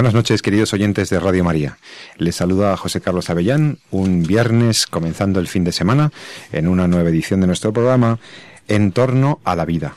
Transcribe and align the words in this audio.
Buenas 0.00 0.14
noches, 0.14 0.40
queridos 0.40 0.72
oyentes 0.72 1.10
de 1.10 1.20
Radio 1.20 1.44
María. 1.44 1.76
Les 2.16 2.34
saluda 2.34 2.74
José 2.78 3.02
Carlos 3.02 3.28
Avellán, 3.28 3.80
un 3.90 4.22
viernes 4.22 4.86
comenzando 4.86 5.40
el 5.40 5.46
fin 5.46 5.62
de 5.62 5.72
semana, 5.72 6.10
en 6.52 6.68
una 6.68 6.88
nueva 6.88 7.10
edición 7.10 7.42
de 7.42 7.46
nuestro 7.46 7.74
programa, 7.74 8.18
En 8.66 8.92
torno 8.92 9.40
a 9.44 9.54
la 9.54 9.66
vida. 9.66 9.92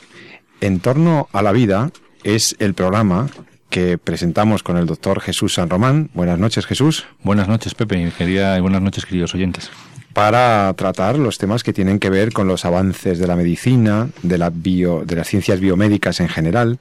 En 0.59 0.81
torno 0.81 1.29
a 1.31 1.41
la 1.41 1.53
vida 1.53 1.89
es 2.25 2.57
el 2.59 2.73
programa 2.73 3.29
que 3.69 3.97
presentamos 3.97 4.61
con 4.61 4.75
el 4.75 4.87
doctor 4.87 5.21
Jesús 5.21 5.53
San 5.53 5.69
Román. 5.69 6.09
Buenas 6.13 6.37
noches, 6.37 6.65
Jesús. 6.65 7.05
Buenas 7.23 7.47
noches, 7.47 7.73
Pepe, 7.73 7.95
y 7.95 8.59
buenas 8.59 8.81
noches, 8.81 9.05
queridos 9.05 9.33
oyentes 9.33 9.71
para 10.13 10.71
tratar 10.75 11.17
los 11.17 11.37
temas 11.37 11.63
que 11.63 11.73
tienen 11.73 11.99
que 11.99 12.09
ver 12.09 12.31
con 12.31 12.47
los 12.47 12.65
avances 12.65 13.17
de 13.17 13.27
la 13.27 13.35
medicina, 13.35 14.09
de, 14.21 14.37
la 14.37 14.51
bio, 14.51 15.03
de 15.05 15.15
las 15.15 15.27
ciencias 15.27 15.59
biomédicas 15.59 16.19
en 16.19 16.29
general, 16.29 16.79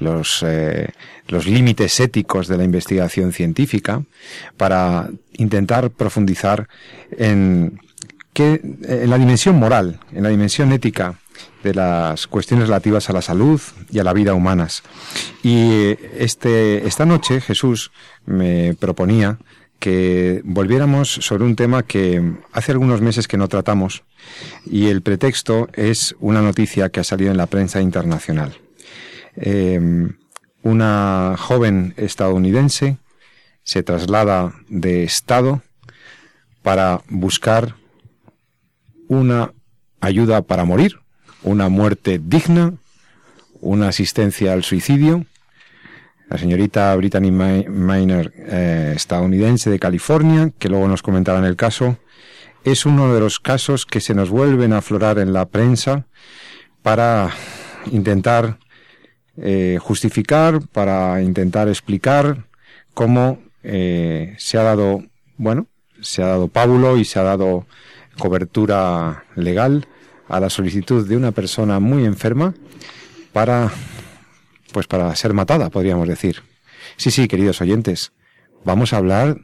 los, 0.00 0.44
eh, 0.46 0.90
los 1.28 1.46
límites 1.46 1.98
éticos 1.98 2.46
de 2.46 2.58
la 2.58 2.64
investigación 2.64 3.32
científica, 3.32 4.02
para 4.56 5.08
intentar 5.32 5.90
profundizar 5.90 6.68
en, 7.16 7.80
en 8.34 9.10
la 9.10 9.18
dimensión 9.18 9.56
moral, 9.56 10.00
en 10.12 10.22
la 10.22 10.28
dimensión 10.28 10.70
ética 10.72 11.18
de 11.62 11.74
las 11.74 12.26
cuestiones 12.26 12.68
relativas 12.68 13.08
a 13.08 13.12
la 13.12 13.22
salud 13.22 13.60
y 13.90 13.98
a 13.98 14.04
la 14.04 14.12
vida 14.12 14.34
humanas. 14.34 14.82
Y 15.42 15.96
este, 16.16 16.86
esta 16.86 17.06
noche 17.06 17.40
Jesús 17.40 17.90
me 18.26 18.74
proponía 18.74 19.38
que 19.78 20.40
volviéramos 20.44 21.08
sobre 21.08 21.44
un 21.44 21.56
tema 21.56 21.82
que 21.82 22.34
hace 22.52 22.72
algunos 22.72 23.00
meses 23.00 23.28
que 23.28 23.36
no 23.36 23.48
tratamos 23.48 24.02
y 24.66 24.88
el 24.88 25.02
pretexto 25.02 25.68
es 25.74 26.16
una 26.20 26.42
noticia 26.42 26.88
que 26.88 27.00
ha 27.00 27.04
salido 27.04 27.30
en 27.30 27.36
la 27.36 27.46
prensa 27.46 27.80
internacional. 27.80 28.56
Em, 29.36 30.16
una 30.62 31.36
joven 31.38 31.94
estadounidense 31.96 32.98
se 33.62 33.82
traslada 33.82 34.54
de 34.68 35.04
estado 35.04 35.62
para 36.62 37.02
buscar 37.08 37.76
una 39.06 39.52
ayuda 40.00 40.42
para 40.42 40.64
morir, 40.64 40.98
una 41.42 41.68
muerte 41.68 42.20
digna, 42.22 42.74
una 43.60 43.88
asistencia 43.88 44.52
al 44.52 44.64
suicidio 44.64 45.24
la 46.28 46.36
señorita 46.36 46.94
Brittany 46.96 47.30
Miner, 47.30 48.32
eh, 48.36 48.92
estadounidense 48.94 49.70
de 49.70 49.78
California, 49.78 50.50
que 50.58 50.68
luego 50.68 50.86
nos 50.86 51.02
comentará 51.02 51.38
en 51.38 51.46
el 51.46 51.56
caso, 51.56 51.98
es 52.64 52.84
uno 52.84 53.14
de 53.14 53.20
los 53.20 53.40
casos 53.40 53.86
que 53.86 54.00
se 54.00 54.14
nos 54.14 54.28
vuelven 54.28 54.72
a 54.72 54.78
aflorar 54.78 55.18
en 55.18 55.32
la 55.32 55.46
prensa 55.46 56.06
para 56.82 57.30
intentar 57.90 58.58
eh, 59.38 59.78
justificar, 59.80 60.60
para 60.68 61.22
intentar 61.22 61.68
explicar 61.68 62.46
cómo 62.92 63.38
eh, 63.62 64.34
se 64.38 64.58
ha 64.58 64.62
dado, 64.62 65.04
bueno, 65.36 65.66
se 66.00 66.22
ha 66.22 66.26
dado 66.26 66.48
pábulo 66.48 66.98
y 66.98 67.04
se 67.04 67.18
ha 67.18 67.22
dado 67.22 67.66
cobertura 68.18 69.24
legal 69.34 69.86
a 70.28 70.40
la 70.40 70.50
solicitud 70.50 71.08
de 71.08 71.16
una 71.16 71.32
persona 71.32 71.80
muy 71.80 72.04
enferma 72.04 72.54
para 73.32 73.70
pues 74.72 74.86
para 74.86 75.14
ser 75.16 75.34
matada, 75.34 75.70
podríamos 75.70 76.08
decir. 76.08 76.42
Sí, 76.96 77.10
sí, 77.10 77.28
queridos 77.28 77.60
oyentes, 77.60 78.12
vamos 78.64 78.92
a 78.92 78.98
hablar 78.98 79.38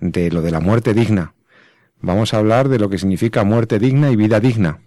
de 0.00 0.30
lo 0.30 0.42
de 0.42 0.50
la 0.50 0.60
muerte 0.60 0.94
digna. 0.94 1.34
Vamos 2.00 2.34
a 2.34 2.38
hablar 2.38 2.68
de 2.68 2.78
lo 2.78 2.90
que 2.90 2.98
significa 2.98 3.44
muerte 3.44 3.78
digna 3.78 4.10
y 4.10 4.16
vida 4.16 4.40
digna. 4.40 4.80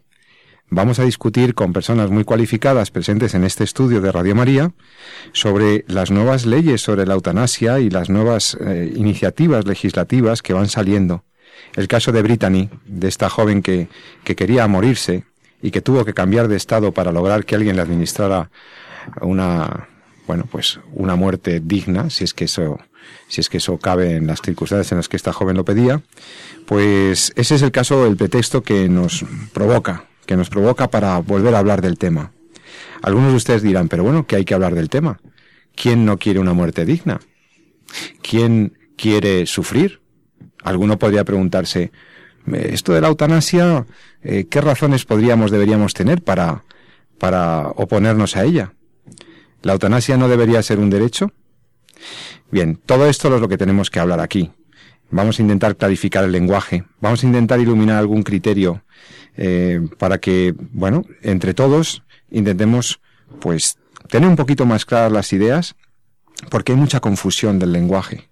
Vamos 0.69 0.99
a 0.99 1.05
discutir 1.05 1.55
con 1.55 1.71
personas 1.71 2.09
muy 2.09 2.25
cualificadas 2.25 2.91
presentes 2.91 3.33
en 3.33 3.45
este 3.45 3.63
estudio 3.63 4.01
de 4.01 4.11
Radio 4.11 4.35
María 4.35 4.73
sobre 5.31 5.85
las 5.87 6.11
nuevas 6.11 6.45
leyes 6.45 6.81
sobre 6.81 7.05
la 7.05 7.13
eutanasia 7.13 7.79
y 7.79 7.89
las 7.89 8.09
nuevas 8.09 8.57
eh, 8.59 8.91
iniciativas 8.93 9.65
legislativas 9.65 10.41
que 10.41 10.53
van 10.53 10.67
saliendo. 10.67 11.23
El 11.75 11.87
caso 11.87 12.11
de 12.11 12.21
Brittany, 12.21 12.69
de 12.85 13.07
esta 13.07 13.29
joven 13.29 13.61
que, 13.61 13.87
que 14.25 14.35
quería 14.35 14.67
morirse 14.67 15.23
y 15.61 15.71
que 15.71 15.81
tuvo 15.81 16.03
que 16.03 16.13
cambiar 16.13 16.49
de 16.49 16.57
estado 16.57 16.91
para 16.91 17.13
lograr 17.13 17.45
que 17.45 17.55
alguien 17.55 17.77
le 17.77 17.81
administrara 17.81 18.51
una, 19.21 19.87
bueno, 20.27 20.45
pues 20.51 20.79
una 20.93 21.15
muerte 21.15 21.61
digna, 21.63 22.09
si 22.09 22.23
es 22.23 22.33
que 22.33 22.45
eso, 22.45 22.79
si 23.27 23.41
es 23.41 23.49
que 23.49 23.57
eso 23.57 23.77
cabe 23.77 24.15
en 24.15 24.27
las 24.27 24.41
circunstancias 24.41 24.91
en 24.91 24.97
las 24.97 25.09
que 25.09 25.17
esta 25.17 25.33
joven 25.33 25.57
lo 25.57 25.65
pedía, 25.65 26.01
pues 26.65 27.33
ese 27.35 27.55
es 27.55 27.61
el 27.61 27.71
caso, 27.71 28.05
el 28.05 28.17
pretexto 28.17 28.61
que 28.63 28.89
nos 28.89 29.25
provoca, 29.53 30.05
que 30.25 30.37
nos 30.37 30.49
provoca 30.49 30.89
para 30.89 31.17
volver 31.19 31.55
a 31.55 31.59
hablar 31.59 31.81
del 31.81 31.97
tema. 31.97 32.31
Algunos 33.01 33.31
de 33.31 33.37
ustedes 33.37 33.61
dirán, 33.61 33.87
pero 33.87 34.03
bueno, 34.03 34.25
que 34.25 34.35
hay 34.35 34.45
que 34.45 34.53
hablar 34.53 34.75
del 34.75 34.89
tema. 34.89 35.19
¿Quién 35.75 36.05
no 36.05 36.17
quiere 36.17 36.39
una 36.39 36.53
muerte 36.53 36.85
digna? 36.85 37.19
¿Quién 38.21 38.77
quiere 38.97 39.45
sufrir? 39.45 40.01
Alguno 40.63 40.97
podría 40.97 41.23
preguntarse, 41.23 41.91
esto 42.51 42.93
de 42.93 43.01
la 43.01 43.07
eutanasia, 43.07 43.85
eh, 44.23 44.47
¿qué 44.49 44.61
razones 44.61 45.05
podríamos, 45.05 45.51
deberíamos 45.51 45.93
tener 45.93 46.23
para, 46.23 46.63
para 47.19 47.69
oponernos 47.69 48.35
a 48.35 48.43
ella? 48.43 48.73
¿La 49.61 49.73
eutanasia 49.73 50.17
no 50.17 50.27
debería 50.27 50.61
ser 50.61 50.79
un 50.79 50.89
derecho? 50.89 51.31
Bien, 52.51 52.79
todo 52.85 53.07
esto 53.07 53.33
es 53.33 53.41
lo 53.41 53.49
que 53.49 53.57
tenemos 53.57 53.89
que 53.89 53.99
hablar 53.99 54.19
aquí. 54.19 54.51
Vamos 55.09 55.39
a 55.39 55.41
intentar 55.41 55.75
clarificar 55.75 56.23
el 56.23 56.31
lenguaje, 56.31 56.83
vamos 56.99 57.23
a 57.23 57.27
intentar 57.27 57.59
iluminar 57.59 57.97
algún 57.97 58.23
criterio 58.23 58.83
eh, 59.35 59.81
para 59.97 60.19
que, 60.19 60.53
bueno, 60.71 61.05
entre 61.21 61.53
todos 61.53 62.03
intentemos, 62.29 62.99
pues, 63.39 63.77
tener 64.09 64.29
un 64.29 64.35
poquito 64.35 64.65
más 64.65 64.85
claras 64.85 65.11
las 65.11 65.31
ideas, 65.33 65.75
porque 66.49 66.73
hay 66.73 66.77
mucha 66.77 66.99
confusión 66.99 67.57
del 67.57 67.71
lenguaje. 67.71 68.29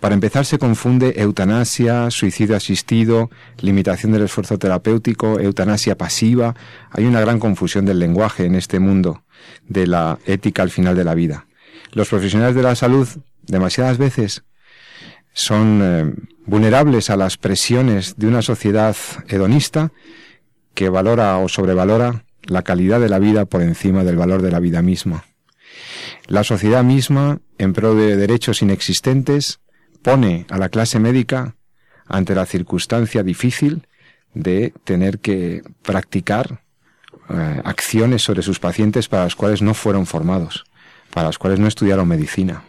Para 0.00 0.14
empezar, 0.14 0.44
se 0.44 0.58
confunde 0.58 1.14
eutanasia, 1.16 2.10
suicidio 2.10 2.56
asistido, 2.56 3.30
limitación 3.60 4.12
del 4.12 4.22
esfuerzo 4.22 4.58
terapéutico, 4.58 5.40
eutanasia 5.40 5.96
pasiva. 5.96 6.54
Hay 6.90 7.06
una 7.06 7.20
gran 7.20 7.38
confusión 7.38 7.86
del 7.86 7.98
lenguaje 7.98 8.44
en 8.44 8.54
este 8.54 8.80
mundo 8.80 9.23
de 9.68 9.86
la 9.86 10.18
ética 10.26 10.62
al 10.62 10.70
final 10.70 10.96
de 10.96 11.04
la 11.04 11.14
vida. 11.14 11.46
Los 11.92 12.08
profesionales 12.08 12.54
de 12.54 12.62
la 12.62 12.74
salud 12.74 13.08
demasiadas 13.42 13.98
veces 13.98 14.44
son 15.32 15.80
eh, 15.82 16.14
vulnerables 16.46 17.10
a 17.10 17.16
las 17.16 17.36
presiones 17.36 18.16
de 18.16 18.26
una 18.26 18.42
sociedad 18.42 18.96
hedonista 19.28 19.92
que 20.74 20.88
valora 20.88 21.38
o 21.38 21.48
sobrevalora 21.48 22.24
la 22.42 22.62
calidad 22.62 23.00
de 23.00 23.08
la 23.08 23.18
vida 23.18 23.44
por 23.44 23.62
encima 23.62 24.04
del 24.04 24.16
valor 24.16 24.42
de 24.42 24.50
la 24.50 24.60
vida 24.60 24.82
misma. 24.82 25.24
La 26.26 26.44
sociedad 26.44 26.84
misma, 26.84 27.40
en 27.58 27.72
pro 27.72 27.94
de 27.94 28.16
derechos 28.16 28.62
inexistentes, 28.62 29.60
pone 30.02 30.46
a 30.50 30.58
la 30.58 30.68
clase 30.68 30.98
médica 30.98 31.56
ante 32.06 32.34
la 32.34 32.46
circunstancia 32.46 33.22
difícil 33.22 33.86
de 34.34 34.72
tener 34.84 35.20
que 35.20 35.62
practicar 35.82 36.63
eh, 37.28 37.60
acciones 37.64 38.22
sobre 38.22 38.42
sus 38.42 38.58
pacientes 38.58 39.08
para 39.08 39.24
las 39.24 39.34
cuales 39.34 39.62
no 39.62 39.74
fueron 39.74 40.06
formados, 40.06 40.64
para 41.12 41.28
las 41.28 41.38
cuales 41.38 41.58
no 41.58 41.66
estudiaron 41.66 42.08
medicina. 42.08 42.64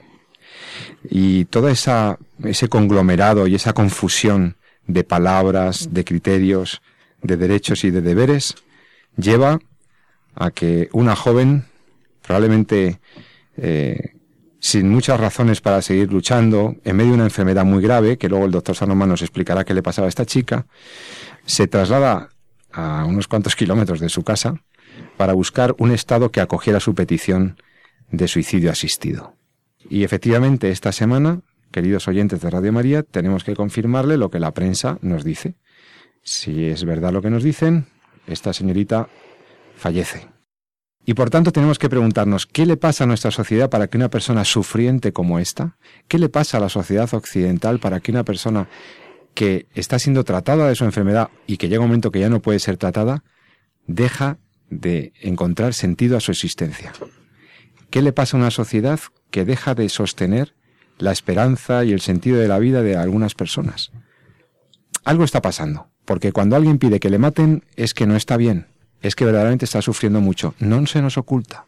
Y 1.10 1.46
todo 1.46 1.70
esa, 1.70 2.18
ese 2.44 2.68
conglomerado 2.70 3.48
y 3.48 3.56
esa 3.56 3.74
confusión 3.74 4.58
de 4.88 5.04
palabras, 5.04 5.94
de 5.94 6.04
criterios, 6.04 6.82
de 7.22 7.38
derechos 7.38 7.84
y 7.84 7.92
de 7.92 8.02
deberes 8.02 8.56
lleva 9.18 9.60
a 10.36 10.52
que 10.52 10.90
una 10.92 11.16
joven, 11.16 11.66
probablemente 12.22 13.00
eh, 13.58 14.16
sin 14.60 14.90
muchas 14.90 15.20
razones 15.20 15.62
para 15.62 15.82
seguir 15.82 16.12
luchando, 16.12 16.76
en 16.84 16.96
medio 16.96 17.12
de 17.12 17.16
una 17.16 17.26
enfermedad 17.26 17.66
muy 17.66 17.82
grave, 17.82 18.18
que 18.18 18.30
luego 18.30 18.46
el 18.46 18.52
doctor 18.52 18.76
Sanoma 18.76 19.06
nos 19.06 19.22
explicará 19.22 19.64
qué 19.64 19.74
le 19.74 19.84
pasaba 19.84 20.08
a 20.08 20.10
esta 20.10 20.26
chica, 20.26 20.66
se 21.46 21.68
traslada 21.68 22.30
a 22.76 23.06
unos 23.06 23.28
cuantos 23.28 23.56
kilómetros 23.56 24.00
de 24.00 24.10
su 24.10 24.24
casa 24.24 24.62
para 25.18 25.34
buscar 25.34 25.76
un 25.80 25.92
estado 25.92 26.32
que 26.32 26.42
acogiera 26.42 26.80
su 26.80 26.94
petición 26.94 27.58
de 28.12 28.28
suicidio 28.28 28.72
asistido. 28.72 29.36
Y 29.90 30.04
efectivamente 30.04 30.70
esta 30.72 30.92
semana, 30.92 31.42
queridos 31.72 32.08
oyentes 32.08 32.42
de 32.42 32.50
Radio 32.50 32.74
María, 32.74 33.04
tenemos 33.04 33.44
que 33.44 33.56
confirmarle 33.56 34.18
lo 34.18 34.30
que 34.30 34.40
la 34.40 34.52
prensa 34.52 34.98
nos 35.02 35.24
dice. 35.24 35.56
Si 36.22 36.66
es 36.66 36.84
verdad 36.84 37.14
lo 37.14 37.22
que 37.22 37.30
nos 37.30 37.44
dicen, 37.44 37.88
esta 38.28 38.52
señorita 38.52 39.08
fallece. 39.76 40.28
Y 41.06 41.14
por 41.14 41.30
tanto 41.30 41.52
tenemos 41.52 41.78
que 41.78 41.88
preguntarnos, 41.88 42.48
¿qué 42.48 42.66
le 42.66 42.78
pasa 42.78 43.04
a 43.04 43.08
nuestra 43.08 43.30
sociedad 43.30 43.70
para 43.70 43.88
que 43.88 43.98
una 43.98 44.10
persona 44.10 44.44
sufriente 44.44 45.14
como 45.14 45.38
esta, 45.38 45.78
qué 46.08 46.18
le 46.18 46.30
pasa 46.30 46.58
a 46.58 46.62
la 46.62 46.70
sociedad 46.70 47.14
occidental 47.14 47.80
para 47.80 48.00
que 48.00 48.12
una 48.12 48.24
persona 48.24 48.68
que 49.36 49.68
está 49.76 50.00
siendo 50.00 50.24
tratada 50.24 50.68
de 50.68 50.76
su 50.76 50.86
enfermedad 50.86 51.30
y 51.46 51.58
que 51.58 51.68
llega 51.70 51.82
un 51.82 51.90
momento 51.90 52.10
que 52.10 52.22
ya 52.22 52.30
no 52.30 52.42
puede 52.42 52.58
ser 52.58 52.78
tratada, 52.78 53.24
deja 53.86 54.40
de 54.70 55.14
encontrar 55.22 55.76
sentido 55.76 56.18
a 56.18 56.22
su 56.22 56.32
existencia? 56.32 56.94
¿Qué 57.92 58.02
le 58.02 58.14
pasa 58.14 58.36
a 58.36 58.40
una 58.40 58.50
sociedad 58.50 59.00
que 59.30 59.46
deja 59.46 59.76
de 59.76 59.90
sostener 59.90 60.56
la 60.98 61.12
esperanza 61.12 61.84
y 61.84 61.92
el 61.92 62.02
sentido 62.02 62.40
de 62.40 62.48
la 62.48 62.58
vida 62.58 62.82
de 62.82 62.96
algunas 62.96 63.36
personas? 63.36 63.92
Algo 65.04 65.24
está 65.24 65.42
pasando, 65.42 65.90
porque 66.06 66.32
cuando 66.32 66.56
alguien 66.56 66.80
pide 66.80 67.00
que 67.00 67.10
le 67.10 67.20
maten 67.20 67.64
es 67.76 67.94
que 67.94 68.08
no 68.08 68.16
está 68.16 68.38
bien, 68.38 68.68
es 69.02 69.16
que 69.16 69.26
verdaderamente 69.26 69.66
está 69.66 69.82
sufriendo 69.82 70.22
mucho. 70.22 70.56
No 70.60 70.84
se 70.88 71.02
nos 71.02 71.18
oculta. 71.18 71.66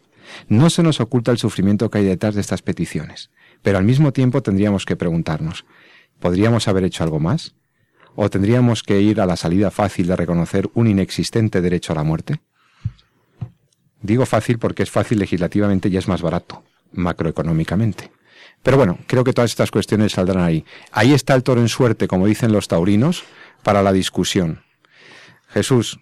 No 0.49 0.69
se 0.69 0.83
nos 0.83 0.99
oculta 0.99 1.31
el 1.31 1.37
sufrimiento 1.37 1.89
que 1.89 1.99
hay 1.99 2.05
detrás 2.05 2.35
de 2.35 2.41
estas 2.41 2.61
peticiones. 2.61 3.29
Pero 3.61 3.77
al 3.77 3.83
mismo 3.83 4.11
tiempo 4.11 4.41
tendríamos 4.41 4.85
que 4.85 4.95
preguntarnos, 4.95 5.65
¿podríamos 6.19 6.67
haber 6.67 6.83
hecho 6.83 7.03
algo 7.03 7.19
más? 7.19 7.55
¿O 8.15 8.29
tendríamos 8.29 8.83
que 8.83 8.99
ir 9.01 9.21
a 9.21 9.25
la 9.25 9.35
salida 9.35 9.71
fácil 9.71 10.07
de 10.07 10.15
reconocer 10.15 10.69
un 10.73 10.87
inexistente 10.87 11.61
derecho 11.61 11.93
a 11.93 11.95
la 11.95 12.03
muerte? 12.03 12.39
Digo 14.01 14.25
fácil 14.25 14.59
porque 14.59 14.83
es 14.83 14.91
fácil 14.91 15.19
legislativamente 15.19 15.89
y 15.89 15.97
es 15.97 16.07
más 16.07 16.21
barato, 16.21 16.63
macroeconómicamente. 16.93 18.11
Pero 18.63 18.77
bueno, 18.77 18.99
creo 19.07 19.23
que 19.23 19.33
todas 19.33 19.51
estas 19.51 19.71
cuestiones 19.71 20.13
saldrán 20.13 20.43
ahí. 20.43 20.65
Ahí 20.91 21.13
está 21.13 21.35
el 21.35 21.43
toro 21.43 21.61
en 21.61 21.69
suerte, 21.69 22.07
como 22.07 22.27
dicen 22.27 22.51
los 22.51 22.67
taurinos, 22.67 23.23
para 23.63 23.83
la 23.83 23.93
discusión. 23.93 24.61
Jesús, 25.49 25.99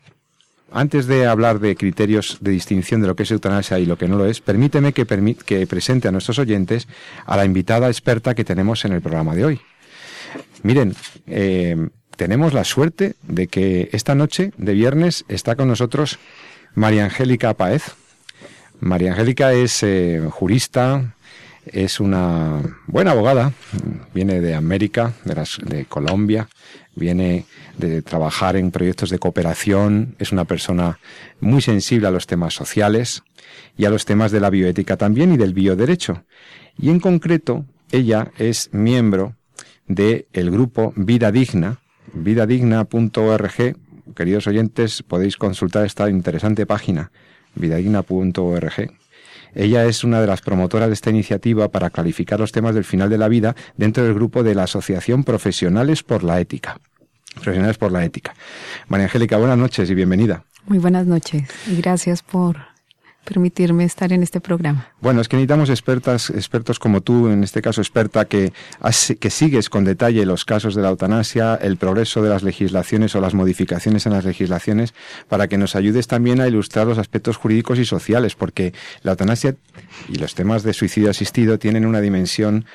antes 0.71 1.07
de 1.07 1.27
hablar 1.27 1.59
de 1.59 1.75
criterios 1.75 2.37
de 2.41 2.51
distinción 2.51 3.01
de 3.01 3.07
lo 3.07 3.15
que 3.15 3.23
es 3.23 3.31
eutanasia 3.31 3.79
y 3.79 3.85
lo 3.85 3.97
que 3.97 4.07
no 4.07 4.17
lo 4.17 4.25
es, 4.25 4.41
permíteme 4.41 4.93
que, 4.93 5.05
que 5.45 5.67
presente 5.67 6.07
a 6.07 6.11
nuestros 6.11 6.39
oyentes 6.39 6.87
a 7.25 7.37
la 7.37 7.45
invitada 7.45 7.87
experta 7.87 8.35
que 8.35 8.43
tenemos 8.43 8.83
en 8.85 8.93
el 8.93 9.01
programa 9.01 9.35
de 9.35 9.45
hoy. 9.45 9.61
Miren, 10.65 10.95
eh, 11.27 11.89
tenemos 12.17 12.55
la 12.55 12.63
suerte 12.63 13.13
de 13.21 13.45
que 13.45 13.87
esta 13.91 14.15
noche 14.15 14.51
de 14.57 14.73
viernes 14.73 15.23
está 15.27 15.55
con 15.55 15.67
nosotros 15.67 16.17
María 16.73 17.05
Angélica 17.05 17.53
Paez. 17.53 17.83
María 18.79 19.11
Angélica 19.11 19.53
es 19.53 19.83
eh, 19.83 20.27
jurista, 20.31 21.13
es 21.67 21.99
una 21.99 22.63
buena 22.87 23.11
abogada, 23.11 23.53
viene 24.15 24.41
de 24.41 24.55
América, 24.55 25.13
de, 25.23 25.35
de 25.67 25.85
Colombia, 25.85 26.49
viene 26.95 27.45
de 27.77 28.01
trabajar 28.01 28.55
en 28.55 28.71
proyectos 28.71 29.11
de 29.11 29.19
cooperación, 29.19 30.15
es 30.17 30.31
una 30.31 30.45
persona 30.45 30.97
muy 31.41 31.61
sensible 31.61 32.07
a 32.07 32.11
los 32.11 32.25
temas 32.25 32.55
sociales 32.55 33.21
y 33.77 33.85
a 33.85 33.91
los 33.91 34.05
temas 34.05 34.31
de 34.31 34.39
la 34.39 34.49
bioética 34.49 34.97
también 34.97 35.31
y 35.31 35.37
del 35.37 35.53
bioderecho. 35.53 36.23
Y 36.75 36.89
en 36.89 36.99
concreto, 36.99 37.65
ella 37.91 38.31
es 38.39 38.73
miembro 38.73 39.35
del 39.87 40.51
grupo 40.51 40.93
Vida 40.95 41.31
Digna, 41.31 41.79
vidadigna.org. 42.13 43.75
Queridos 44.15 44.47
oyentes, 44.47 45.03
podéis 45.03 45.37
consultar 45.37 45.85
esta 45.85 46.09
interesante 46.09 46.65
página, 46.65 47.11
vidadigna.org. 47.55 48.91
Ella 49.53 49.85
es 49.85 50.03
una 50.03 50.19
de 50.19 50.27
las 50.27 50.41
promotoras 50.41 50.89
de 50.89 50.93
esta 50.93 51.09
iniciativa 51.09 51.69
para 51.69 51.89
clarificar 51.89 52.39
los 52.39 52.51
temas 52.51 52.75
del 52.75 52.83
final 52.83 53.09
de 53.09 53.17
la 53.17 53.29
vida 53.29 53.55
dentro 53.77 54.03
del 54.03 54.13
grupo 54.13 54.43
de 54.43 54.53
la 54.53 54.63
Asociación 54.63 55.23
Profesionales 55.23 56.03
por 56.03 56.23
la 56.23 56.41
Ética. 56.41 56.79
Profesionales 57.33 57.77
por 57.77 57.91
la 57.91 58.03
Ética. 58.03 58.33
María 58.87 59.05
Angélica, 59.05 59.37
buenas 59.37 59.57
noches 59.57 59.89
y 59.89 59.95
bienvenida. 59.95 60.43
Muy 60.67 60.79
buenas 60.79 61.05
noches 61.05 61.43
y 61.67 61.77
gracias 61.77 62.21
por 62.21 62.74
permitirme 63.25 63.83
estar 63.83 64.13
en 64.13 64.23
este 64.23 64.39
programa. 64.39 64.87
Bueno, 65.01 65.19
es 65.19 65.27
que 65.27 65.35
necesitamos 65.35 65.69
expertas, 65.69 66.29
expertos 66.29 66.79
como 66.79 67.01
tú, 67.01 67.27
en 67.27 67.43
este 67.43 67.61
caso 67.61 67.81
experta, 67.81 68.25
que, 68.25 68.53
que 69.19 69.29
sigues 69.29 69.69
con 69.69 69.83
detalle 69.83 70.25
los 70.25 70.45
casos 70.45 70.75
de 70.75 70.81
la 70.81 70.89
eutanasia, 70.89 71.55
el 71.55 71.77
progreso 71.77 72.21
de 72.21 72.29
las 72.29 72.43
legislaciones 72.43 73.15
o 73.15 73.21
las 73.21 73.33
modificaciones 73.33 74.05
en 74.05 74.13
las 74.13 74.23
legislaciones, 74.23 74.93
para 75.27 75.47
que 75.47 75.57
nos 75.57 75.75
ayudes 75.75 76.07
también 76.07 76.39
a 76.39 76.47
ilustrar 76.47 76.87
los 76.87 76.97
aspectos 76.97 77.35
jurídicos 77.37 77.79
y 77.79 77.85
sociales, 77.85 78.35
porque 78.35 78.73
la 79.01 79.11
eutanasia 79.11 79.55
y 80.07 80.15
los 80.15 80.35
temas 80.35 80.63
de 80.63 80.73
suicidio 80.73 81.09
asistido 81.09 81.59
tienen 81.59 81.85
una 81.85 82.01
dimensión 82.01 82.65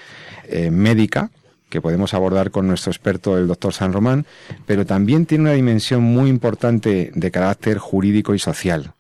eh, 0.49 0.71
médica, 0.71 1.31
que 1.71 1.81
podemos 1.81 2.13
abordar 2.13 2.51
con 2.51 2.67
nuestro 2.67 2.91
experto, 2.91 3.39
el 3.39 3.47
doctor 3.47 3.73
San 3.73 3.93
Román, 3.93 4.27
pero 4.67 4.85
también 4.85 5.25
tiene 5.25 5.45
una 5.45 5.53
dimensión 5.53 6.03
muy 6.03 6.29
importante 6.29 7.13
de 7.15 7.31
carácter 7.31 7.79
jurídico 7.79 8.35
y 8.35 8.39
social. 8.39 8.93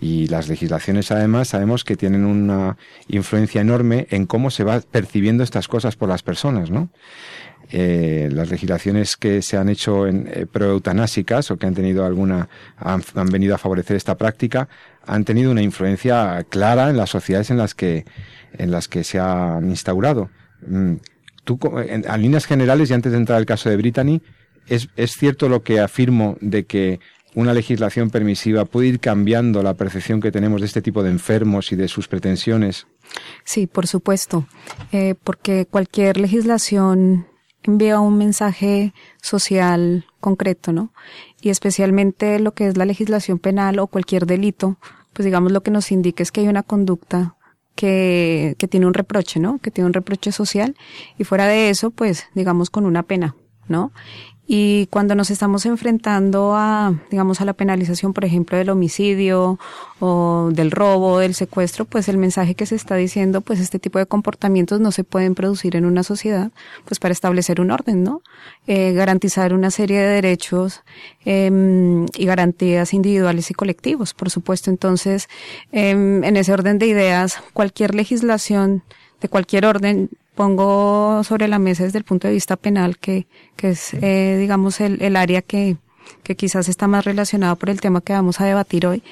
Y 0.00 0.28
las 0.28 0.48
legislaciones, 0.48 1.10
además, 1.10 1.48
sabemos 1.48 1.84
que 1.84 1.94
tienen 1.94 2.24
una 2.24 2.78
influencia 3.08 3.60
enorme 3.60 4.06
en 4.10 4.24
cómo 4.24 4.50
se 4.50 4.64
va 4.64 4.80
percibiendo 4.80 5.44
estas 5.44 5.68
cosas 5.68 5.94
por 5.96 6.08
las 6.08 6.22
personas, 6.22 6.70
¿no? 6.70 6.88
Eh, 7.72 8.28
las 8.32 8.50
legislaciones 8.50 9.16
que 9.16 9.42
se 9.42 9.56
han 9.56 9.68
hecho 9.68 10.06
en 10.08 10.28
eh, 10.32 10.46
proeutanásicas 10.50 11.50
o 11.50 11.56
que 11.56 11.66
han 11.66 11.74
tenido 11.74 12.04
alguna 12.04 12.48
han, 12.76 13.02
venido 13.30 13.54
a 13.54 13.58
favorecer 13.58 13.96
esta 13.96 14.16
práctica 14.16 14.68
han 15.06 15.24
tenido 15.24 15.52
una 15.52 15.62
influencia 15.62 16.44
clara 16.48 16.90
en 16.90 16.96
las 16.96 17.10
sociedades 17.10 17.48
en 17.50 17.58
las 17.58 17.76
que 17.76 18.06
en 18.58 18.72
las 18.72 18.88
que 18.88 19.04
se 19.04 19.20
han 19.20 19.68
instaurado. 19.70 20.30
Mm, 20.66 20.94
tú, 21.44 21.60
en, 21.86 22.04
en 22.10 22.22
líneas 22.22 22.46
generales 22.46 22.90
y 22.90 22.94
antes 22.94 23.12
de 23.12 23.18
entrar 23.18 23.38
al 23.38 23.46
caso 23.46 23.70
de 23.70 23.76
Brittany, 23.76 24.20
es, 24.66 24.88
es 24.96 25.12
cierto 25.12 25.48
lo 25.48 25.62
que 25.62 25.78
afirmo 25.78 26.36
de 26.40 26.64
que 26.64 26.98
una 27.34 27.54
legislación 27.54 28.10
permisiva 28.10 28.64
puede 28.64 28.88
ir 28.88 29.00
cambiando 29.00 29.62
la 29.62 29.74
percepción 29.74 30.20
que 30.20 30.32
tenemos 30.32 30.60
de 30.60 30.66
este 30.66 30.82
tipo 30.82 31.02
de 31.02 31.10
enfermos 31.10 31.72
y 31.72 31.76
de 31.76 31.88
sus 31.88 32.08
pretensiones? 32.08 32.86
Sí, 33.44 33.66
por 33.66 33.86
supuesto, 33.86 34.46
eh, 34.92 35.14
porque 35.22 35.66
cualquier 35.66 36.18
legislación 36.18 37.26
envía 37.62 38.00
un 38.00 38.18
mensaje 38.18 38.94
social 39.20 40.06
concreto, 40.20 40.72
¿no? 40.72 40.92
Y 41.40 41.50
especialmente 41.50 42.38
lo 42.38 42.52
que 42.52 42.68
es 42.68 42.76
la 42.76 42.84
legislación 42.84 43.38
penal 43.38 43.78
o 43.78 43.86
cualquier 43.86 44.26
delito, 44.26 44.78
pues 45.12 45.24
digamos 45.24 45.52
lo 45.52 45.62
que 45.62 45.70
nos 45.70 45.92
indica 45.92 46.22
es 46.22 46.32
que 46.32 46.40
hay 46.40 46.48
una 46.48 46.62
conducta 46.62 47.36
que, 47.74 48.56
que 48.58 48.68
tiene 48.68 48.86
un 48.86 48.94
reproche, 48.94 49.40
¿no? 49.40 49.58
Que 49.58 49.70
tiene 49.70 49.86
un 49.86 49.94
reproche 49.94 50.32
social 50.32 50.76
y 51.18 51.24
fuera 51.24 51.46
de 51.46 51.70
eso, 51.70 51.90
pues 51.90 52.26
digamos 52.34 52.70
con 52.70 52.86
una 52.86 53.02
pena, 53.02 53.36
¿no? 53.68 53.92
Y 54.52 54.88
cuando 54.88 55.14
nos 55.14 55.30
estamos 55.30 55.64
enfrentando 55.64 56.56
a, 56.56 56.92
digamos, 57.08 57.40
a 57.40 57.44
la 57.44 57.52
penalización, 57.52 58.12
por 58.12 58.24
ejemplo, 58.24 58.58
del 58.58 58.70
homicidio 58.70 59.60
o 60.00 60.50
del 60.52 60.72
robo, 60.72 61.20
del 61.20 61.36
secuestro, 61.36 61.84
pues 61.84 62.08
el 62.08 62.18
mensaje 62.18 62.56
que 62.56 62.66
se 62.66 62.74
está 62.74 62.96
diciendo, 62.96 63.42
pues 63.42 63.60
este 63.60 63.78
tipo 63.78 64.00
de 64.00 64.06
comportamientos 64.06 64.80
no 64.80 64.90
se 64.90 65.04
pueden 65.04 65.36
producir 65.36 65.76
en 65.76 65.84
una 65.84 66.02
sociedad, 66.02 66.50
pues 66.84 66.98
para 66.98 67.12
establecer 67.12 67.60
un 67.60 67.70
orden, 67.70 68.02
¿no? 68.02 68.22
Eh, 68.66 68.92
garantizar 68.92 69.54
una 69.54 69.70
serie 69.70 70.00
de 70.00 70.08
derechos 70.08 70.82
eh, 71.24 72.04
y 72.16 72.26
garantías 72.26 72.92
individuales 72.92 73.52
y 73.52 73.54
colectivos, 73.54 74.14
por 74.14 74.30
supuesto. 74.30 74.68
Entonces, 74.68 75.28
eh, 75.70 75.90
en 75.90 76.36
ese 76.36 76.52
orden 76.52 76.80
de 76.80 76.88
ideas, 76.88 77.40
cualquier 77.52 77.94
legislación 77.94 78.82
de 79.20 79.28
cualquier 79.28 79.64
orden 79.64 80.10
pongo 80.40 81.22
sobre 81.22 81.48
la 81.48 81.58
mesa 81.58 81.84
desde 81.84 81.98
el 81.98 82.04
punto 82.04 82.26
de 82.26 82.32
vista 82.32 82.56
penal, 82.56 82.96
que, 82.96 83.26
que 83.56 83.72
es, 83.72 83.92
eh, 83.92 84.38
digamos, 84.40 84.80
el, 84.80 85.02
el 85.02 85.16
área 85.16 85.42
que, 85.42 85.76
que 86.22 86.34
quizás 86.34 86.66
está 86.70 86.88
más 86.88 87.04
relacionado 87.04 87.56
por 87.56 87.68
el 87.68 87.82
tema 87.82 88.00
que 88.00 88.14
vamos 88.14 88.40
a 88.40 88.46
debatir 88.46 88.86
hoy, 88.86 89.02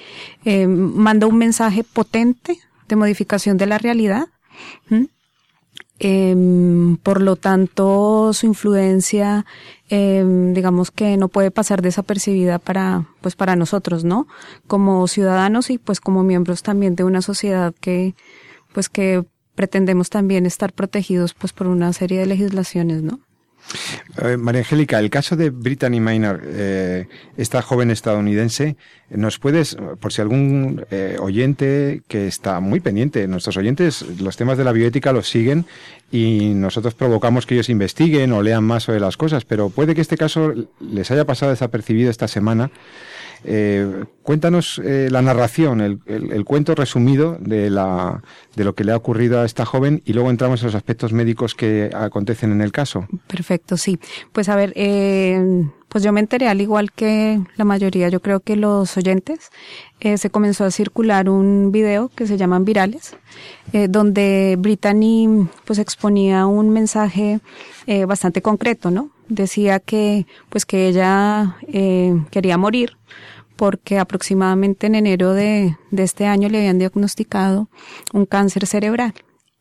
eh, 0.47 0.67
manda 0.67 1.27
un 1.27 1.37
mensaje 1.37 1.85
potente 1.85 2.57
de 2.89 2.97
modificación 2.97 3.59
de 3.59 3.67
la 3.67 3.77
realidad. 3.77 4.29
Eh, 6.01 6.35
por 7.03 7.21
lo 7.21 7.37
tanto, 7.37 8.33
su 8.33 8.47
influencia, 8.47 9.45
eh, 9.91 10.25
digamos 10.55 10.91
que 10.91 11.19
no 11.19 11.29
puede 11.29 11.51
pasar 11.51 11.83
desapercibida 11.83 12.59
para, 12.59 13.05
pues 13.21 13.37
para 13.37 13.55
nosotros, 13.55 14.03
¿no? 14.03 14.29
Como 14.67 15.07
ciudadanos 15.09 15.69
y 15.69 15.77
pues 15.77 16.01
como 16.01 16.23
miembros 16.23 16.63
también 16.63 16.97
de 16.97 17.05
una 17.05 17.21
sociedad 17.21 17.75
que, 17.83 18.15
pues 18.73 18.89
que 18.89 19.27
pretendemos 19.59 20.09
también 20.09 20.47
estar 20.47 20.73
protegidos 20.73 21.35
pues 21.35 21.53
por 21.53 21.67
una 21.67 21.93
serie 21.93 22.21
de 22.21 22.27
legislaciones, 22.27 23.03
¿no? 23.03 23.19
Eh, 24.23 24.37
María 24.37 24.61
Angélica, 24.61 25.01
el 25.01 25.11
caso 25.11 25.35
de 25.35 25.51
Brittany 25.51 25.99
Maynard, 25.99 26.43
eh, 26.45 27.09
esta 27.37 27.61
joven 27.61 27.91
estadounidense, 27.91 28.77
¿nos 29.11 29.41
puedes, 29.41 29.77
por 29.99 30.13
si 30.13 30.23
algún 30.23 30.87
eh, 30.93 31.17
oyente 31.19 32.03
que 32.07 32.29
está 32.29 32.61
muy 32.61 32.79
pendiente, 32.79 33.27
nuestros 33.27 33.57
oyentes, 33.57 34.05
los 34.21 34.37
temas 34.37 34.59
de 34.59 34.65
la 34.65 34.71
bioética 34.71 35.13
los 35.13 35.29
siguen 35.29 35.65
y 36.13 36.55
nosotros 36.55 36.95
provocamos 36.95 37.45
que 37.45 37.55
ellos 37.55 37.69
investiguen 37.69 38.31
o 38.31 38.43
lean 38.45 38.63
más 38.63 38.85
sobre 38.85 39.01
las 39.01 39.17
cosas, 39.17 39.45
pero 39.45 39.71
puede 39.71 39.97
que 39.97 40.03
este 40.03 40.17
caso 40.17 40.55
les 40.81 41.11
haya 41.11 41.25
pasado 41.25 41.51
desapercibido 41.51 42.13
esta 42.13 42.29
semana 42.29 42.71
Eh, 43.45 44.05
cuéntanos 44.23 44.81
eh, 44.85 45.09
la 45.11 45.23
narración, 45.23 45.81
el, 45.81 46.45
cuento 46.45 46.75
resumido 46.75 47.37
de, 47.41 47.71
la, 47.71 48.23
de 48.57 48.65
lo 48.65 48.75
que 48.75 48.85
le 48.85 48.93
ha 48.93 48.97
ocurrido 48.97 49.41
a 49.41 49.45
esta 49.45 49.65
joven 49.65 50.03
y 50.05 50.13
luego 50.13 50.31
entramos 50.31 50.61
en 50.61 50.67
los 50.67 50.75
aspectos 50.75 51.13
médicos 51.13 51.55
que 51.55 51.91
acontecen 51.95 52.53
en 52.53 52.61
el 52.61 52.73
caso. 52.73 53.07
Perfecto, 53.27 53.77
sí. 53.77 53.99
Pues 54.33 54.49
a 54.49 54.57
ver, 54.57 54.73
eh, 54.77 55.65
pues 55.89 56.05
yo 56.05 56.13
me 56.13 56.21
enteré 56.21 56.49
al 56.49 56.61
igual 56.61 56.93
que 56.93 57.41
la 57.57 57.65
mayoría, 57.65 58.09
yo 58.09 58.21
creo 58.21 58.41
que 58.41 58.57
los 58.57 58.97
oyentes, 58.97 59.51
eh, 60.01 60.19
se 60.19 60.31
comenzó 60.31 60.65
a 60.65 60.71
circular 60.71 61.29
un 61.29 61.73
video 61.73 62.09
que 62.09 62.27
se 62.27 62.37
llaman 62.37 62.65
virales, 62.65 63.17
eh, 63.73 63.89
donde 63.89 64.57
Brittany 64.59 65.49
pues 65.65 65.79
exponía 65.79 66.47
un 66.47 66.71
mensaje 66.71 67.41
eh, 67.87 68.05
bastante 68.05 68.43
concreto, 68.43 68.91
¿no? 68.91 69.11
Decía 69.29 69.79
que 69.81 70.27
pues 70.49 70.65
que 70.65 70.89
ella 70.89 71.57
eh, 71.69 72.15
quería 72.31 72.57
morir 72.59 72.97
porque 73.57 73.99
aproximadamente 73.99 74.87
en 74.87 74.95
enero 74.95 75.35
de, 75.35 75.77
de 75.91 76.03
este 76.05 76.27
año 76.27 76.49
le 76.49 76.59
habían 76.59 76.79
diagnosticado 76.79 77.69
un 78.13 78.25
cáncer 78.25 78.67
cerebral 78.67 79.15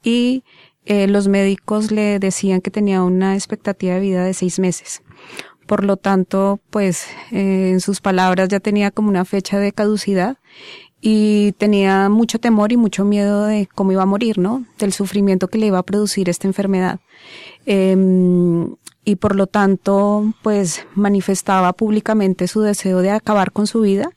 y 0.03 0.43
eh, 0.85 1.07
los 1.07 1.27
médicos 1.27 1.91
le 1.91 2.19
decían 2.19 2.61
que 2.61 2.71
tenía 2.71 3.03
una 3.03 3.33
expectativa 3.33 3.95
de 3.95 3.99
vida 3.99 4.23
de 4.23 4.33
seis 4.33 4.59
meses. 4.59 5.01
Por 5.65 5.83
lo 5.83 5.97
tanto, 5.97 6.61
pues 6.69 7.07
eh, 7.31 7.71
en 7.71 7.81
sus 7.81 7.99
palabras 7.99 8.47
ya 8.47 8.61
tenía 8.61 8.91
como 8.91 9.09
una 9.09 9.25
fecha 9.25 9.59
de 9.59 9.73
caducidad 9.73 10.37
y 11.01 11.51
tenía 11.53 12.07
mucho 12.07 12.39
temor 12.39 12.71
y 12.71 12.77
mucho 12.77 13.03
miedo 13.03 13.45
de 13.45 13.67
cómo 13.75 13.91
iba 13.91 14.03
a 14.03 14.05
morir, 14.05 14.37
¿no? 14.37 14.63
Del 14.77 14.93
sufrimiento 14.93 15.49
que 15.49 15.57
le 15.57 15.65
iba 15.65 15.79
a 15.79 15.83
producir 15.83 16.29
esta 16.29 16.47
enfermedad. 16.47 16.99
Eh, 17.65 17.97
y 19.07 19.15
por 19.15 19.37
lo 19.37 19.47
tanto, 19.47 20.33
pues 20.41 20.85
manifestaba 20.93 21.71
públicamente 21.71 22.45
su 22.49 22.59
deseo 22.59 23.01
de 23.01 23.11
acabar 23.11 23.53
con 23.53 23.65
su 23.65 23.79
vida. 23.79 24.09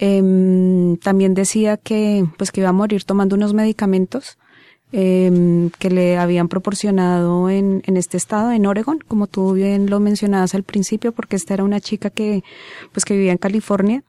Eh, 0.00 0.96
también 1.00 1.32
decía 1.32 1.76
que, 1.76 2.26
pues 2.36 2.50
que 2.50 2.62
iba 2.62 2.70
a 2.70 2.72
morir 2.72 3.04
tomando 3.04 3.36
unos 3.36 3.54
medicamentos 3.54 4.36
eh, 4.90 5.70
que 5.78 5.90
le 5.90 6.18
habían 6.18 6.48
proporcionado 6.48 7.48
en, 7.50 7.84
en 7.86 7.96
este 7.96 8.16
estado, 8.16 8.50
en 8.50 8.66
Oregon, 8.66 8.98
como 9.06 9.28
tú 9.28 9.52
bien 9.52 9.88
lo 9.88 10.00
mencionabas 10.00 10.56
al 10.56 10.64
principio, 10.64 11.12
porque 11.12 11.36
esta 11.36 11.54
era 11.54 11.62
una 11.62 11.80
chica 11.80 12.10
que, 12.10 12.42
pues 12.90 13.04
que 13.04 13.14
vivía 13.14 13.30
en 13.30 13.38
California 13.38 14.02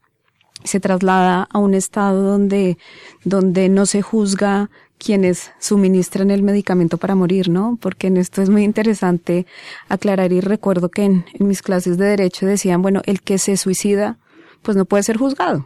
se 0.63 0.79
traslada 0.79 1.47
a 1.51 1.59
un 1.59 1.75
estado 1.75 2.23
donde, 2.23 2.79
donde 3.23 3.69
no 3.69 3.85
se 3.85 4.01
juzga 4.01 4.71
quienes 4.97 5.51
suministran 5.59 6.31
el 6.31 6.43
medicamento 6.43 6.97
para 6.97 7.15
morir, 7.15 7.49
¿no? 7.49 7.77
Porque 7.81 8.07
en 8.07 8.17
esto 8.17 8.41
es 8.41 8.49
muy 8.49 8.63
interesante 8.63 9.45
aclarar 9.89 10.31
y 10.33 10.41
recuerdo 10.41 10.89
que 10.89 11.03
en, 11.03 11.25
en 11.33 11.47
mis 11.47 11.61
clases 11.61 11.97
de 11.97 12.05
derecho 12.05 12.45
decían, 12.45 12.81
bueno, 12.81 13.01
el 13.05 13.21
que 13.21 13.37
se 13.37 13.57
suicida, 13.57 14.17
pues 14.61 14.75
no 14.75 14.85
puede 14.85 15.03
ser 15.03 15.17
juzgado, 15.17 15.65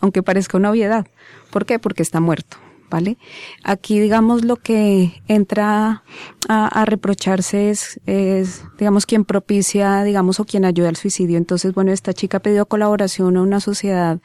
aunque 0.00 0.22
parezca 0.22 0.56
una 0.56 0.70
obviedad. 0.70 1.06
¿Por 1.50 1.66
qué? 1.66 1.78
Porque 1.78 2.02
está 2.02 2.20
muerto. 2.20 2.56
¿Vale? 2.90 3.18
Aquí, 3.62 3.98
digamos, 4.00 4.44
lo 4.44 4.56
que 4.56 5.22
entra 5.28 6.02
a, 6.48 6.84
reprocharse 6.84 7.70
es, 7.70 8.00
es, 8.06 8.64
digamos, 8.78 9.06
quien 9.06 9.24
propicia, 9.24 10.02
digamos, 10.02 10.40
o 10.40 10.44
quien 10.44 10.64
ayuda 10.64 10.90
al 10.90 10.96
suicidio. 10.96 11.38
Entonces, 11.38 11.74
bueno, 11.74 11.92
esta 11.92 12.12
chica 12.12 12.40
pedido 12.40 12.66
colaboración 12.66 13.36
a 13.36 13.42
una 13.42 13.60
sociedad 13.60 14.20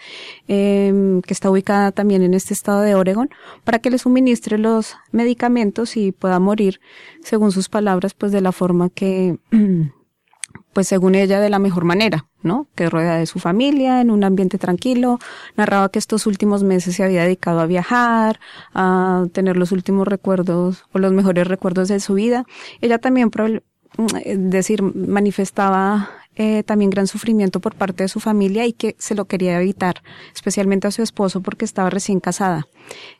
eh, 0.47 1.21
que 1.25 1.33
está 1.33 1.49
ubicada 1.49 1.91
también 1.91 2.21
en 2.21 2.33
este 2.33 2.53
estado 2.53 2.81
de 2.81 2.95
Oregon 2.95 3.29
para 3.63 3.79
que 3.79 3.89
le 3.89 3.97
suministre 3.97 4.57
los 4.57 4.95
medicamentos 5.11 5.97
y 5.97 6.11
pueda 6.11 6.39
morir, 6.39 6.79
según 7.23 7.51
sus 7.51 7.69
palabras, 7.69 8.13
pues 8.13 8.31
de 8.31 8.41
la 8.41 8.51
forma 8.51 8.89
que 8.89 9.37
pues 10.73 10.87
según 10.87 11.15
ella 11.15 11.39
de 11.39 11.49
la 11.49 11.59
mejor 11.59 11.83
manera, 11.83 12.27
¿no? 12.43 12.67
Que 12.75 12.89
rueda 12.89 13.17
de 13.17 13.25
su 13.25 13.39
familia, 13.39 14.01
en 14.01 14.11
un 14.11 14.23
ambiente 14.23 14.57
tranquilo. 14.57 15.19
Narraba 15.57 15.89
que 15.89 15.99
estos 15.99 16.25
últimos 16.25 16.63
meses 16.63 16.95
se 16.95 17.03
había 17.03 17.23
dedicado 17.23 17.59
a 17.59 17.65
viajar, 17.65 18.39
a 18.73 19.25
tener 19.33 19.57
los 19.57 19.71
últimos 19.71 20.07
recuerdos 20.07 20.85
o 20.93 20.99
los 20.99 21.11
mejores 21.11 21.47
recuerdos 21.47 21.87
de 21.87 21.99
su 21.99 22.13
vida. 22.13 22.45
Ella 22.81 22.99
también, 22.99 23.31
es 24.23 24.49
decir, 24.49 24.83
manifestaba 24.83 26.09
eh, 26.35 26.63
también 26.63 26.89
gran 26.89 27.07
sufrimiento 27.07 27.59
por 27.59 27.75
parte 27.75 28.03
de 28.03 28.07
su 28.07 28.19
familia 28.19 28.65
y 28.65 28.71
que 28.71 28.95
se 28.99 29.15
lo 29.15 29.25
quería 29.25 29.59
evitar, 29.59 30.03
especialmente 30.33 30.87
a 30.87 30.91
su 30.91 31.01
esposo 31.01 31.41
porque 31.41 31.65
estaba 31.65 31.89
recién 31.89 32.21
casada. 32.21 32.67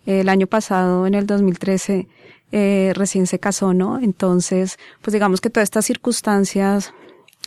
El 0.06 0.30
año 0.30 0.48
pasado, 0.48 1.06
en 1.06 1.16
el 1.16 1.26
2013, 1.26 2.08
eh, 2.52 2.94
recién 2.96 3.28
se 3.28 3.40
casó, 3.40 3.74
¿no? 3.74 4.00
Entonces, 4.00 4.80
pues 5.02 5.12
digamos 5.14 5.42
que 5.42 5.50
todas 5.50 5.66
estas 5.66 5.86
circunstancias 5.86 6.94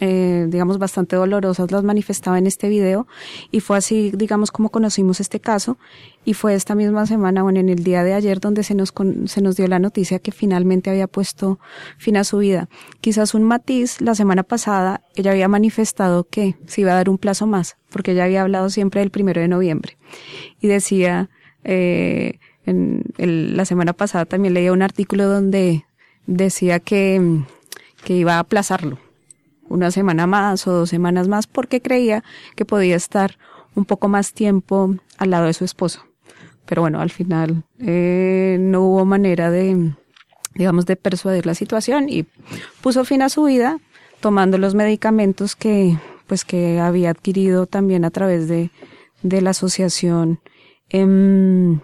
eh, 0.00 0.46
digamos, 0.48 0.78
bastante 0.78 1.16
dolorosas 1.16 1.70
las 1.70 1.84
manifestaba 1.84 2.38
en 2.38 2.46
este 2.46 2.68
video. 2.68 3.06
Y 3.50 3.60
fue 3.60 3.76
así, 3.76 4.10
digamos, 4.12 4.50
como 4.50 4.70
conocimos 4.70 5.20
este 5.20 5.38
caso. 5.38 5.76
Y 6.24 6.34
fue 6.34 6.54
esta 6.54 6.74
misma 6.74 7.06
semana, 7.06 7.42
bueno, 7.42 7.60
en 7.60 7.68
el 7.68 7.84
día 7.84 8.02
de 8.02 8.14
ayer 8.14 8.40
donde 8.40 8.62
se 8.62 8.74
nos, 8.74 8.90
con, 8.90 9.28
se 9.28 9.42
nos 9.42 9.56
dio 9.56 9.66
la 9.68 9.78
noticia 9.78 10.18
que 10.18 10.32
finalmente 10.32 10.90
había 10.90 11.06
puesto 11.06 11.58
fin 11.98 12.16
a 12.16 12.24
su 12.24 12.38
vida. 12.38 12.68
Quizás 13.00 13.34
un 13.34 13.42
matiz, 13.42 14.00
la 14.00 14.14
semana 14.14 14.42
pasada 14.44 15.02
ella 15.14 15.32
había 15.32 15.48
manifestado 15.48 16.24
que 16.24 16.56
se 16.66 16.80
iba 16.80 16.92
a 16.92 16.96
dar 16.96 17.10
un 17.10 17.18
plazo 17.18 17.46
más, 17.46 17.76
porque 17.90 18.12
ella 18.12 18.24
había 18.24 18.42
hablado 18.42 18.70
siempre 18.70 19.00
del 19.00 19.10
primero 19.10 19.40
de 19.40 19.48
noviembre. 19.48 19.98
Y 20.60 20.68
decía, 20.68 21.28
eh, 21.64 22.38
en 22.64 23.04
el, 23.18 23.56
la 23.56 23.64
semana 23.64 23.92
pasada 23.92 24.24
también 24.24 24.54
leía 24.54 24.72
un 24.72 24.82
artículo 24.82 25.28
donde 25.28 25.84
decía 26.26 26.80
que, 26.80 27.42
que 28.04 28.14
iba 28.14 28.36
a 28.36 28.38
aplazarlo 28.38 28.98
una 29.72 29.90
semana 29.90 30.26
más 30.26 30.66
o 30.66 30.72
dos 30.72 30.90
semanas 30.90 31.28
más 31.28 31.46
porque 31.46 31.80
creía 31.80 32.22
que 32.54 32.64
podía 32.64 32.94
estar 32.94 33.38
un 33.74 33.84
poco 33.84 34.08
más 34.08 34.34
tiempo 34.34 34.94
al 35.18 35.30
lado 35.30 35.46
de 35.46 35.54
su 35.54 35.64
esposo. 35.64 36.04
Pero 36.66 36.82
bueno, 36.82 37.00
al 37.00 37.10
final 37.10 37.64
eh, 37.78 38.58
no 38.60 38.82
hubo 38.82 39.04
manera 39.04 39.50
de, 39.50 39.94
digamos, 40.54 40.86
de 40.86 40.96
persuadir 40.96 41.46
la 41.46 41.54
situación 41.54 42.08
y 42.08 42.26
puso 42.82 43.04
fin 43.04 43.22
a 43.22 43.28
su 43.28 43.44
vida 43.44 43.78
tomando 44.20 44.58
los 44.58 44.74
medicamentos 44.74 45.56
que, 45.56 45.98
pues, 46.26 46.44
que 46.44 46.78
había 46.78 47.10
adquirido 47.10 47.66
también 47.66 48.04
a 48.04 48.10
través 48.10 48.48
de, 48.48 48.70
de 49.22 49.40
la 49.40 49.50
asociación 49.50 50.40
eh, 50.90 51.80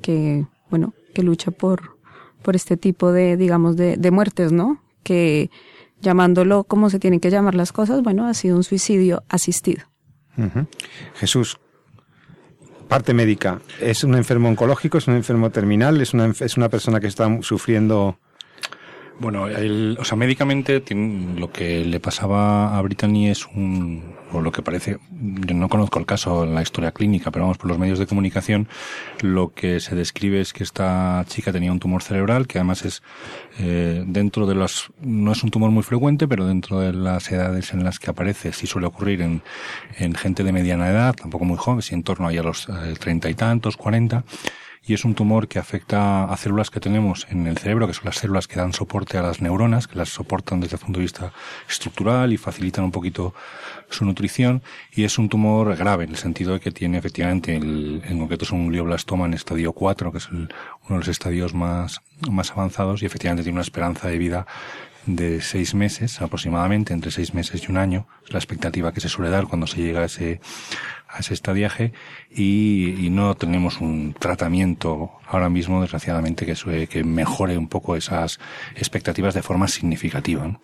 que, 0.00 0.46
bueno, 0.70 0.94
que 1.14 1.22
lucha 1.22 1.50
por, 1.50 1.98
por 2.42 2.56
este 2.56 2.76
tipo 2.76 3.12
de, 3.12 3.36
digamos, 3.36 3.76
de, 3.76 3.96
de 3.96 4.10
muertes, 4.10 4.52
¿no? 4.52 4.80
Que 5.02 5.50
llamándolo 6.00 6.64
como 6.64 6.90
se 6.90 6.98
tienen 6.98 7.20
que 7.20 7.30
llamar 7.30 7.54
las 7.54 7.72
cosas, 7.72 8.02
bueno, 8.02 8.26
ha 8.26 8.34
sido 8.34 8.56
un 8.56 8.64
suicidio 8.64 9.22
asistido. 9.28 9.84
Jesús, 11.14 11.58
parte 12.88 13.14
médica, 13.14 13.60
¿es 13.80 14.04
un 14.04 14.14
enfermo 14.14 14.48
oncológico, 14.48 14.98
es 14.98 15.06
un 15.06 15.14
enfermo 15.14 15.50
terminal, 15.50 16.00
es 16.00 16.12
una, 16.14 16.26
es 16.38 16.56
una 16.56 16.68
persona 16.68 17.00
que 17.00 17.06
está 17.06 17.28
sufriendo 17.42 18.18
bueno, 19.20 19.46
el, 19.46 19.96
o 20.00 20.04
sea, 20.04 20.16
médicamente 20.16 20.82
lo 21.36 21.52
que 21.52 21.84
le 21.84 22.00
pasaba 22.00 22.76
a 22.76 22.82
Brittany 22.82 23.28
es 23.28 23.46
un, 23.46 24.02
o 24.32 24.40
lo 24.40 24.50
que 24.50 24.62
parece, 24.62 24.98
yo 25.10 25.54
no 25.54 25.68
conozco 25.68 25.98
el 25.98 26.06
caso 26.06 26.44
en 26.44 26.54
la 26.54 26.62
historia 26.62 26.90
clínica, 26.92 27.30
pero 27.30 27.44
vamos, 27.44 27.58
por 27.58 27.68
los 27.68 27.78
medios 27.78 27.98
de 27.98 28.06
comunicación, 28.06 28.68
lo 29.20 29.52
que 29.54 29.78
se 29.78 29.94
describe 29.94 30.40
es 30.40 30.52
que 30.52 30.64
esta 30.64 31.24
chica 31.28 31.52
tenía 31.52 31.70
un 31.70 31.78
tumor 31.78 32.02
cerebral, 32.02 32.46
que 32.46 32.58
además 32.58 32.84
es, 32.84 33.02
eh, 33.60 34.02
dentro 34.06 34.46
de 34.46 34.56
las, 34.56 34.90
no 35.00 35.32
es 35.32 35.42
un 35.44 35.50
tumor 35.50 35.70
muy 35.70 35.84
frecuente, 35.84 36.26
pero 36.26 36.46
dentro 36.46 36.80
de 36.80 36.92
las 36.92 37.30
edades 37.30 37.72
en 37.72 37.84
las 37.84 38.00
que 38.00 38.10
aparece, 38.10 38.52
sí 38.52 38.66
suele 38.66 38.88
ocurrir 38.88 39.22
en, 39.22 39.42
en 39.98 40.14
gente 40.14 40.42
de 40.42 40.52
mediana 40.52 40.90
edad, 40.90 41.14
tampoco 41.14 41.44
muy 41.44 41.56
joven, 41.56 41.82
si 41.82 41.94
en 41.94 42.02
torno 42.02 42.28
a 42.28 42.32
los 42.32 42.66
treinta 42.98 43.28
eh, 43.28 43.32
y 43.32 43.34
tantos, 43.34 43.76
cuarenta, 43.76 44.24
y 44.86 44.94
es 44.94 45.04
un 45.04 45.14
tumor 45.14 45.48
que 45.48 45.58
afecta 45.58 46.24
a 46.24 46.36
células 46.36 46.70
que 46.70 46.80
tenemos 46.80 47.26
en 47.30 47.46
el 47.46 47.56
cerebro, 47.56 47.86
que 47.86 47.94
son 47.94 48.04
las 48.04 48.16
células 48.16 48.46
que 48.46 48.56
dan 48.56 48.72
soporte 48.72 49.16
a 49.16 49.22
las 49.22 49.40
neuronas, 49.40 49.86
que 49.88 49.96
las 49.96 50.10
soportan 50.10 50.60
desde 50.60 50.76
el 50.76 50.82
punto 50.82 50.98
de 50.98 51.04
vista 51.04 51.32
estructural 51.68 52.32
y 52.32 52.36
facilitan 52.36 52.84
un 52.84 52.92
poquito 52.92 53.34
su 53.88 54.04
nutrición, 54.04 54.62
y 54.92 55.04
es 55.04 55.18
un 55.18 55.28
tumor 55.28 55.74
grave 55.76 56.04
en 56.04 56.10
el 56.10 56.16
sentido 56.16 56.52
de 56.54 56.60
que 56.60 56.70
tiene 56.70 56.98
efectivamente, 56.98 57.56
el, 57.56 58.02
en 58.04 58.18
concreto 58.18 58.44
es 58.44 58.52
un 58.52 58.68
glioblastoma 58.68 59.26
en 59.26 59.34
estadio 59.34 59.72
4, 59.72 60.12
que 60.12 60.18
es 60.18 60.28
el, 60.28 60.36
uno 60.36 60.90
de 60.90 60.96
los 60.96 61.08
estadios 61.08 61.54
más, 61.54 62.02
más 62.30 62.50
avanzados, 62.50 63.02
y 63.02 63.06
efectivamente 63.06 63.42
tiene 63.42 63.56
una 63.56 63.62
esperanza 63.62 64.08
de 64.08 64.18
vida 64.18 64.46
de 65.06 65.40
seis 65.40 65.74
meses 65.74 66.20
aproximadamente, 66.20 66.92
entre 66.92 67.10
seis 67.10 67.34
meses 67.34 67.62
y 67.62 67.70
un 67.70 67.76
año, 67.76 68.06
es 68.24 68.32
la 68.32 68.38
expectativa 68.38 68.92
que 68.92 69.00
se 69.00 69.08
suele 69.08 69.30
dar 69.30 69.46
cuando 69.46 69.66
se 69.66 69.82
llega 69.82 70.00
a 70.00 70.04
ese, 70.04 70.40
a 71.14 71.20
ese 71.20 71.32
estadiaje 71.32 71.92
y, 72.30 72.96
y, 72.98 73.10
no 73.10 73.36
tenemos 73.36 73.80
un 73.80 74.14
tratamiento 74.18 75.12
ahora 75.28 75.48
mismo, 75.48 75.80
desgraciadamente, 75.80 76.44
que, 76.44 76.86
que 76.88 77.04
mejore 77.04 77.56
un 77.56 77.68
poco 77.68 77.94
esas 77.94 78.40
expectativas 78.74 79.32
de 79.34 79.42
forma 79.42 79.68
significativa. 79.68 80.58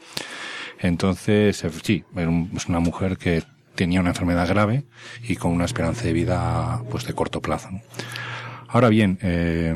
Entonces, 0.80 1.64
sí, 1.82 2.04
es 2.56 2.68
una 2.68 2.80
mujer 2.80 3.16
que 3.16 3.44
tenía 3.76 4.00
una 4.00 4.10
enfermedad 4.10 4.48
grave 4.48 4.84
y 5.22 5.36
con 5.36 5.52
una 5.52 5.66
esperanza 5.66 6.04
de 6.04 6.12
vida 6.12 6.82
pues 6.90 7.06
de 7.06 7.14
corto 7.14 7.40
plazo. 7.40 7.68
Ahora 8.68 8.88
bien, 8.88 9.18
eh, 9.22 9.74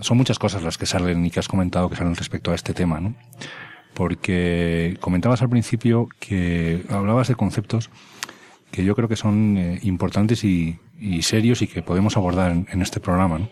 son 0.00 0.16
muchas 0.16 0.38
cosas 0.38 0.62
las 0.62 0.78
que 0.78 0.86
salen 0.86 1.24
y 1.26 1.30
que 1.30 1.40
has 1.40 1.48
comentado 1.48 1.88
que 1.88 1.96
salen 1.96 2.14
respecto 2.14 2.52
a 2.52 2.54
este 2.54 2.74
tema, 2.74 3.00
¿no? 3.00 3.14
Porque 3.94 4.96
comentabas 5.00 5.42
al 5.42 5.50
principio 5.50 6.08
que 6.18 6.84
hablabas 6.88 7.28
de 7.28 7.34
conceptos 7.34 7.90
que 8.72 8.82
yo 8.84 8.96
creo 8.96 9.08
que 9.08 9.16
son 9.16 9.56
eh, 9.56 9.78
importantes 9.82 10.42
y, 10.42 10.78
serios 11.20 11.62
y 11.62 11.66
que 11.66 11.82
podemos 11.82 12.16
abordar 12.16 12.52
en, 12.52 12.82
este 12.82 13.00
programa. 13.00 13.48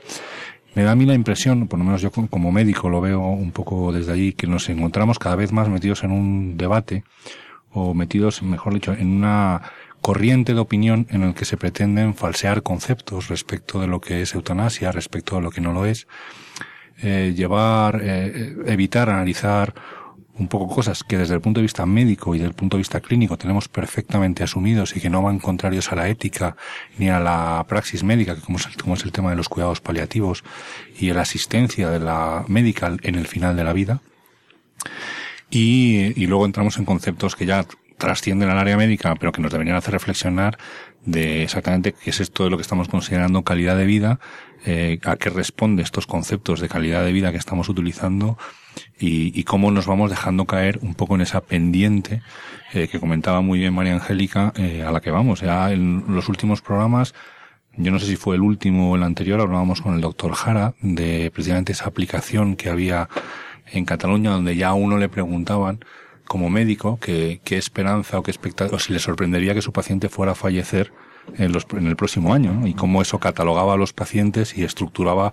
Me 0.74 0.82
da 0.82 0.92
a 0.92 0.94
mí 0.94 1.04
la 1.04 1.14
impresión, 1.14 1.68
por 1.68 1.78
lo 1.78 1.84
menos 1.84 2.00
yo 2.00 2.10
como 2.10 2.52
médico 2.52 2.88
lo 2.88 3.00
veo 3.00 3.20
un 3.20 3.50
poco 3.50 3.92
desde 3.92 4.12
allí, 4.12 4.32
que 4.32 4.46
nos 4.46 4.68
encontramos 4.68 5.18
cada 5.18 5.36
vez 5.36 5.52
más 5.52 5.68
metidos 5.68 6.04
en 6.04 6.12
un 6.12 6.56
debate 6.56 7.04
o 7.72 7.92
metidos, 7.92 8.42
mejor 8.42 8.74
dicho, 8.74 8.92
en 8.92 9.08
una 9.08 9.62
corriente 10.00 10.54
de 10.54 10.60
opinión 10.60 11.06
en 11.10 11.22
el 11.22 11.34
que 11.34 11.44
se 11.44 11.56
pretenden 11.56 12.14
falsear 12.14 12.62
conceptos 12.62 13.28
respecto 13.28 13.80
de 13.80 13.88
lo 13.88 14.00
que 14.00 14.22
es 14.22 14.34
eutanasia, 14.34 14.92
respecto 14.92 15.36
a 15.36 15.40
lo 15.40 15.50
que 15.50 15.60
no 15.60 15.72
lo 15.72 15.84
es, 15.86 16.06
eh, 17.02 17.34
llevar, 17.36 18.00
eh, 18.02 18.56
evitar 18.66 19.10
analizar 19.10 19.74
un 20.40 20.48
poco 20.48 20.74
cosas 20.74 21.04
que 21.04 21.18
desde 21.18 21.34
el 21.34 21.42
punto 21.42 21.60
de 21.60 21.62
vista 21.62 21.84
médico 21.84 22.34
y 22.34 22.38
desde 22.38 22.48
el 22.48 22.54
punto 22.54 22.76
de 22.76 22.80
vista 22.80 23.00
clínico 23.00 23.36
tenemos 23.36 23.68
perfectamente 23.68 24.42
asumidos 24.42 24.96
y 24.96 25.00
que 25.00 25.10
no 25.10 25.22
van 25.22 25.38
contrarios 25.38 25.92
a 25.92 25.96
la 25.96 26.08
ética 26.08 26.56
ni 26.98 27.10
a 27.10 27.20
la 27.20 27.64
praxis 27.68 28.02
médica, 28.02 28.34
como 28.36 28.56
es 28.56 28.66
el, 28.66 28.76
como 28.76 28.94
es 28.94 29.04
el 29.04 29.12
tema 29.12 29.30
de 29.30 29.36
los 29.36 29.50
cuidados 29.50 29.82
paliativos 29.82 30.42
y 30.98 31.12
la 31.12 31.20
asistencia 31.20 31.90
de 31.90 32.00
la 32.00 32.44
médica 32.48 32.90
en 33.02 33.14
el 33.16 33.26
final 33.26 33.54
de 33.54 33.64
la 33.64 33.74
vida. 33.74 34.00
Y, 35.50 36.26
luego 36.26 36.46
entramos 36.46 36.78
en 36.78 36.86
conceptos 36.86 37.36
que 37.36 37.44
ya 37.44 37.66
trascienden 37.98 38.48
al 38.48 38.58
área 38.58 38.78
médica, 38.78 39.14
pero 39.16 39.32
que 39.32 39.42
nos 39.42 39.52
deberían 39.52 39.76
hacer 39.76 39.92
reflexionar 39.92 40.56
de 41.04 41.42
exactamente 41.42 41.92
qué 41.92 42.10
es 42.10 42.20
esto 42.20 42.44
de 42.44 42.50
lo 42.50 42.56
que 42.56 42.62
estamos 42.62 42.88
considerando 42.88 43.42
calidad 43.42 43.76
de 43.76 43.84
vida, 43.84 44.20
eh, 44.64 45.00
a 45.04 45.16
qué 45.16 45.28
responde 45.28 45.82
estos 45.82 46.06
conceptos 46.06 46.60
de 46.60 46.68
calidad 46.68 47.04
de 47.04 47.12
vida 47.12 47.30
que 47.30 47.36
estamos 47.36 47.68
utilizando 47.68 48.38
y, 48.98 49.38
y 49.38 49.44
cómo 49.44 49.70
nos 49.70 49.86
vamos 49.86 50.10
dejando 50.10 50.46
caer 50.46 50.78
un 50.82 50.94
poco 50.94 51.14
en 51.14 51.22
esa 51.22 51.40
pendiente 51.40 52.22
eh, 52.72 52.88
que 52.88 53.00
comentaba 53.00 53.40
muy 53.40 53.58
bien 53.58 53.74
María 53.74 53.94
Angélica, 53.94 54.52
eh, 54.56 54.84
a 54.86 54.92
la 54.92 55.00
que 55.00 55.10
vamos. 55.10 55.40
Ya 55.40 55.72
en 55.72 56.04
los 56.08 56.28
últimos 56.28 56.62
programas, 56.62 57.14
yo 57.76 57.90
no 57.90 57.98
sé 57.98 58.06
si 58.06 58.16
fue 58.16 58.36
el 58.36 58.42
último 58.42 58.90
o 58.90 58.96
el 58.96 59.02
anterior, 59.02 59.40
hablábamos 59.40 59.80
con 59.80 59.94
el 59.94 60.00
doctor 60.00 60.32
Jara 60.34 60.74
de 60.80 61.30
precisamente 61.32 61.72
esa 61.72 61.86
aplicación 61.86 62.56
que 62.56 62.68
había 62.68 63.08
en 63.72 63.84
Cataluña 63.84 64.30
donde 64.30 64.56
ya 64.56 64.68
a 64.68 64.74
uno 64.74 64.98
le 64.98 65.08
preguntaban 65.08 65.80
como 66.26 66.48
médico 66.48 66.98
qué 67.00 67.40
esperanza 67.44 68.18
o 68.18 68.22
qué 68.22 68.30
expectativa, 68.30 68.76
o 68.76 68.78
si 68.78 68.92
le 68.92 69.00
sorprendería 69.00 69.52
que 69.52 69.62
su 69.62 69.72
paciente 69.72 70.08
fuera 70.08 70.32
a 70.32 70.36
fallecer 70.36 70.92
en, 71.36 71.52
los, 71.52 71.66
en 71.72 71.86
el 71.88 71.96
próximo 71.96 72.32
año, 72.32 72.66
y 72.66 72.74
cómo 72.74 73.02
eso 73.02 73.18
catalogaba 73.18 73.74
a 73.74 73.76
los 73.76 73.92
pacientes 73.92 74.56
y 74.56 74.62
estructuraba 74.62 75.32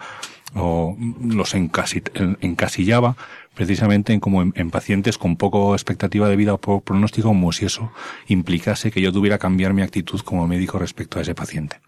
o 0.56 0.96
los 1.22 1.54
encasillaba 1.56 3.16
precisamente 3.58 4.14
en 4.14 4.20
como 4.20 4.44
en, 4.44 4.70
pacientes 4.72 5.18
con 5.18 5.36
poco 5.36 5.74
expectativa 5.74 6.30
de 6.30 6.36
vida 6.36 6.54
o 6.54 6.62
poco 6.62 6.82
pronóstico, 6.82 7.30
como 7.30 7.52
si 7.52 7.66
eso 7.66 7.92
implicase 8.28 8.92
que 8.92 9.02
yo 9.02 9.12
tuviera 9.12 9.40
cambiar 9.40 9.74
mi 9.74 9.82
actitud 9.82 10.22
como 10.22 10.48
médico 10.48 10.78
respecto 10.78 11.18
a 11.18 11.24
ese 11.24 11.34
paciente. 11.34 11.82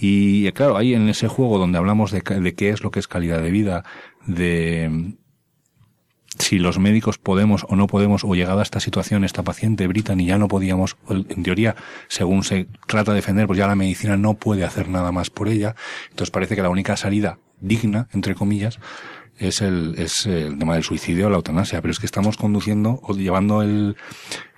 Y 0.00 0.50
claro, 0.52 0.78
ahí 0.78 0.94
en 0.94 1.08
ese 1.08 1.28
juego 1.28 1.58
donde 1.58 1.76
hablamos 1.76 2.10
de, 2.10 2.22
qué 2.22 2.70
es 2.70 2.82
lo 2.82 2.90
que 2.90 3.00
es 3.00 3.06
calidad 3.06 3.42
de 3.42 3.50
vida, 3.50 3.84
de 4.26 5.14
si 6.38 6.58
los 6.58 6.78
médicos 6.78 7.18
podemos 7.18 7.66
o 7.68 7.76
no 7.76 7.86
podemos, 7.86 8.24
o 8.24 8.34
llegada 8.34 8.60
a 8.60 8.62
esta 8.62 8.80
situación, 8.80 9.24
esta 9.24 9.42
paciente 9.42 9.86
Brittany 9.88 10.24
ya 10.24 10.38
no 10.38 10.48
podíamos, 10.48 10.96
en 11.10 11.42
teoría, 11.42 11.76
según 12.06 12.44
se 12.44 12.66
trata 12.86 13.12
de 13.12 13.16
defender, 13.16 13.46
pues 13.46 13.58
ya 13.58 13.66
la 13.66 13.74
medicina 13.74 14.16
no 14.16 14.34
puede 14.34 14.64
hacer 14.64 14.88
nada 14.88 15.12
más 15.12 15.28
por 15.28 15.48
ella. 15.48 15.74
Entonces 16.10 16.30
parece 16.30 16.56
que 16.56 16.62
la 16.62 16.70
única 16.70 16.96
salida 16.96 17.38
digna, 17.60 18.08
entre 18.12 18.34
comillas, 18.34 18.78
es 19.38 19.62
el, 19.62 19.94
es 19.98 20.26
el 20.26 20.58
tema 20.58 20.74
del 20.74 20.82
suicidio 20.82 21.26
o 21.26 21.30
la 21.30 21.36
eutanasia. 21.36 21.80
Pero 21.80 21.92
es 21.92 21.98
que 21.98 22.06
estamos 22.06 22.36
conduciendo 22.36 23.00
o 23.02 23.14
llevando 23.14 23.62
el, 23.62 23.96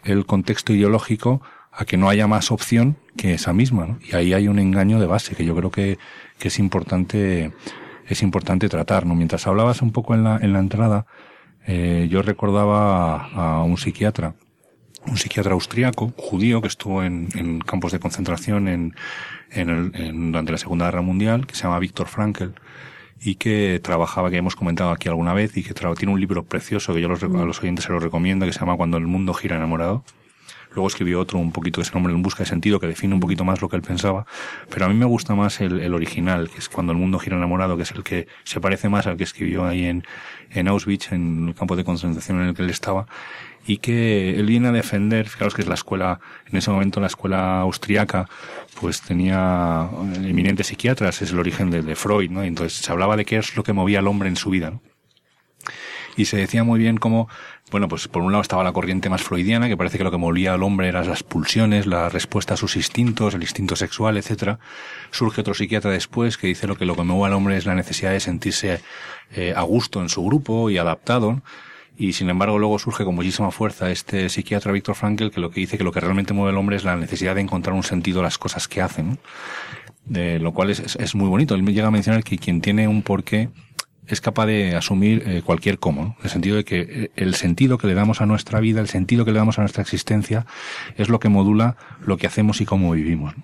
el 0.05 0.27
contexto 0.27 0.73
ideológico 0.73 1.43
a 1.73 1.85
que 1.85 1.97
no 1.97 2.09
haya 2.09 2.27
más 2.27 2.51
opción 2.51 2.97
que 3.17 3.35
esa 3.35 3.53
misma. 3.53 3.99
Y 4.11 4.17
ahí 4.17 4.33
hay 4.33 4.49
un 4.49 4.59
engaño 4.59 4.99
de 5.01 5.07
base 5.07 5.35
que 5.35 5.45
yo 5.45 5.55
creo 5.55 5.71
que, 5.71 5.99
que 6.39 6.49
es 6.49 6.59
importante, 6.59 7.53
es 8.07 8.23
importante 8.23 8.69
tratar, 8.69 9.07
¿no? 9.07 9.15
Mientras 9.15 9.47
hablabas 9.47 9.83
un 9.83 9.93
poco 9.93 10.15
en 10.15 10.25
la, 10.25 10.39
en 10.39 10.53
la 10.53 10.59
entrada, 10.59 11.07
eh, 11.67 12.09
yo 12.11 12.23
recordaba 12.23 13.29
a, 13.29 13.63
un 13.63 13.77
psiquiatra, 13.77 14.35
un 15.07 15.17
psiquiatra 15.17 15.53
austriaco, 15.53 16.13
judío, 16.17 16.61
que 16.61 16.69
estuvo 16.69 17.05
en, 17.05 17.61
campos 17.61 17.93
de 17.93 18.01
concentración 18.01 18.69
en, 18.69 18.95
en 19.51 20.33
durante 20.33 20.53
la 20.53 20.59
Segunda 20.59 20.87
Guerra 20.87 21.03
Mundial, 21.03 21.47
que 21.47 21.55
se 21.55 21.63
llama 21.63 21.79
Víctor 21.79 22.09
Frankl, 22.09 22.51
y 23.23 23.35
que 23.35 23.81
trabajaba, 23.83 24.31
que 24.31 24.39
hemos 24.39 24.57
comentado 24.57 24.91
aquí 24.91 25.09
alguna 25.09 25.35
vez, 25.35 25.57
y 25.57 25.63
que 25.63 25.75
tiene 25.75 26.13
un 26.13 26.21
libro 26.21 26.43
precioso 26.43 26.95
que 26.95 27.01
yo 27.01 27.09
los, 27.09 27.23
a 27.23 27.27
los 27.27 27.61
oyentes 27.61 27.85
se 27.85 27.93
lo 27.93 27.99
recomiendo, 27.99 28.47
que 28.47 28.53
se 28.53 28.61
llama 28.61 28.77
Cuando 28.77 28.97
el 28.97 29.07
mundo 29.07 29.35
gira 29.35 29.57
enamorado. 29.57 30.05
Luego 30.73 30.87
escribió 30.87 31.21
otro 31.21 31.39
un 31.39 31.51
poquito 31.51 31.81
ese 31.81 31.93
nombre 31.95 32.13
En 32.15 32.23
busca 32.23 32.45
de 32.45 32.49
sentido 32.49 32.79
que 32.79 32.87
define 32.87 33.15
un 33.15 33.21
poquito 33.21 33.45
más 33.45 33.61
lo 33.61 33.69
que 33.69 33.77
él 33.77 33.83
pensaba. 33.83 34.27
Pero 34.69 34.87
a 34.87 34.89
mí 34.89 34.95
me 34.95 35.05
gusta 35.05 35.35
más 35.35 35.61
el, 35.61 35.81
el, 35.81 35.95
original, 35.95 36.49
que 36.49 36.59
es 36.59 36.69
Cuando 36.69 36.93
el 36.93 36.99
mundo 36.99 37.19
gira 37.19 37.37
enamorado, 37.37 37.77
que 37.77 37.83
es 37.83 37.91
el 37.91 38.05
que 38.05 38.29
se 38.45 38.61
parece 38.61 38.89
más 38.89 39.07
al 39.07 39.17
que 39.17 39.25
escribió 39.25 39.67
ahí 39.67 39.85
en, 39.85 40.05
en 40.51 40.69
Auschwitz, 40.69 41.13
en 41.13 41.49
el 41.49 41.55
campo 41.55 41.77
de 41.77 41.85
concentración 41.85 42.41
en 42.41 42.49
el 42.49 42.55
que 42.55 42.63
él 42.63 42.71
estaba. 42.71 43.07
Y 43.67 43.79
que 43.79 44.39
él 44.39 44.47
viene 44.47 44.69
a 44.69 44.73
defender, 44.73 45.29
fijaros 45.29 45.55
que 45.55 45.63
es 45.63 45.69
la 45.69 45.75
escuela, 45.75 46.21
en 46.51 46.57
ese 46.57 46.71
momento 46.71 47.01
la 47.01 47.07
escuela 47.07 47.61
austriaca, 47.61 48.29
pues 48.81 49.03
tenía 49.03 49.89
eminentes 50.17 50.69
psiquiatras, 50.69 51.23
es 51.23 51.31
el 51.31 51.39
origen 51.39 51.71
de, 51.71 51.83
de 51.83 51.95
Freud, 51.95 52.31
¿no? 52.31 52.45
Y 52.45 52.49
entonces 52.49 52.79
se 52.79 52.91
hablaba 52.91 53.17
de 53.17 53.25
qué 53.25 53.37
es 53.37 53.57
lo 53.57 53.63
que 53.63 53.73
movía 53.73 53.99
al 53.99 54.09
hombre 54.09 54.29
en 54.29 54.37
su 54.37 54.51
vida, 54.51 54.71
¿no? 54.71 54.81
y 56.17 56.27
se 56.27 56.37
decía 56.37 56.65
muy 56.65 56.79
bien 56.79 56.97
cómo, 56.97 57.29
bueno, 57.71 57.89
pues 57.89 58.09
por 58.09 58.23
un 58.23 58.33
lado 58.33 58.43
estaba 58.43 58.65
la 58.65 58.73
corriente 58.73 59.09
más 59.09 59.23
freudiana, 59.23 59.69
que 59.69 59.77
parece 59.77 59.99
que 59.99 60.05
lo 60.05 60.11
que 60.11 60.19
movía 60.19 60.55
al 60.55 60.63
hombre 60.63 60.89
eran 60.89 61.09
las 61.09 61.23
pulsiones, 61.23 61.87
la 61.87 62.09
respuesta 62.09 62.55
a 62.55 62.57
sus 62.57 62.77
instintos, 62.77 63.35
el 63.35 63.43
instinto 63.43 63.77
sexual, 63.77 64.17
etcétera. 64.17 64.59
Surge 65.11 65.41
otro 65.41 65.55
psiquiatra 65.55 65.91
después 65.91 66.37
que 66.37 66.47
dice 66.47 66.67
lo 66.67 66.77
que 66.77 66.85
lo 66.85 66.97
que 66.97 67.03
mueve 67.03 67.27
al 67.27 67.33
hombre 67.35 67.57
es 67.57 67.67
la 67.67 67.75
necesidad 67.75 68.13
de 68.13 68.21
sentirse 68.21 68.81
eh, 69.33 69.55
a 69.57 69.63
gusto 69.63 70.01
en 70.01 70.09
su 70.09 70.25
grupo 70.25 70.71
y 70.71 70.79
adaptado. 70.79 71.43
Y 72.01 72.15
sin 72.15 72.31
embargo 72.31 72.59
luego 72.59 72.79
surge 72.79 73.05
con 73.05 73.15
muchísima 73.15 73.51
fuerza 73.51 73.91
este 73.91 74.31
psiquiatra 74.31 74.73
Víctor 74.73 74.95
Frankl 74.95 75.29
que 75.29 75.39
lo 75.39 75.51
que 75.51 75.61
dice 75.61 75.77
que 75.77 75.85
lo 75.85 75.93
que 75.93 76.01
realmente 76.01 76.33
mueve 76.33 76.53
al 76.53 76.57
hombre 76.57 76.77
es 76.77 76.83
la 76.83 76.97
necesidad 76.97 77.35
de 77.35 77.43
encontrar 77.43 77.77
un 77.77 77.83
sentido 77.83 78.21
a 78.21 78.23
las 78.23 78.39
cosas 78.39 78.69
que 78.69 78.81
hacen. 78.81 79.19
De 80.07 80.39
lo 80.39 80.55
cual 80.55 80.71
es, 80.71 80.97
es, 80.97 81.15
muy 81.15 81.29
bonito. 81.29 81.55
Él 81.55 81.63
llega 81.67 81.89
a 81.89 81.91
mencionar 81.91 82.25
que 82.25 82.39
quien 82.39 82.63
tiene 82.63 82.89
un 82.89 83.03
porqué 83.03 83.51
es 84.07 84.23
capaz 84.23 84.47
de 84.47 84.77
asumir 84.77 85.23
eh, 85.27 85.43
cualquier 85.45 85.79
cómo, 85.79 86.17
en 86.19 86.25
el 86.25 86.31
sentido 86.31 86.57
de 86.57 86.65
que 86.65 86.81
eh, 86.81 87.11
el 87.17 87.35
sentido 87.35 87.77
que 87.77 87.87
le 87.87 87.93
damos 87.93 88.23
a 88.23 88.27
nuestra 88.27 88.61
vida, 88.61 88.81
el 88.81 88.89
sentido 88.89 89.27
que 89.27 89.33
le 89.33 89.39
damos 89.39 89.59
a 89.59 89.61
nuestra 89.61 89.83
existencia, 89.83 90.47
es 90.97 91.11
lo 91.11 91.21
que 91.21 91.29
modula 91.29 91.77
lo 92.07 92.17
que 92.17 92.27
hacemos 92.27 92.63
y 92.63 92.65
cómo 92.65 92.93
vivimos. 92.93 93.35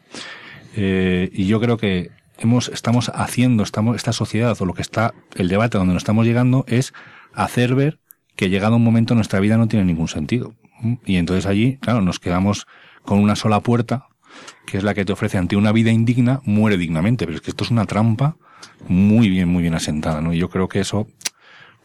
Eh, 0.75 1.29
y 1.35 1.47
yo 1.47 1.61
creo 1.61 1.77
que 1.77 2.11
hemos, 2.39 2.69
estamos 2.69 3.11
haciendo, 3.15 3.65
estamos, 3.65 3.97
esta 3.97 4.15
sociedad, 4.15 4.57
o 4.59 4.65
lo 4.65 4.73
que 4.73 4.83
está, 4.83 5.13
el 5.35 5.49
debate 5.49 5.77
donde 5.77 5.93
nos 5.93 6.01
estamos 6.01 6.25
llegando, 6.25 6.65
es 6.67 6.95
hacer 7.35 7.75
ver 7.75 7.99
que 8.37 8.51
llegado 8.51 8.77
un 8.77 8.85
momento 8.85 9.15
nuestra 9.15 9.41
vida 9.41 9.57
no 9.57 9.67
tiene 9.67 9.85
ningún 9.85 10.09
sentido. 10.09 10.55
Y 11.05 11.17
entonces 11.17 11.47
allí, 11.47 11.79
claro, 11.79 12.03
nos 12.03 12.19
quedamos 12.21 12.67
con 13.03 13.19
una 13.19 13.35
sola 13.35 13.61
puerta, 13.61 14.07
que 14.67 14.77
es 14.77 14.85
la 14.85 14.95
que 14.95 15.05
te 15.05 15.13
ofrece 15.13 15.39
ante 15.39 15.57
una 15.57 15.73
vida 15.73 15.91
indigna, 15.91 16.41
muere 16.45 16.77
dignamente. 16.77 17.25
Pero 17.25 17.37
es 17.37 17.43
que 17.43 17.51
esto 17.51 17.65
es 17.65 17.71
una 17.71 17.87
trampa 17.87 18.37
muy 18.89 19.31
bien, 19.31 19.49
muy 19.49 19.63
bien 19.63 19.75
asentada, 19.75 20.21
¿no? 20.21 20.35
Y 20.35 20.39
yo 20.39 20.51
creo 20.51 20.69
que 20.69 20.81
eso, 20.81 21.07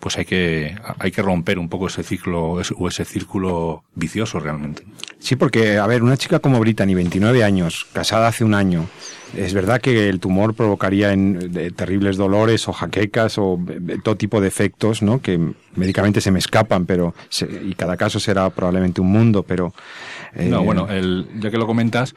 pues 0.01 0.17
hay 0.17 0.25
que, 0.25 0.75
hay 0.99 1.11
que 1.11 1.21
romper 1.21 1.59
un 1.59 1.69
poco 1.69 1.87
ese 1.87 2.03
ciclo, 2.03 2.59
o 2.77 2.87
ese 2.87 3.05
círculo 3.05 3.83
vicioso 3.95 4.39
realmente. 4.39 4.83
Sí, 5.19 5.35
porque, 5.35 5.77
a 5.77 5.85
ver, 5.85 6.01
una 6.01 6.17
chica 6.17 6.39
como 6.39 6.59
Brittany, 6.59 6.95
29 6.95 7.43
años, 7.43 7.87
casada 7.93 8.27
hace 8.27 8.43
un 8.43 8.55
año, 8.55 8.87
es 9.37 9.53
verdad 9.53 9.79
que 9.79 10.09
el 10.09 10.19
tumor 10.19 10.55
provocaría 10.55 11.13
en, 11.13 11.73
terribles 11.75 12.17
dolores 12.17 12.67
o 12.67 12.73
jaquecas 12.73 13.37
o 13.37 13.59
todo 14.03 14.17
tipo 14.17 14.41
de 14.41 14.47
efectos, 14.47 15.03
¿no? 15.03 15.21
Que 15.21 15.39
médicamente 15.75 16.19
se 16.19 16.31
me 16.31 16.39
escapan, 16.39 16.87
pero, 16.87 17.13
y 17.63 17.75
cada 17.75 17.95
caso 17.95 18.19
será 18.19 18.49
probablemente 18.49 18.99
un 18.99 19.11
mundo, 19.11 19.43
pero... 19.43 19.73
no, 20.35 20.63
bueno, 20.63 20.89
el, 20.89 21.27
ya 21.39 21.51
que 21.51 21.57
lo 21.57 21.67
comentas, 21.67 22.15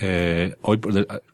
eh, 0.00 0.54
hoy 0.62 0.80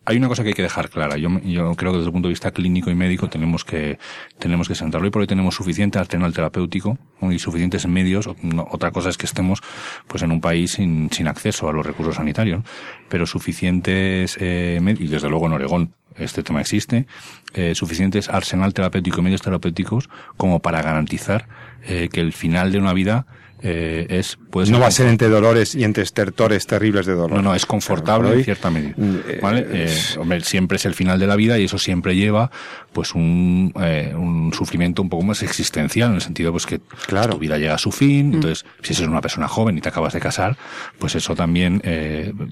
hay 0.04 0.16
una 0.16 0.28
cosa 0.28 0.42
que 0.42 0.48
hay 0.48 0.54
que 0.54 0.62
dejar 0.62 0.90
clara. 0.90 1.16
Yo, 1.16 1.28
yo 1.40 1.74
creo 1.74 1.92
que 1.92 1.98
desde 1.98 2.08
el 2.08 2.12
punto 2.12 2.28
de 2.28 2.32
vista 2.32 2.50
clínico 2.50 2.90
y 2.90 2.94
médico 2.94 3.28
tenemos 3.28 3.64
que 3.64 3.98
tenemos 4.38 4.68
que 4.68 4.74
sentarlo. 4.74 5.06
y 5.06 5.10
por 5.10 5.22
hoy 5.22 5.26
tenemos 5.26 5.54
suficiente 5.54 5.98
arsenal 5.98 6.32
terapéutico 6.32 6.98
y 7.22 7.38
suficientes 7.38 7.86
medios. 7.86 8.28
otra 8.70 8.90
cosa 8.90 9.10
es 9.10 9.16
que 9.16 9.26
estemos 9.26 9.60
pues 10.06 10.22
en 10.22 10.32
un 10.32 10.40
país 10.40 10.72
sin, 10.72 11.10
sin 11.10 11.28
acceso 11.28 11.68
a 11.68 11.72
los 11.72 11.84
recursos 11.84 12.16
sanitarios, 12.16 12.62
pero 13.08 13.26
suficientes 13.26 14.36
eh, 14.40 14.80
y 14.98 15.06
desde 15.06 15.28
luego 15.28 15.46
en 15.46 15.52
Oregón 15.52 15.94
este 16.16 16.42
tema 16.42 16.60
existe 16.60 17.06
eh, 17.54 17.74
suficientes 17.74 18.28
arsenal 18.28 18.72
terapéutico 18.72 19.20
y 19.20 19.24
medios 19.24 19.42
terapéuticos 19.42 20.08
como 20.36 20.60
para 20.60 20.80
garantizar 20.82 21.48
eh, 21.86 22.08
que 22.12 22.20
el 22.20 22.32
final 22.32 22.72
de 22.72 22.78
una 22.78 22.92
vida 22.92 23.26
eh, 23.66 24.06
es 24.10 24.38
pues 24.50 24.68
no 24.68 24.78
va 24.78 24.88
a 24.88 24.90
ser 24.90 25.06
entre 25.06 25.30
dolores 25.30 25.74
y 25.74 25.84
entre 25.84 26.02
estertores 26.02 26.66
terribles 26.66 27.06
de 27.06 27.14
dolor. 27.14 27.32
No, 27.32 27.40
no, 27.40 27.54
es 27.54 27.64
confortable 27.64 28.34
en 28.34 28.44
cierta 28.44 28.70
medida. 28.70 28.92
Mm, 28.94 29.16
eh, 29.26 29.38
¿vale? 29.40 29.66
Eh, 29.70 29.98
hombre, 30.18 30.42
siempre 30.42 30.76
es 30.76 30.84
el 30.84 30.92
final 30.92 31.18
de 31.18 31.26
la 31.26 31.34
vida 31.34 31.58
y 31.58 31.64
eso 31.64 31.78
siempre 31.78 32.14
lleva 32.14 32.50
pues 32.92 33.14
un, 33.14 33.72
un 33.74 34.52
sufrimiento 34.52 35.00
un 35.00 35.08
poco 35.08 35.24
más 35.24 35.42
existencial 35.42 36.10
en 36.10 36.16
el 36.16 36.20
sentido 36.20 36.52
pues 36.52 36.66
que 36.66 36.78
claro. 37.06 37.32
tu 37.32 37.38
vida 37.38 37.56
llega 37.56 37.74
a 37.74 37.78
su 37.78 37.90
fin. 37.90 38.28
Mm. 38.28 38.34
Entonces, 38.34 38.66
si 38.82 38.92
eres 38.92 39.08
una 39.08 39.22
persona 39.22 39.48
joven 39.48 39.78
y 39.78 39.80
te 39.80 39.88
acabas 39.88 40.12
de 40.12 40.20
casar, 40.20 40.58
pues 40.98 41.14
eso 41.14 41.34
también 41.34 41.80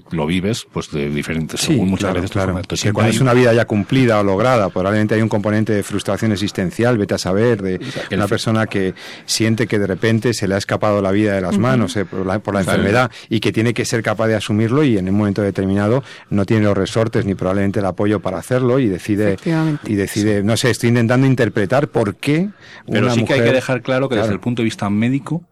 lo 0.09 0.25
vives 0.25 0.65
pues 0.73 0.89
de 0.89 1.11
diferentes 1.11 1.61
sí, 1.61 1.75
muchas 1.75 2.11
veces. 2.11 2.31
Claro. 2.31 2.57
Entonces, 2.57 2.91
cuando 2.91 3.11
es 3.11 3.21
una 3.21 3.33
vida 3.33 3.53
ya 3.53 3.65
cumplida 3.65 4.19
o 4.19 4.23
lograda, 4.23 4.69
probablemente 4.69 5.13
hay 5.13 5.21
un 5.21 5.29
componente 5.29 5.73
de 5.73 5.83
frustración 5.83 6.31
existencial, 6.31 6.97
vete 6.97 7.13
a 7.13 7.19
saber, 7.19 7.61
de 7.61 7.79
una 8.11 8.27
persona 8.27 8.65
que 8.65 8.95
siente 9.27 9.67
que 9.67 9.77
de 9.77 9.85
repente 9.85 10.33
se 10.33 10.47
le 10.47 10.55
ha 10.55 10.57
escapado 10.57 11.02
la 11.03 11.11
vida 11.11 11.35
de 11.35 11.41
las 11.41 11.57
manos 11.57 11.95
eh, 11.95 12.05
por 12.05 12.25
la, 12.25 12.35
enfermedad 12.35 13.11
y 13.29 13.39
que 13.39 13.51
tiene 13.51 13.73
que 13.73 13.85
ser 13.85 14.01
capaz 14.01 14.27
de 14.27 14.35
asumirlo 14.35 14.83
y 14.83 14.97
en 14.97 15.09
un 15.09 15.15
momento 15.15 15.41
determinado 15.41 16.03
no 16.29 16.45
tiene 16.45 16.63
los 16.63 16.77
resortes 16.77 17.25
ni 17.25 17.35
probablemente 17.35 17.79
el 17.79 17.85
apoyo 17.85 18.19
para 18.19 18.37
hacerlo 18.37 18.79
y 18.79 18.87
decide 18.87 19.37
y 19.85 19.95
decide 19.95 20.43
no 20.43 20.57
sé 20.57 20.71
estoy 20.71 20.89
intentando 20.89 21.27
interpretar 21.27 21.89
por 21.89 22.15
qué 22.15 22.49
pero 22.89 23.09
sí 23.11 23.25
que 23.25 23.33
hay 23.33 23.41
que 23.41 23.51
dejar 23.51 23.81
claro 23.81 24.09
que 24.09 24.15
desde 24.15 24.33
el 24.33 24.39
punto 24.39 24.61
de 24.61 24.65
vista 24.65 24.89
médico 24.89 25.43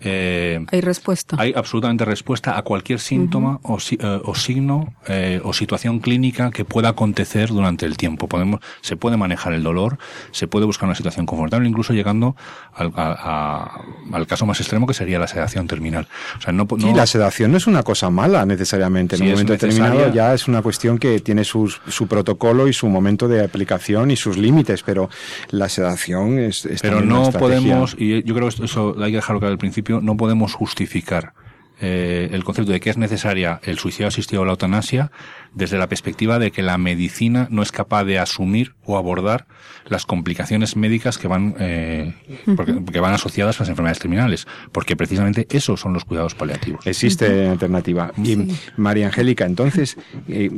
eh, 0.00 0.64
hay 0.70 0.80
respuesta. 0.80 1.36
Hay 1.38 1.52
absolutamente 1.56 2.04
respuesta 2.04 2.58
a 2.58 2.62
cualquier 2.62 3.00
síntoma 3.00 3.60
o, 3.62 3.78
eh, 3.78 4.20
o, 4.24 4.34
signo 4.34 4.94
eh, 5.06 5.40
o 5.42 5.52
situación 5.52 6.00
clínica 6.00 6.50
que 6.50 6.64
pueda 6.64 6.90
acontecer 6.90 7.48
durante 7.48 7.86
el 7.86 7.96
tiempo. 7.96 8.28
Podemos, 8.28 8.60
se 8.82 8.96
puede 8.96 9.16
manejar 9.16 9.54
el 9.54 9.62
dolor, 9.62 9.98
se 10.32 10.48
puede 10.48 10.66
buscar 10.66 10.86
una 10.86 10.94
situación 10.94 11.24
confortable, 11.24 11.68
incluso 11.68 11.94
llegando 11.94 12.36
al, 12.74 12.92
al 12.96 14.26
caso 14.26 14.44
más 14.44 14.60
extremo 14.60 14.86
que 14.86 14.94
sería 14.94 15.18
la 15.18 15.28
sedación 15.28 15.66
terminal. 15.66 16.06
O 16.38 16.40
sea, 16.42 16.52
no, 16.52 16.66
no 16.76 16.94
la 16.94 17.06
sedación 17.06 17.52
no 17.52 17.56
es 17.56 17.66
una 17.66 17.82
cosa 17.82 18.10
mala 18.10 18.44
necesariamente. 18.44 19.16
En 19.16 19.22
un 19.22 19.30
momento 19.30 19.52
determinado 19.52 20.12
ya 20.12 20.34
es 20.34 20.46
una 20.46 20.62
cuestión 20.62 20.98
que 20.98 21.20
tiene 21.20 21.44
su, 21.44 21.68
su 21.68 22.06
protocolo 22.06 22.68
y 22.68 22.72
su 22.72 22.88
momento 22.88 23.28
de 23.28 23.42
aplicación 23.42 24.10
y 24.10 24.16
sus 24.16 24.36
límites, 24.36 24.82
pero 24.82 25.08
la 25.50 25.68
sedación 25.68 26.38
es, 26.38 26.66
es 26.66 26.82
pero 26.82 27.00
no 27.00 27.30
podemos, 27.32 27.96
y 27.98 28.22
yo 28.24 28.34
creo 28.34 28.48
que 28.48 28.64
eso 28.64 28.94
hay 29.00 29.10
que 29.10 29.16
dejarlo 29.16 29.40
claro 29.40 29.52
al 29.52 29.58
principio, 29.58 29.85
no 29.88 30.16
podemos 30.16 30.54
justificar 30.54 31.34
eh, 31.80 32.30
el 32.32 32.44
concepto 32.44 32.72
de 32.72 32.80
que 32.80 32.90
es 32.90 32.96
necesaria 32.96 33.60
el 33.64 33.78
suicidio 33.78 34.08
asistido 34.08 34.42
o 34.42 34.44
la 34.44 34.52
eutanasia 34.52 35.10
desde 35.52 35.78
la 35.78 35.88
perspectiva 35.88 36.38
de 36.38 36.50
que 36.50 36.62
la 36.62 36.78
medicina 36.78 37.48
no 37.50 37.62
es 37.62 37.72
capaz 37.72 38.04
de 38.04 38.18
asumir 38.18 38.74
o 38.84 38.96
abordar 38.96 39.46
las 39.86 40.06
complicaciones 40.06 40.76
médicas 40.76 41.18
que 41.18 41.28
van 41.28 41.54
eh, 41.58 42.14
porque, 42.56 43.00
van 43.00 43.14
asociadas 43.14 43.58
a 43.58 43.62
las 43.62 43.68
enfermedades 43.68 43.98
terminales, 43.98 44.46
porque 44.72 44.96
precisamente 44.96 45.46
esos 45.50 45.80
son 45.80 45.92
los 45.92 46.04
cuidados 46.04 46.34
paliativos. 46.34 46.86
Existe 46.86 47.48
alternativa. 47.48 48.12
Y 48.22 48.48
María 48.76 49.06
Angélica, 49.06 49.44
entonces, 49.46 49.96
eh, 50.28 50.50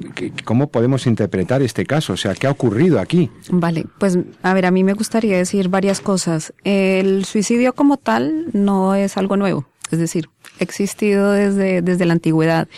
¿cómo 0.45 0.71
podemos 0.71 1.07
interpretar 1.07 1.63
este 1.63 1.85
caso? 1.87 2.15
O 2.15 2.17
sea, 2.17 2.35
¿qué 2.35 2.47
ha 2.47 2.51
ocurrido 2.51 3.01
aquí? 3.01 3.31
Vale, 3.51 3.87
pues 3.99 4.19
a 4.43 4.55
ver, 4.55 4.67
a 4.67 4.71
mí 4.71 4.85
me 4.85 4.95
gustaría 4.95 5.37
decir 5.37 5.69
varias 5.69 6.01
cosas. 6.01 6.53
El 6.65 7.25
suicidio 7.25 7.75
como 7.75 7.97
tal 7.97 8.47
no 8.53 8.95
es 8.95 9.17
algo 9.17 9.37
nuevo, 9.37 9.69
es 9.91 9.99
decir, 9.99 10.29
existido 10.61 11.33
desde, 11.33 11.83
desde 11.83 12.07
la 12.07 12.14
antigüedad. 12.14 12.68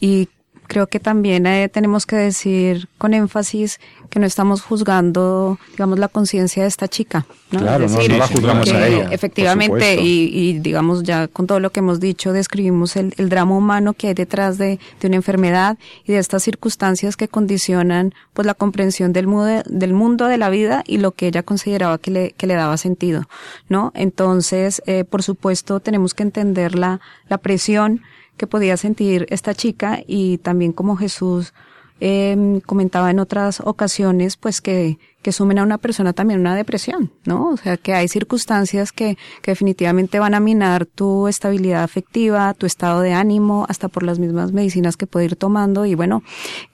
Y 0.00 0.28
creo 0.66 0.86
que 0.86 1.00
también 1.00 1.46
eh, 1.46 1.68
tenemos 1.68 2.06
que 2.06 2.16
decir 2.16 2.88
con 2.98 3.14
énfasis 3.14 3.80
que 4.10 4.20
no 4.20 4.26
estamos 4.26 4.62
juzgando, 4.62 5.58
digamos, 5.72 5.98
la 5.98 6.08
conciencia 6.08 6.62
de 6.62 6.68
esta 6.68 6.88
chica. 6.88 7.26
¿no? 7.50 7.60
Claro, 7.60 7.86
no, 7.88 8.00
la 8.00 8.26
juzgamos 8.26 8.72
a 8.72 8.88
ella. 8.88 9.08
Efectivamente, 9.10 9.96
y, 10.00 10.58
digamos, 10.60 11.02
ya 11.02 11.28
con 11.28 11.46
todo 11.46 11.60
lo 11.60 11.70
que 11.70 11.80
hemos 11.80 12.00
dicho, 12.00 12.32
describimos 12.32 12.96
el, 12.96 13.12
drama 13.28 13.56
humano 13.56 13.94
que 13.94 14.08
hay 14.08 14.14
detrás 14.14 14.58
de, 14.58 14.78
una 15.02 15.16
enfermedad 15.16 15.78
y 16.04 16.12
de 16.12 16.18
estas 16.18 16.42
circunstancias 16.42 17.16
que 17.16 17.28
condicionan 17.28 18.12
pues 18.32 18.44
la 18.46 18.54
comprensión 18.54 19.12
del 19.12 19.26
mundo, 19.26 19.62
del 19.66 19.92
mundo 19.92 20.26
de 20.26 20.38
la 20.38 20.50
vida 20.50 20.82
y 20.86 20.98
lo 20.98 21.12
que 21.12 21.28
ella 21.28 21.42
consideraba 21.42 21.98
que 21.98 22.10
le, 22.10 22.30
que 22.32 22.46
le 22.46 22.54
daba 22.54 22.76
sentido, 22.76 23.28
¿no? 23.68 23.92
Entonces, 23.94 24.82
eh, 24.86 25.04
por 25.04 25.22
supuesto, 25.22 25.80
tenemos 25.80 26.14
que 26.14 26.24
entender 26.24 26.74
la, 26.74 27.00
la 27.28 27.38
presión 27.38 28.02
que 28.36 28.46
podía 28.46 28.76
sentir 28.76 29.26
esta 29.30 29.54
chica 29.54 30.00
y 30.06 30.38
también 30.38 30.72
como 30.72 30.96
Jesús 30.96 31.52
eh, 32.00 32.60
comentaba 32.66 33.10
en 33.10 33.18
otras 33.18 33.60
ocasiones, 33.60 34.36
pues 34.36 34.60
que, 34.60 34.98
que 35.22 35.32
sumen 35.32 35.58
a 35.58 35.62
una 35.62 35.78
persona 35.78 36.12
también 36.12 36.40
una 36.40 36.54
depresión, 36.54 37.10
¿no? 37.24 37.50
O 37.50 37.56
sea, 37.56 37.76
que 37.78 37.94
hay 37.94 38.06
circunstancias 38.06 38.92
que, 38.92 39.16
que 39.40 39.52
definitivamente 39.52 40.18
van 40.18 40.34
a 40.34 40.40
minar 40.40 40.84
tu 40.86 41.26
estabilidad 41.26 41.82
afectiva, 41.82 42.52
tu 42.54 42.66
estado 42.66 43.00
de 43.00 43.12
ánimo, 43.12 43.66
hasta 43.68 43.88
por 43.88 44.02
las 44.02 44.18
mismas 44.18 44.52
medicinas 44.52 44.96
que 44.96 45.06
puedes 45.06 45.32
ir 45.32 45.36
tomando 45.36 45.86
y 45.86 45.94
bueno, 45.94 46.22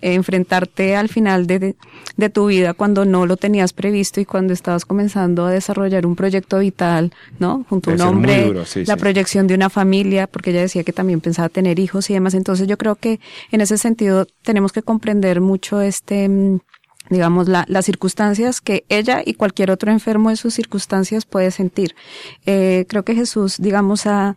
enfrentarte 0.00 0.96
al 0.96 1.08
final 1.08 1.46
de, 1.46 1.76
de, 2.16 2.30
tu 2.30 2.46
vida 2.46 2.74
cuando 2.74 3.04
no 3.04 3.26
lo 3.26 3.36
tenías 3.36 3.72
previsto 3.72 4.20
y 4.20 4.24
cuando 4.24 4.52
estabas 4.52 4.84
comenzando 4.84 5.46
a 5.46 5.50
desarrollar 5.50 6.04
un 6.04 6.16
proyecto 6.16 6.58
vital, 6.58 7.12
¿no? 7.38 7.64
Junto 7.68 7.90
a 7.90 7.94
un 7.94 8.00
hombre, 8.00 8.52
la 8.86 8.96
proyección 8.96 9.46
de 9.46 9.54
una 9.54 9.70
familia, 9.70 10.26
porque 10.26 10.50
ella 10.50 10.62
decía 10.62 10.82
que 10.82 10.92
también 10.92 11.20
pensaba 11.20 11.48
tener 11.48 11.78
hijos 11.78 12.10
y 12.10 12.14
demás. 12.14 12.34
Entonces 12.34 12.66
yo 12.66 12.76
creo 12.76 12.96
que 12.96 13.20
en 13.50 13.60
ese 13.60 13.78
sentido 13.78 14.26
tenemos 14.42 14.72
que 14.72 14.82
comprender 14.82 15.11
mucho 15.40 15.80
este 15.80 16.28
mm, 16.28 16.60
digamos, 17.10 17.48
la, 17.48 17.64
las 17.68 17.84
circunstancias 17.84 18.60
que 18.60 18.84
ella 18.88 19.22
y 19.24 19.34
cualquier 19.34 19.70
otro 19.70 19.90
enfermo 19.90 20.30
en 20.30 20.36
sus 20.36 20.54
circunstancias 20.54 21.26
puede 21.26 21.50
sentir. 21.50 21.94
Eh, 22.46 22.86
creo 22.88 23.04
que 23.04 23.14
Jesús, 23.14 23.56
digamos, 23.58 24.06
ha 24.06 24.36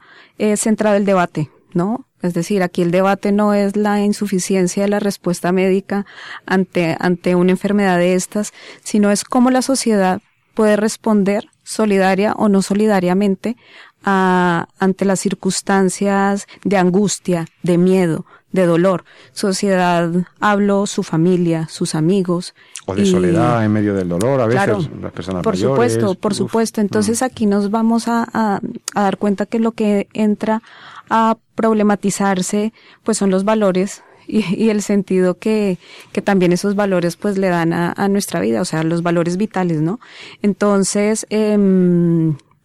centrado 0.57 0.97
el 0.97 1.05
debate, 1.05 1.49
¿no? 1.73 2.05
Es 2.25 2.33
decir, 2.33 2.63
aquí 2.63 2.81
el 2.81 2.89
debate 2.89 3.31
no 3.31 3.53
es 3.53 3.75
la 3.75 4.01
insuficiencia 4.01 4.83
de 4.83 4.89
la 4.89 4.99
respuesta 4.99 5.51
médica 5.51 6.07
ante, 6.47 6.97
ante 6.99 7.35
una 7.35 7.51
enfermedad 7.51 7.99
de 7.99 8.15
estas, 8.15 8.51
sino 8.83 9.11
es 9.11 9.23
cómo 9.23 9.51
la 9.51 9.61
sociedad 9.61 10.21
puede 10.55 10.75
responder 10.75 11.49
solidaria 11.63 12.33
o 12.33 12.49
no 12.49 12.63
solidariamente 12.63 13.57
a, 14.03 14.69
ante 14.79 15.05
las 15.05 15.19
circunstancias 15.19 16.47
de 16.63 16.77
angustia, 16.77 17.45
de 17.61 17.77
miedo, 17.77 18.25
de 18.55 18.65
dolor. 18.65 19.03
Sociedad, 19.31 20.11
hablo, 20.39 20.87
su 20.87 21.03
familia, 21.03 21.67
sus 21.69 21.93
amigos. 21.93 22.55
O 22.87 22.95
de 22.95 23.05
soledad 23.05 23.63
en 23.63 23.71
medio 23.71 23.93
del 23.93 24.09
dolor, 24.09 24.41
a 24.41 24.47
veces 24.47 24.89
las 25.01 25.11
personas 25.11 25.43
por 25.43 25.57
supuesto, 25.57 26.15
por 26.15 26.33
supuesto. 26.33 26.81
Entonces 26.81 27.21
aquí 27.21 27.45
nos 27.45 27.71
vamos 27.71 28.07
a, 28.07 28.27
a, 28.33 28.59
dar 28.93 29.17
cuenta 29.17 29.45
que 29.45 29.59
lo 29.59 29.71
que 29.71 30.07
entra 30.13 30.61
a 31.09 31.37
problematizarse, 31.55 32.73
pues 33.03 33.17
son 33.17 33.31
los 33.31 33.43
valores 33.43 34.03
y, 34.27 34.43
y, 34.55 34.69
el 34.69 34.81
sentido 34.81 35.37
que, 35.37 35.77
que 36.11 36.21
también 36.21 36.51
esos 36.51 36.75
valores 36.75 37.15
pues 37.15 37.37
le 37.37 37.49
dan 37.49 37.73
a, 37.73 37.93
a, 37.95 38.07
nuestra 38.07 38.39
vida, 38.39 38.61
o 38.61 38.65
sea, 38.65 38.83
los 38.83 39.03
valores 39.03 39.37
vitales, 39.37 39.81
¿no? 39.81 39.99
Entonces, 40.41 41.25
eh, 41.29 41.57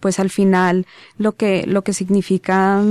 pues 0.01 0.19
al 0.19 0.31
final 0.31 0.87
lo 1.19 1.33
que, 1.33 1.67
lo 1.67 1.83
que 1.83 1.93
significa 1.93 2.83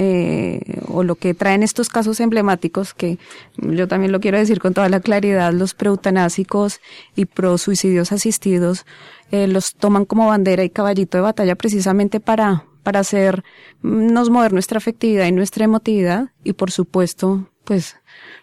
eh, 0.00 0.80
o 0.86 1.02
lo 1.02 1.16
que 1.16 1.34
traen 1.34 1.64
estos 1.64 1.88
casos 1.88 2.20
emblemáticos, 2.20 2.94
que 2.94 3.18
yo 3.56 3.88
también 3.88 4.12
lo 4.12 4.20
quiero 4.20 4.38
decir 4.38 4.60
con 4.60 4.72
toda 4.72 4.88
la 4.88 5.00
claridad, 5.00 5.52
los 5.52 5.74
preutanásicos 5.74 6.80
y 7.16 7.24
pro-suicidios 7.24 8.12
asistidos, 8.12 8.86
eh, 9.32 9.48
los 9.48 9.74
toman 9.74 10.04
como 10.04 10.28
bandera 10.28 10.62
y 10.62 10.70
caballito 10.70 11.18
de 11.18 11.22
batalla 11.22 11.56
precisamente 11.56 12.20
para, 12.20 12.64
para 12.84 13.00
hacernos 13.00 14.30
mover 14.30 14.52
nuestra 14.52 14.78
afectividad 14.78 15.26
y 15.26 15.32
nuestra 15.32 15.64
emotividad 15.64 16.30
y 16.44 16.52
por 16.52 16.70
supuesto, 16.70 17.50
pues 17.64 17.96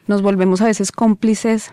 nos 0.08 0.22
volvemos 0.22 0.60
a 0.60 0.66
veces 0.66 0.92
cómplices 0.92 1.72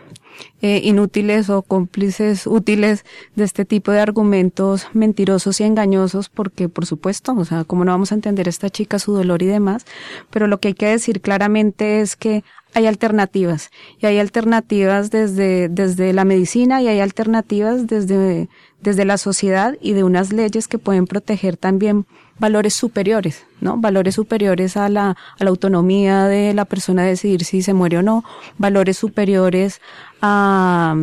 eh, 0.61 0.81
inútiles 0.85 1.51
o 1.51 1.63
cómplices 1.63 2.47
útiles 2.47 3.05
de 3.37 3.45
este 3.45 3.65
tipo 3.65 3.91
de 3.93 4.01
argumentos 4.01 4.87
mentirosos 4.93 5.61
y 5.61 5.65
engañosos, 5.65 6.29
porque 6.29 6.69
por 6.69 6.87
supuesto, 6.87 7.35
o 7.37 7.45
sea, 7.45 7.65
cómo 7.65 7.85
no 7.85 7.93
vamos 7.93 8.13
a 8.13 8.15
entender 8.15 8.47
a 8.47 8.51
esta 8.51 8.71
chica 8.71 8.99
su 8.99 9.13
dolor 9.13 9.43
y 9.43 9.47
demás, 9.47 9.85
pero 10.31 10.47
lo 10.47 10.59
que 10.59 10.69
hay 10.69 10.75
que 10.75 10.87
decir 10.87 11.21
claramente 11.21 12.01
es 12.01 12.17
que 12.17 12.45
hay 12.75 12.87
alternativas 12.87 13.71
y 14.01 14.07
hay 14.07 14.19
alternativas 14.19 15.11
desde, 15.11 15.69
desde 15.69 16.13
la 16.13 16.25
medicina 16.25 16.81
y 16.81 16.89
hay 16.89 17.01
alternativas 17.01 17.87
desde, 17.87 18.49
desde 18.81 19.05
la 19.05 19.19
sociedad 19.19 19.77
y 19.81 19.93
de 19.93 20.05
unas 20.05 20.33
leyes 20.33 20.69
que 20.69 20.79
pueden 20.79 21.07
proteger 21.07 21.57
también 21.57 22.07
valores 22.43 22.75
superiores, 22.75 23.47
¿no? 23.61 23.77
Valores 23.79 24.17
superiores 24.17 24.77
a 24.77 24.89
la, 24.89 25.11
a 25.11 25.45
la 25.45 25.51
autonomía 25.51 26.25
de 26.27 26.53
la 26.55 26.65
persona 26.65 27.05
decidir 27.05 27.45
si 27.45 27.63
se 27.63 27.73
muere 27.73 27.99
o 27.99 28.03
no, 28.03 28.25
valores 28.59 28.99
superiores 28.99 29.81
a, 30.21 30.97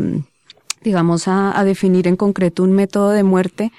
digamos, 0.83 1.29
a, 1.29 1.57
a 1.57 1.63
definir 1.63 2.07
en 2.07 2.17
concreto 2.17 2.61
un 2.61 2.73
método 2.73 3.11
de 3.11 3.23
muerte, 3.23 3.71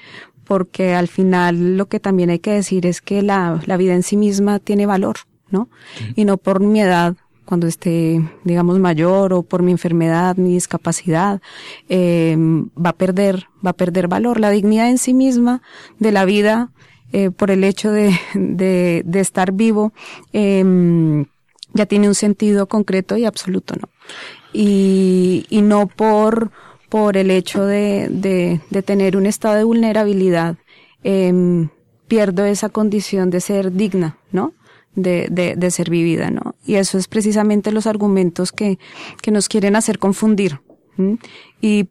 porque 0.45 0.95
al 0.95 1.09
final 1.09 1.77
lo 1.77 1.85
que 1.87 2.01
también 2.01 2.31
hay 2.31 2.39
que 2.39 2.53
decir 2.53 2.87
es 2.87 3.03
que 3.03 3.21
la, 3.21 3.61
la 3.67 3.77
vida 3.77 3.95
en 3.95 4.03
sí 4.03 4.17
misma 4.17 4.59
tiene 4.59 4.87
valor, 4.87 5.17
¿no? 5.51 5.69
Y 6.17 6.25
no 6.25 6.39
por 6.39 6.61
mi 6.61 6.81
edad 6.81 7.15
cuando 7.45 7.67
esté, 7.67 8.23
digamos, 8.45 8.79
mayor 8.79 9.35
o 9.35 9.43
por 9.43 9.63
mi 9.63 9.73
enfermedad, 9.73 10.37
mi 10.37 10.55
discapacidad, 10.55 11.43
eh, 11.91 12.37
va 12.79 12.91
a 12.91 12.97
perder, 12.97 13.49
va 13.65 13.71
a 13.71 13.77
perder 13.83 14.09
valor. 14.09 14.41
La 14.41 14.51
dignidad 14.51 14.89
en 14.89 14.99
sí 14.99 15.13
misma 15.13 15.61
de 15.99 16.13
la 16.13 16.25
vida, 16.25 16.71
eh, 17.13 17.31
por 17.31 17.51
el 17.51 17.65
hecho 17.65 17.91
de, 17.91 18.13
de, 18.35 19.03
de 19.05 19.21
estar 19.21 19.53
vivo, 19.53 19.93
eh, 20.33 21.25
ya 21.73 21.87
tiene 21.87 22.09
un 22.09 22.15
sentido 22.15 22.67
concreto 22.67 23.17
y 23.17 23.25
absoluto, 23.25 23.75
¿no? 23.81 23.89
Y, 24.53 25.47
y 25.51 25.63
no 25.63 25.87
por, 25.87 26.51
por 26.89 27.17
el 27.17 27.31
hecho 27.31 27.65
de, 27.65 28.09
de, 28.11 28.61
de 28.71 28.83
tener 28.83 29.17
un 29.17 29.27
estado 29.27 29.55
de 29.55 29.65
vulnerabilidad, 29.65 30.57
eh, 31.05 31.69
pierdo 32.09 32.45
esa 32.45 32.69
condición 32.69 33.31
de 33.31 33.41
ser 33.41 33.73
digna, 33.73 34.19
¿no? 34.33 34.53
De, 34.97 35.29
de, 35.31 35.55
de, 35.55 35.71
ser 35.71 35.89
vivida, 35.89 36.31
¿no? 36.31 36.57
Y 36.67 36.75
eso 36.75 36.99
es 36.99 37.07
precisamente 37.07 37.71
los 37.71 37.87
argumentos 37.87 38.51
que, 38.51 38.81
que 39.23 39.31
nos 39.31 39.49
quieren 39.49 39.77
hacer 39.77 40.01
confundir. 40.01 40.61
Y 41.61 41.89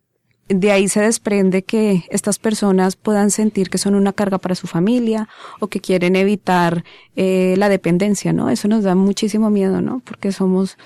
de 0.50 0.72
ahí 0.72 0.90
se 0.90 1.02
desprende 1.02 1.64
que 1.64 2.06
estas 2.10 2.40
personas 2.40 2.96
puedan 2.96 3.30
sentir 3.30 3.70
que 3.70 3.78
son 3.78 3.94
una 3.96 4.14
carga 4.14 4.40
para 4.40 4.56
su 4.56 4.66
familia 4.66 5.30
o 5.60 5.68
que 5.68 5.80
quieren 5.80 6.16
evitar 6.16 6.84
eh, 7.16 7.54
la 7.58 7.70
dependencia, 7.70 8.34
¿no? 8.34 8.50
Eso 8.50 8.68
nos 8.68 8.84
da 8.84 8.96
muchísimo 8.96 9.52
miedo, 9.52 9.82
¿no? 9.82 10.02
Porque 10.04 10.32
somos, 10.32 10.78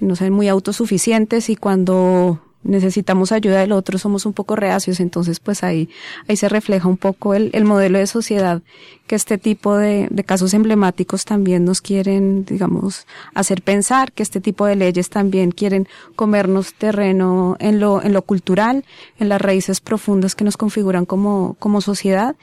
no 0.00 0.16
sé, 0.16 0.30
muy 0.30 0.48
autosuficientes 0.48 1.50
y 1.50 1.56
cuando 1.56 2.40
necesitamos 2.64 3.32
ayuda 3.32 3.60
del 3.60 3.72
otro, 3.72 3.98
somos 3.98 4.26
un 4.26 4.32
poco 4.32 4.56
reacios, 4.56 5.00
entonces 5.00 5.40
pues 5.40 5.62
ahí, 5.62 5.88
ahí 6.28 6.36
se 6.36 6.48
refleja 6.48 6.88
un 6.88 6.96
poco 6.96 7.34
el, 7.34 7.50
el 7.52 7.64
modelo 7.64 7.98
de 7.98 8.06
sociedad 8.06 8.62
que 9.06 9.16
este 9.16 9.36
tipo 9.36 9.76
de, 9.76 10.08
de, 10.10 10.24
casos 10.24 10.54
emblemáticos 10.54 11.24
también 11.24 11.64
nos 11.64 11.82
quieren, 11.82 12.44
digamos, 12.44 13.06
hacer 13.34 13.62
pensar, 13.62 14.12
que 14.12 14.22
este 14.22 14.40
tipo 14.40 14.64
de 14.64 14.76
leyes 14.76 15.10
también 15.10 15.50
quieren 15.50 15.88
comernos 16.16 16.74
terreno 16.74 17.56
en 17.58 17.80
lo, 17.80 18.02
en 18.02 18.12
lo 18.12 18.22
cultural, 18.22 18.84
en 19.18 19.28
las 19.28 19.40
raíces 19.40 19.80
profundas 19.80 20.34
que 20.34 20.44
nos 20.44 20.56
configuran 20.56 21.04
como, 21.04 21.56
como 21.58 21.80
sociedad, 21.80 22.36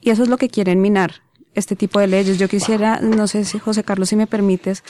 y 0.00 0.10
eso 0.10 0.22
es 0.22 0.28
lo 0.28 0.38
que 0.38 0.48
quieren 0.48 0.80
minar, 0.80 1.25
este 1.56 1.74
tipo 1.74 1.98
de 1.98 2.06
leyes. 2.06 2.38
Yo 2.38 2.48
quisiera, 2.48 3.00
no 3.00 3.26
sé 3.26 3.44
si 3.44 3.58
José 3.58 3.82
Carlos, 3.82 4.08
si 4.08 4.16
me 4.16 4.26
permites, 4.26 4.84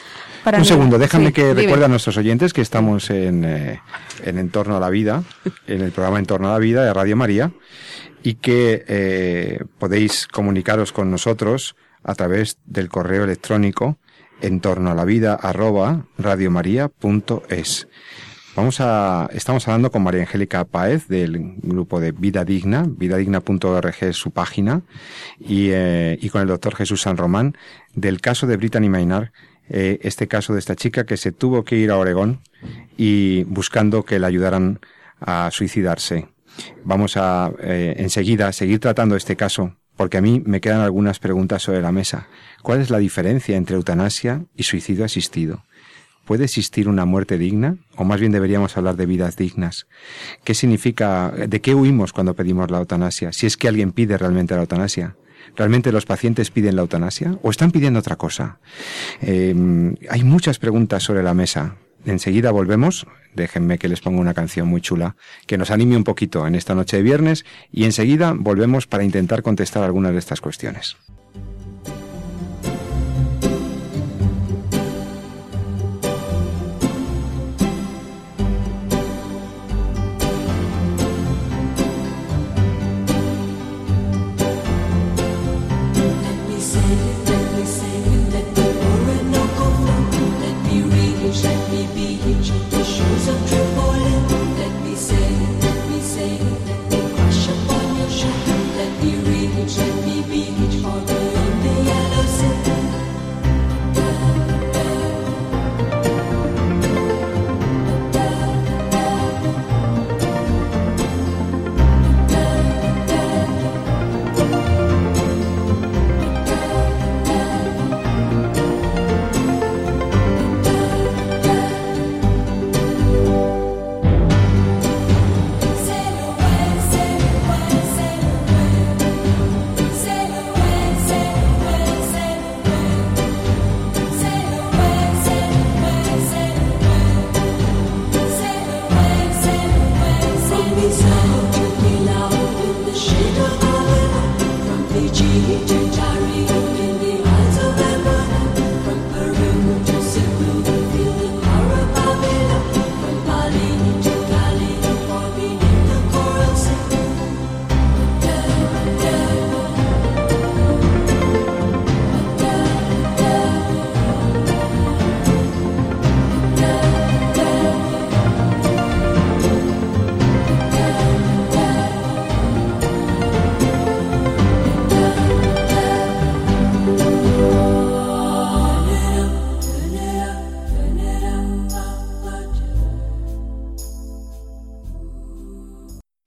para... 0.44 0.58
Un 0.58 0.64
segundo, 0.64 0.98
déjame 0.98 1.28
sí, 1.28 1.32
que 1.32 1.48
dime. 1.48 1.62
recuerde 1.62 1.86
a 1.86 1.88
nuestros 1.88 2.16
oyentes 2.18 2.52
que 2.52 2.60
estamos 2.60 3.08
en, 3.10 3.44
eh, 3.44 3.80
en 4.24 4.38
Entorno 4.38 4.76
a 4.76 4.80
la 4.80 4.90
Vida, 4.90 5.22
en 5.66 5.80
el 5.80 5.92
programa 5.92 6.18
Entorno 6.18 6.48
a 6.48 6.52
la 6.52 6.58
Vida 6.58 6.84
de 6.84 6.92
Radio 6.92 7.16
María, 7.16 7.52
y 8.22 8.34
que 8.34 8.84
eh, 8.88 9.64
podéis 9.78 10.26
comunicaros 10.26 10.92
con 10.92 11.10
nosotros 11.10 11.76
a 12.02 12.14
través 12.14 12.58
del 12.66 12.88
correo 12.88 13.24
electrónico 13.24 13.98
en 14.40 14.60
torno 14.60 14.90
a 14.90 14.94
la 14.94 15.04
vida 15.04 15.34
arroba 15.34 16.06
radiomaria.es. 16.18 17.88
Vamos 18.56 18.80
a, 18.80 19.28
estamos 19.34 19.68
hablando 19.68 19.90
con 19.90 20.02
María 20.02 20.22
Angélica 20.22 20.64
Páez 20.64 21.08
del 21.08 21.56
grupo 21.58 22.00
de 22.00 22.12
Vida 22.12 22.42
Digna, 22.42 22.86
vidadigna.org 22.88 23.94
es 24.00 24.16
su 24.16 24.30
página, 24.30 24.80
y, 25.38 25.68
eh, 25.72 26.16
y 26.22 26.30
con 26.30 26.40
el 26.40 26.48
doctor 26.48 26.74
Jesús 26.74 27.02
San 27.02 27.18
Román 27.18 27.54
del 27.92 28.22
caso 28.22 28.46
de 28.46 28.56
Brittany 28.56 28.88
Maynard, 28.88 29.28
eh, 29.68 29.98
este 30.00 30.26
caso 30.26 30.54
de 30.54 30.60
esta 30.60 30.74
chica 30.74 31.04
que 31.04 31.18
se 31.18 31.32
tuvo 31.32 31.64
que 31.64 31.76
ir 31.76 31.90
a 31.90 31.98
Oregón 31.98 32.40
y 32.96 33.44
buscando 33.44 34.04
que 34.04 34.18
la 34.18 34.28
ayudaran 34.28 34.80
a 35.20 35.50
suicidarse. 35.52 36.28
Vamos 36.82 37.18
a 37.18 37.52
eh, 37.60 37.96
enseguida 37.98 38.50
seguir 38.52 38.80
tratando 38.80 39.16
este 39.16 39.36
caso 39.36 39.76
porque 39.98 40.16
a 40.16 40.22
mí 40.22 40.42
me 40.46 40.62
quedan 40.62 40.80
algunas 40.80 41.18
preguntas 41.18 41.62
sobre 41.62 41.82
la 41.82 41.92
mesa. 41.92 42.28
¿Cuál 42.62 42.80
es 42.80 42.88
la 42.88 42.98
diferencia 42.98 43.56
entre 43.56 43.76
eutanasia 43.76 44.44
y 44.56 44.62
suicidio 44.62 45.04
asistido? 45.04 45.62
¿Puede 46.26 46.44
existir 46.44 46.88
una 46.88 47.04
muerte 47.04 47.38
digna? 47.38 47.76
O 47.94 48.02
más 48.02 48.18
bien 48.18 48.32
deberíamos 48.32 48.76
hablar 48.76 48.96
de 48.96 49.06
vidas 49.06 49.36
dignas. 49.36 49.86
¿Qué 50.42 50.54
significa, 50.54 51.30
de 51.30 51.60
qué 51.60 51.72
huimos 51.76 52.12
cuando 52.12 52.34
pedimos 52.34 52.68
la 52.68 52.78
eutanasia? 52.78 53.32
Si 53.32 53.46
es 53.46 53.56
que 53.56 53.68
alguien 53.68 53.92
pide 53.92 54.18
realmente 54.18 54.54
la 54.54 54.62
eutanasia. 54.62 55.14
¿Realmente 55.54 55.92
los 55.92 56.04
pacientes 56.04 56.50
piden 56.50 56.74
la 56.74 56.82
eutanasia? 56.82 57.38
¿O 57.42 57.50
están 57.50 57.70
pidiendo 57.70 58.00
otra 58.00 58.16
cosa? 58.16 58.58
Eh, 59.22 59.54
hay 60.10 60.24
muchas 60.24 60.58
preguntas 60.58 61.04
sobre 61.04 61.22
la 61.22 61.32
mesa. 61.32 61.76
Enseguida 62.04 62.50
volvemos. 62.50 63.06
Déjenme 63.36 63.78
que 63.78 63.88
les 63.88 64.00
ponga 64.00 64.20
una 64.20 64.34
canción 64.34 64.66
muy 64.66 64.80
chula 64.80 65.14
que 65.46 65.58
nos 65.58 65.70
anime 65.70 65.96
un 65.96 66.04
poquito 66.04 66.44
en 66.48 66.56
esta 66.56 66.74
noche 66.74 66.96
de 66.96 67.02
viernes 67.04 67.44
y 67.70 67.84
enseguida 67.84 68.34
volvemos 68.36 68.88
para 68.88 69.04
intentar 69.04 69.42
contestar 69.42 69.84
algunas 69.84 70.12
de 70.12 70.18
estas 70.18 70.40
cuestiones. 70.40 70.96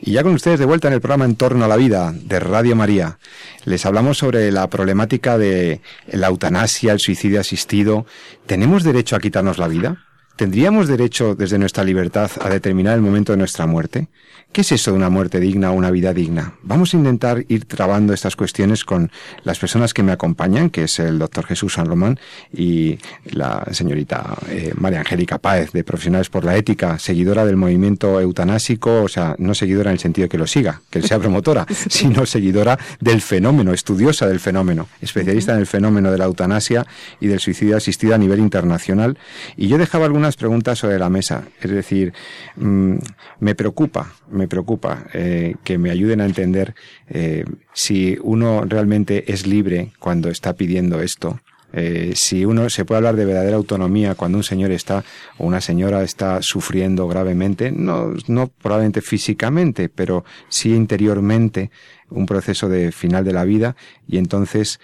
Y 0.09 0.13
ya 0.13 0.23
con 0.23 0.33
ustedes 0.33 0.57
de 0.57 0.65
vuelta 0.65 0.87
en 0.87 0.95
el 0.95 1.01
programa 1.01 1.25
En 1.25 1.35
torno 1.35 1.65
a 1.65 1.67
la 1.67 1.75
vida 1.75 2.11
de 2.15 2.39
Radio 2.39 2.75
María. 2.75 3.19
Les 3.65 3.85
hablamos 3.85 4.17
sobre 4.17 4.51
la 4.51 4.67
problemática 4.67 5.37
de 5.37 5.81
la 6.07 6.29
eutanasia, 6.29 6.93
el 6.93 6.99
suicidio 6.99 7.39
asistido. 7.39 8.07
¿Tenemos 8.47 8.83
derecho 8.83 9.15
a 9.15 9.19
quitarnos 9.19 9.59
la 9.59 9.67
vida? 9.67 10.08
¿Tendríamos 10.39 10.87
derecho 10.87 11.35
desde 11.35 11.59
nuestra 11.59 11.83
libertad 11.83 12.31
a 12.39 12.47
determinar 12.47 12.95
el 12.95 13.01
momento 13.01 13.33
de 13.33 13.37
nuestra 13.37 13.67
muerte? 13.67 14.07
¿Qué 14.51 14.61
es 14.61 14.71
eso 14.71 14.89
de 14.89 14.97
una 14.97 15.11
muerte 15.11 15.39
digna 15.39 15.69
o 15.69 15.75
una 15.75 15.91
vida 15.91 16.11
digna? 16.11 16.53
Vamos 16.63 16.93
a 16.93 16.97
intentar 16.97 17.45
ir 17.49 17.65
trabando 17.65 18.13
estas 18.13 18.35
cuestiones 18.35 18.83
con 18.83 19.11
las 19.43 19.59
personas 19.59 19.93
que 19.93 20.01
me 20.01 20.11
acompañan, 20.11 20.71
que 20.71 20.85
es 20.85 20.97
el 20.97 21.19
doctor 21.19 21.45
Jesús 21.45 21.73
San 21.73 21.85
Román 21.85 22.19
y 22.51 22.97
la 23.25 23.63
señorita 23.71 24.35
eh, 24.49 24.73
María 24.75 25.01
Angélica 25.01 25.37
Páez, 25.37 25.71
de 25.71 25.83
Profesionales 25.83 26.29
por 26.29 26.45
la 26.45 26.57
Ética, 26.57 26.97
seguidora 26.97 27.45
del 27.45 27.57
movimiento 27.57 28.19
eutanásico, 28.19 29.03
o 29.03 29.07
sea, 29.07 29.35
no 29.37 29.53
seguidora 29.53 29.91
en 29.91 29.93
el 29.93 29.99
sentido 29.99 30.25
de 30.25 30.29
que 30.29 30.39
lo 30.39 30.47
siga, 30.47 30.81
que 30.89 30.97
él 30.97 31.05
sea 31.05 31.19
promotora, 31.19 31.67
sino 31.87 32.25
seguidora 32.25 32.79
del 32.99 33.21
fenómeno, 33.21 33.71
estudiosa 33.71 34.25
del 34.25 34.39
fenómeno, 34.39 34.87
especialista 34.99 35.53
en 35.53 35.59
el 35.59 35.67
fenómeno 35.67 36.11
de 36.11 36.17
la 36.17 36.25
eutanasia 36.25 36.87
y 37.19 37.27
del 37.27 37.39
suicidio 37.39 37.77
asistido 37.77 38.15
a 38.15 38.17
nivel 38.17 38.39
internacional. 38.39 39.19
Y 39.55 39.67
yo 39.67 39.77
dejaba 39.77 40.05
algunas 40.05 40.28
preguntas 40.35 40.79
sobre 40.79 40.99
la 40.99 41.09
mesa, 41.09 41.43
es 41.61 41.71
decir, 41.71 42.13
mm, 42.55 42.95
me 43.39 43.55
preocupa, 43.55 44.13
me 44.29 44.47
preocupa 44.47 45.05
eh, 45.13 45.55
que 45.63 45.77
me 45.77 45.91
ayuden 45.91 46.21
a 46.21 46.25
entender 46.25 46.75
eh, 47.07 47.45
si 47.73 48.17
uno 48.21 48.63
realmente 48.65 49.31
es 49.31 49.47
libre 49.47 49.91
cuando 49.99 50.29
está 50.29 50.53
pidiendo 50.53 51.01
esto. 51.01 51.39
Eh, 51.71 52.13
si 52.15 52.45
uno 52.45 52.67
se 52.71 52.83
puede 52.83 52.97
hablar 52.97 53.15
de 53.15 53.25
verdadera 53.25 53.55
autonomía 53.55 54.15
cuando 54.15 54.39
un 54.39 54.43
señor 54.43 54.71
está 54.71 55.03
o 55.37 55.45
una 55.45 55.61
señora 55.61 56.01
está 56.01 56.41
sufriendo 56.41 57.07
gravemente, 57.07 57.71
no, 57.71 58.13
no 58.27 58.47
probablemente 58.47 59.01
físicamente, 59.01 59.87
pero 59.87 60.25
sí 60.47 60.73
interiormente 60.73 61.69
un 62.09 62.25
proceso 62.25 62.69
de 62.69 62.91
final 62.91 63.23
de 63.23 63.33
la 63.33 63.45
vida 63.45 63.75
y 64.07 64.17
entonces 64.17 64.79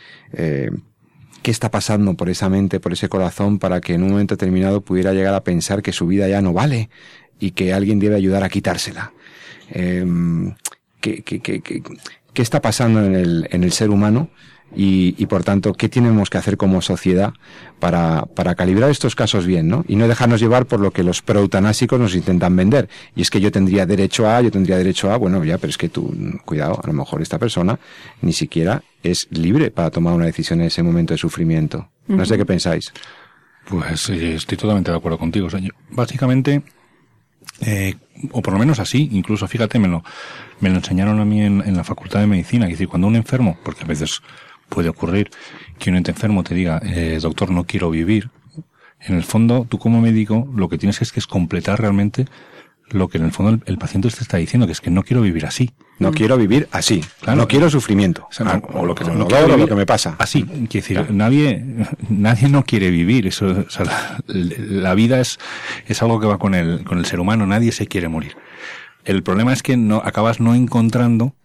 qué 1.45 1.51
está 1.51 1.69
pasando 1.69 2.15
por 2.15 2.27
esa 2.27 2.49
mente, 2.49 2.79
por 2.79 2.91
ese 2.91 3.07
corazón 3.07 3.59
para 3.59 3.79
que 3.79 3.93
en 3.93 4.01
un 4.01 4.09
momento 4.09 4.33
determinado 4.33 4.81
pudiera 4.81 5.13
llegar 5.13 5.35
a 5.35 5.43
pensar 5.43 5.83
que 5.83 5.91
su 5.91 6.07
vida 6.07 6.27
ya 6.27 6.41
no 6.41 6.53
vale 6.53 6.89
y 7.39 7.51
que 7.51 7.71
alguien 7.71 7.99
debe 7.99 8.15
ayudar 8.15 8.43
a 8.43 8.49
quitársela. 8.49 9.13
Em, 9.69 10.55
¿qué, 10.99 11.21
qué, 11.21 12.41
está 12.41 12.63
pasando 12.63 13.05
en 13.05 13.13
el, 13.13 13.47
en 13.51 13.63
el 13.63 13.71
ser 13.73 13.91
humano 13.91 14.31
y, 14.75 15.15
y, 15.17 15.25
por 15.27 15.43
tanto, 15.43 15.73
qué 15.73 15.89
tenemos 15.89 16.29
que 16.29 16.37
hacer 16.37 16.57
como 16.57 16.81
sociedad 16.81 17.33
para, 17.79 18.25
para 18.25 18.55
calibrar 18.55 18.89
estos 18.89 19.15
casos 19.15 19.45
bien, 19.45 19.67
¿no? 19.67 19.85
Y 19.87 19.95
no 19.95 20.07
dejarnos 20.07 20.39
llevar 20.39 20.65
por 20.65 20.79
lo 20.79 20.91
que 20.91 21.03
los 21.03 21.21
proeutanásicos 21.21 21.99
nos 21.99 22.15
intentan 22.15 22.55
vender. 22.55 22.89
Y 23.15 23.21
es 23.21 23.29
que 23.29 23.39
yo 23.39 23.51
tendría 23.51 23.85
derecho 23.85 24.29
a, 24.29 24.41
yo 24.41 24.51
tendría 24.51 24.77
derecho 24.77 25.11
a, 25.11 25.17
bueno, 25.17 25.43
ya, 25.43 25.57
pero 25.57 25.69
es 25.69 25.77
que 25.77 25.89
tú, 25.89 26.13
cuidado, 26.45 26.79
a 26.83 26.87
lo 26.87 26.93
mejor 26.93 27.21
esta 27.21 27.39
persona 27.39 27.79
ni 28.21 28.33
siquiera 28.33 28.83
es 29.03 29.27
libre 29.31 29.71
para 29.71 29.91
tomar 29.91 30.13
una 30.13 30.25
decisión 30.25 30.61
en 30.61 30.67
ese 30.67 30.83
momento 30.83 31.13
de 31.13 31.17
sufrimiento. 31.17 31.89
No 32.07 32.25
sé 32.25 32.37
qué 32.37 32.45
pensáis. 32.45 32.91
Pues 33.67 34.09
eh, 34.09 34.35
estoy 34.35 34.57
totalmente 34.57 34.91
de 34.91 34.97
acuerdo 34.97 35.17
contigo. 35.17 35.47
O 35.47 35.49
sea, 35.49 35.59
yo, 35.59 35.71
básicamente, 35.89 36.61
eh, 37.61 37.95
o 38.31 38.41
por 38.41 38.53
lo 38.53 38.59
menos 38.59 38.79
así, 38.79 39.09
incluso 39.11 39.47
fíjate, 39.47 39.79
me 39.79 39.87
lo, 39.87 40.03
me 40.59 40.69
lo 40.69 40.75
enseñaron 40.75 41.19
a 41.19 41.25
mí 41.25 41.41
en, 41.41 41.63
en 41.65 41.75
la 41.75 41.83
Facultad 41.83 42.19
de 42.19 42.27
Medicina, 42.27 42.65
es 42.65 42.73
decir, 42.73 42.87
cuando 42.87 43.07
un 43.07 43.15
enfermo, 43.15 43.57
porque 43.63 43.83
a 43.83 43.87
veces 43.87 44.21
puede 44.69 44.89
ocurrir 44.89 45.31
que 45.79 45.89
un 45.89 45.97
ente 45.97 46.11
enfermo 46.11 46.43
te 46.43 46.55
diga, 46.55 46.81
eh, 46.83 47.19
doctor, 47.21 47.51
no 47.51 47.65
quiero 47.65 47.89
vivir, 47.89 48.29
en 49.01 49.15
el 49.15 49.23
fondo, 49.23 49.65
tú 49.69 49.77
como 49.77 50.01
médico, 50.01 50.47
lo 50.55 50.69
que 50.69 50.77
tienes 50.77 51.01
es 51.01 51.11
que 51.11 51.19
es 51.19 51.27
completar 51.27 51.79
realmente 51.79 52.25
lo 52.89 53.07
que 53.07 53.17
en 53.17 53.25
el 53.25 53.31
fondo 53.31 53.51
el, 53.51 53.61
el, 53.65 53.77
paciente 53.77 54.09
te 54.09 54.21
está 54.21 54.37
diciendo, 54.37 54.67
que 54.67 54.71
es 54.71 54.81
que 54.81 54.91
no 54.91 55.03
quiero 55.03 55.21
vivir 55.21 55.45
así. 55.45 55.71
No 55.97 56.11
mm. 56.11 56.13
quiero 56.13 56.37
vivir 56.37 56.67
así. 56.71 57.03
Claro. 57.21 57.41
No 57.41 57.47
quiero 57.47 57.69
sufrimiento. 57.69 58.27
O, 58.29 58.33
sea, 58.33 58.45
no, 58.45 58.61
o 58.73 58.85
lo 58.85 58.93
que, 58.93 59.03
no, 59.03 59.15
no 59.15 59.27
quiero 59.27 59.57
lo 59.57 59.67
que 59.67 59.75
me 59.75 59.85
pasa. 59.85 60.15
Así. 60.19 60.43
Quiere 60.43 60.67
decir, 60.67 60.97
claro. 60.97 61.13
nadie, 61.13 61.65
nadie 62.09 62.47
no 62.47 62.63
quiere 62.63 62.91
vivir. 62.91 63.27
Eso, 63.27 63.65
o 63.67 63.69
sea, 63.69 63.85
la, 63.85 64.23
la, 64.27 64.93
vida 64.93 65.19
es, 65.19 65.39
es 65.87 66.01
algo 66.03 66.19
que 66.19 66.27
va 66.27 66.37
con 66.37 66.53
el, 66.53 66.83
con 66.83 66.99
el 66.99 67.05
ser 67.05 67.19
humano. 67.19 67.47
Nadie 67.47 67.71
se 67.71 67.87
quiere 67.87 68.07
morir. 68.07 68.37
El 69.03 69.23
problema 69.23 69.53
es 69.53 69.63
que 69.63 69.77
no, 69.77 70.01
acabas 70.03 70.39
no 70.39 70.53
encontrando 70.53 71.35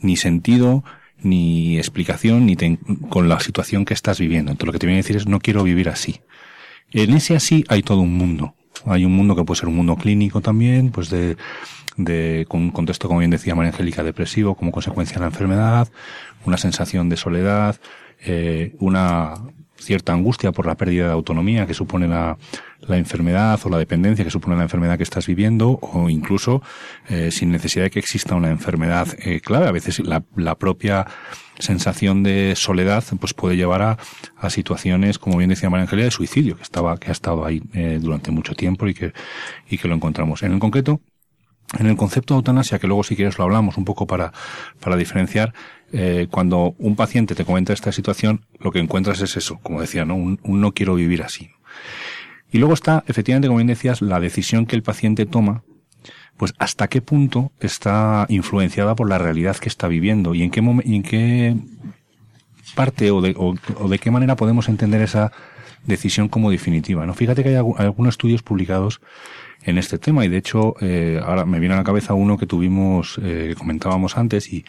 ni 0.00 0.16
sentido, 0.16 0.84
ni 1.22 1.78
explicación, 1.78 2.46
ni 2.46 2.56
te, 2.56 2.78
con 3.08 3.28
la 3.28 3.40
situación 3.40 3.84
que 3.84 3.94
estás 3.94 4.18
viviendo. 4.18 4.50
Entonces 4.50 4.66
lo 4.66 4.72
que 4.72 4.78
te 4.78 4.86
viene 4.86 4.98
a 4.98 5.02
decir 5.02 5.16
es 5.16 5.26
no 5.26 5.40
quiero 5.40 5.62
vivir 5.62 5.88
así. 5.88 6.20
En 6.92 7.12
ese 7.14 7.36
así 7.36 7.64
hay 7.68 7.82
todo 7.82 8.00
un 8.00 8.14
mundo. 8.14 8.54
Hay 8.86 9.04
un 9.04 9.12
mundo 9.12 9.34
que 9.34 9.44
puede 9.44 9.58
ser 9.58 9.68
un 9.68 9.76
mundo 9.76 9.96
clínico 9.96 10.40
también, 10.40 10.90
pues 10.90 11.10
de, 11.10 11.36
de, 11.96 12.46
con 12.48 12.62
un 12.62 12.70
contexto, 12.70 13.08
como 13.08 13.20
bien 13.20 13.30
decía 13.30 13.54
María 13.54 13.72
Angélica, 13.72 14.02
depresivo 14.02 14.54
como 14.54 14.70
consecuencia 14.70 15.14
de 15.14 15.20
la 15.20 15.26
enfermedad, 15.26 15.88
una 16.46 16.56
sensación 16.56 17.08
de 17.08 17.16
soledad, 17.16 17.76
eh, 18.24 18.74
una 18.78 19.34
cierta 19.78 20.12
angustia 20.12 20.52
por 20.52 20.66
la 20.66 20.76
pérdida 20.76 21.06
de 21.06 21.12
autonomía 21.12 21.66
que 21.66 21.74
supone 21.74 22.08
la, 22.08 22.36
la 22.80 22.96
enfermedad 22.98 23.58
o 23.64 23.68
la 23.68 23.78
dependencia 23.78 24.24
que 24.24 24.30
supone 24.30 24.56
la 24.56 24.64
enfermedad 24.64 24.96
que 24.96 25.02
estás 25.02 25.26
viviendo 25.26 25.78
o 25.80 26.10
incluso 26.10 26.62
eh, 27.08 27.30
sin 27.30 27.50
necesidad 27.50 27.84
de 27.84 27.90
que 27.90 27.98
exista 27.98 28.34
una 28.34 28.50
enfermedad 28.50 29.08
eh, 29.18 29.40
clave. 29.40 29.66
A 29.68 29.72
veces 29.72 30.00
la, 30.00 30.24
la 30.36 30.56
propia 30.56 31.06
sensación 31.58 32.22
de 32.22 32.54
soledad 32.56 33.04
pues 33.18 33.34
puede 33.34 33.56
llevar 33.56 33.82
a, 33.82 33.98
a 34.36 34.50
situaciones, 34.50 35.18
como 35.18 35.38
bien 35.38 35.50
decía 35.50 35.70
María 35.70 35.84
Angelia, 35.84 36.04
de 36.04 36.10
suicidio, 36.10 36.56
que 36.56 36.62
estaba, 36.62 36.98
que 36.98 37.08
ha 37.08 37.12
estado 37.12 37.44
ahí 37.44 37.62
eh, 37.72 37.98
durante 38.00 38.30
mucho 38.30 38.54
tiempo 38.54 38.86
y 38.88 38.94
que, 38.94 39.12
y 39.68 39.78
que 39.78 39.88
lo 39.88 39.94
encontramos. 39.94 40.42
En 40.42 40.52
el 40.52 40.58
concreto, 40.58 41.00
en 41.78 41.86
el 41.86 41.96
concepto 41.96 42.34
de 42.34 42.38
eutanasia, 42.38 42.78
que 42.78 42.86
luego 42.86 43.02
si 43.02 43.16
quieres 43.16 43.38
lo 43.38 43.44
hablamos 43.44 43.76
un 43.76 43.84
poco 43.84 44.06
para, 44.06 44.32
para 44.80 44.96
diferenciar, 44.96 45.52
eh, 45.92 46.26
cuando 46.30 46.74
un 46.78 46.96
paciente 46.96 47.34
te 47.34 47.44
comenta 47.44 47.72
esta 47.72 47.92
situación, 47.92 48.44
lo 48.58 48.72
que 48.72 48.78
encuentras 48.78 49.20
es 49.20 49.36
eso, 49.36 49.58
como 49.62 49.80
decía, 49.80 50.04
¿no? 50.04 50.16
Un, 50.16 50.38
no 50.44 50.72
quiero 50.72 50.94
vivir 50.94 51.22
así. 51.22 51.50
Y 52.50 52.58
luego 52.58 52.74
está, 52.74 53.04
efectivamente, 53.06 53.48
como 53.48 53.58
bien 53.58 53.68
decías, 53.68 54.02
la 54.02 54.20
decisión 54.20 54.66
que 54.66 54.76
el 54.76 54.82
paciente 54.82 55.26
toma 55.26 55.62
pues 56.36 56.54
hasta 56.58 56.86
qué 56.86 57.02
punto 57.02 57.50
está 57.58 58.24
influenciada 58.28 58.94
por 58.94 59.08
la 59.08 59.18
realidad 59.18 59.56
que 59.56 59.68
está 59.68 59.88
viviendo 59.88 60.36
y 60.36 60.44
en 60.44 60.50
qué, 60.50 60.62
y 60.84 60.94
en 60.94 61.02
qué 61.02 61.56
parte 62.76 63.10
o 63.10 63.20
de, 63.20 63.34
o, 63.36 63.54
de 63.88 63.98
qué 63.98 64.12
manera 64.12 64.36
podemos 64.36 64.68
entender 64.68 65.02
esa 65.02 65.32
decisión 65.84 66.28
como 66.28 66.50
definitiva. 66.50 67.04
¿no? 67.06 67.14
Fíjate 67.14 67.42
que 67.42 67.50
hay 67.50 67.56
algunos 67.56 68.14
estudios 68.14 68.42
publicados 68.42 69.00
en 69.64 69.78
este 69.78 69.98
tema 69.98 70.24
y 70.24 70.28
de 70.28 70.36
hecho 70.36 70.76
eh, 70.80 71.20
ahora 71.22 71.44
me 71.44 71.58
viene 71.58 71.74
a 71.74 71.78
la 71.78 71.84
cabeza 71.84 72.14
uno 72.14 72.38
que 72.38 72.46
tuvimos, 72.46 73.20
eh, 73.22 73.54
comentábamos 73.58 74.16
antes 74.16 74.52
y, 74.52 74.64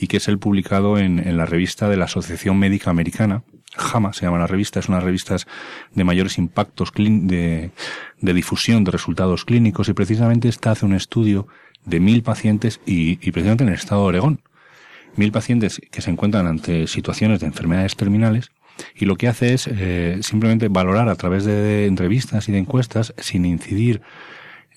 y 0.00 0.06
que 0.06 0.16
es 0.16 0.28
el 0.28 0.38
publicado 0.38 0.98
en, 0.98 1.18
en 1.18 1.36
la 1.36 1.44
revista 1.44 1.88
de 1.90 1.98
la 1.98 2.06
Asociación 2.06 2.58
Médica 2.58 2.88
Americana, 2.90 3.42
JAMA 3.76 4.14
se 4.14 4.24
llama 4.24 4.38
la 4.38 4.46
revista, 4.46 4.80
es 4.80 4.88
una 4.88 4.98
revista 4.98 5.36
de 5.94 6.04
mayores 6.04 6.38
impactos 6.38 6.90
de, 6.94 7.70
de, 8.20 8.34
difusión 8.34 8.82
de 8.82 8.90
resultados 8.90 9.44
clínicos 9.44 9.88
y 9.88 9.92
precisamente 9.92 10.48
esta 10.48 10.70
hace 10.70 10.86
un 10.86 10.94
estudio 10.94 11.46
de 11.84 12.00
mil 12.00 12.22
pacientes 12.22 12.80
y, 12.86 13.18
y 13.26 13.30
precisamente 13.30 13.64
en 13.64 13.68
el 13.68 13.74
estado 13.74 14.02
de 14.02 14.08
Oregón. 14.08 14.40
Mil 15.16 15.32
pacientes 15.32 15.80
que 15.90 16.00
se 16.00 16.10
encuentran 16.10 16.46
ante 16.46 16.86
situaciones 16.86 17.40
de 17.40 17.46
enfermedades 17.46 17.94
terminales 17.94 18.50
y 18.94 19.04
lo 19.04 19.16
que 19.16 19.28
hace 19.28 19.52
es 19.52 19.68
eh, 19.68 20.18
simplemente 20.22 20.68
valorar 20.68 21.08
a 21.08 21.14
través 21.14 21.44
de 21.44 21.86
entrevistas 21.86 22.48
y 22.48 22.52
de 22.52 22.58
encuestas 22.58 23.12
sin 23.18 23.44
incidir 23.44 24.00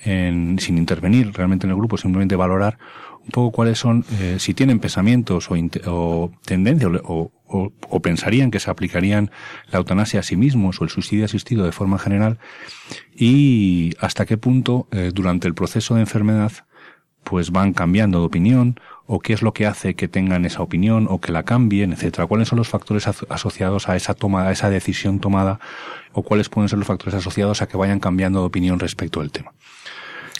en, 0.04 0.60
sin 0.60 0.78
intervenir 0.78 1.32
realmente 1.34 1.66
en 1.66 1.72
el 1.72 1.78
grupo, 1.78 1.98
simplemente 1.98 2.36
valorar 2.36 2.78
un 3.26 3.32
poco 3.32 3.52
cuáles 3.52 3.80
son, 3.80 4.06
eh, 4.20 4.38
si 4.40 4.54
tienen 4.54 4.80
pensamientos 4.80 5.50
o, 5.50 6.32
tendencias 6.46 6.92
o, 7.06 7.32
o, 7.48 8.00
pensarían 8.02 8.52
que 8.52 8.60
se 8.60 8.70
aplicarían 8.70 9.32
la 9.72 9.80
eutanasia 9.80 10.20
a 10.20 10.24
sí 10.24 10.36
mismos 10.36 10.82
o 10.82 10.84
el 10.84 10.90
suicidio 10.90 11.26
asistido 11.26 11.66
de 11.66 11.72
forma 11.72 12.00
general 12.00 12.38
y 13.16 13.94
hasta 14.00 14.26
qué 14.26 14.38
punto 14.38 14.88
eh, 14.92 15.12
durante 15.14 15.48
el 15.48 15.54
proceso 15.54 15.96
de 15.96 16.02
enfermedad 16.02 16.52
pues 17.24 17.52
van 17.52 17.74
cambiando 17.74 18.20
de 18.20 18.26
opinión 18.26 18.80
o 19.06 19.20
qué 19.20 19.34
es 19.34 19.42
lo 19.42 19.54
que 19.54 19.66
hace 19.66 19.96
que 19.96 20.08
tengan 20.08 20.46
esa 20.46 20.62
opinión 20.62 21.08
o 21.10 21.22
que 21.22 21.32
la 21.32 21.44
cambien, 21.44 21.94
etcétera. 21.94 22.28
¿Cuáles 22.28 22.50
son 22.50 22.58
los 22.58 22.68
factores 22.68 23.08
asociados 23.08 23.88
a 23.88 23.96
esa 23.96 24.14
toma, 24.14 24.48
a 24.48 24.52
esa 24.52 24.70
decisión 24.70 25.20
tomada 25.20 25.60
o 26.12 26.24
cuáles 26.24 26.50
pueden 26.50 26.68
ser 26.68 26.80
los 26.80 26.88
factores 26.88 27.16
asociados 27.16 27.62
a 27.62 27.68
que 27.68 27.78
vayan 27.78 28.00
cambiando 28.00 28.42
de 28.42 28.46
opinión 28.48 28.80
respecto 28.80 29.22
del 29.22 29.32
tema? 29.32 29.54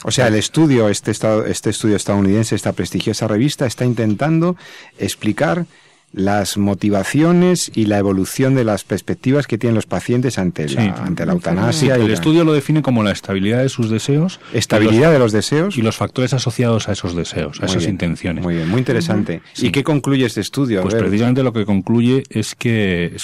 O 0.04 0.12
sea, 0.12 0.28
el 0.28 0.36
estudio, 0.36 0.90
este, 0.90 1.12
este 1.12 1.70
estudio 1.70 1.96
estadounidense, 1.96 2.56
esta 2.56 2.74
prestigiosa 2.74 3.28
revista, 3.28 3.66
está 3.66 3.86
intentando 3.86 4.56
explicar 4.98 5.66
las 6.14 6.58
motivaciones 6.58 7.72
y 7.74 7.86
la 7.86 7.98
evolución 7.98 8.54
de 8.54 8.64
las 8.64 8.84
perspectivas 8.84 9.48
que 9.48 9.58
tienen 9.58 9.76
los 9.76 9.88
pacientes 9.88 10.38
ante 10.38 10.70
la, 10.70 10.82
sí, 10.82 10.92
ante 10.96 11.26
la 11.26 11.34
eutanasia. 11.34 11.96
Sí, 11.96 12.02
el 12.02 12.12
estudio 12.12 12.44
lo 12.44 12.54
define 12.54 12.84
como 12.84 13.04
la 13.04 13.12
estabilidad 13.12 13.64
de 13.64 13.70
sus 13.70 13.90
deseos. 13.90 14.40
Estabilidad 14.54 15.08
los, 15.08 15.14
de 15.14 15.20
los 15.20 15.32
deseos. 15.32 15.78
Y 15.78 15.82
los 15.82 15.98
factores 15.98 16.34
asociados 16.34 16.88
a 16.88 16.92
esos 16.92 17.16
deseos, 17.16 17.58
a 17.58 17.62
muy 17.62 17.72
esas 17.72 17.84
bien, 17.84 17.92
intenciones. 17.92 18.44
Muy 18.44 18.56
bien, 18.56 18.70
muy 18.70 18.80
interesante. 18.80 19.42
Sí. 19.54 19.68
¿Y 19.68 19.72
qué 19.72 19.84
concluye 19.84 20.26
este 20.26 20.42
estudio? 20.42 20.84
Pues 20.84 20.94
precisamente 20.94 21.42
lo 21.42 21.52
que 21.52 21.66
concluye 21.66 22.24
es 22.30 22.54
que 22.54 23.16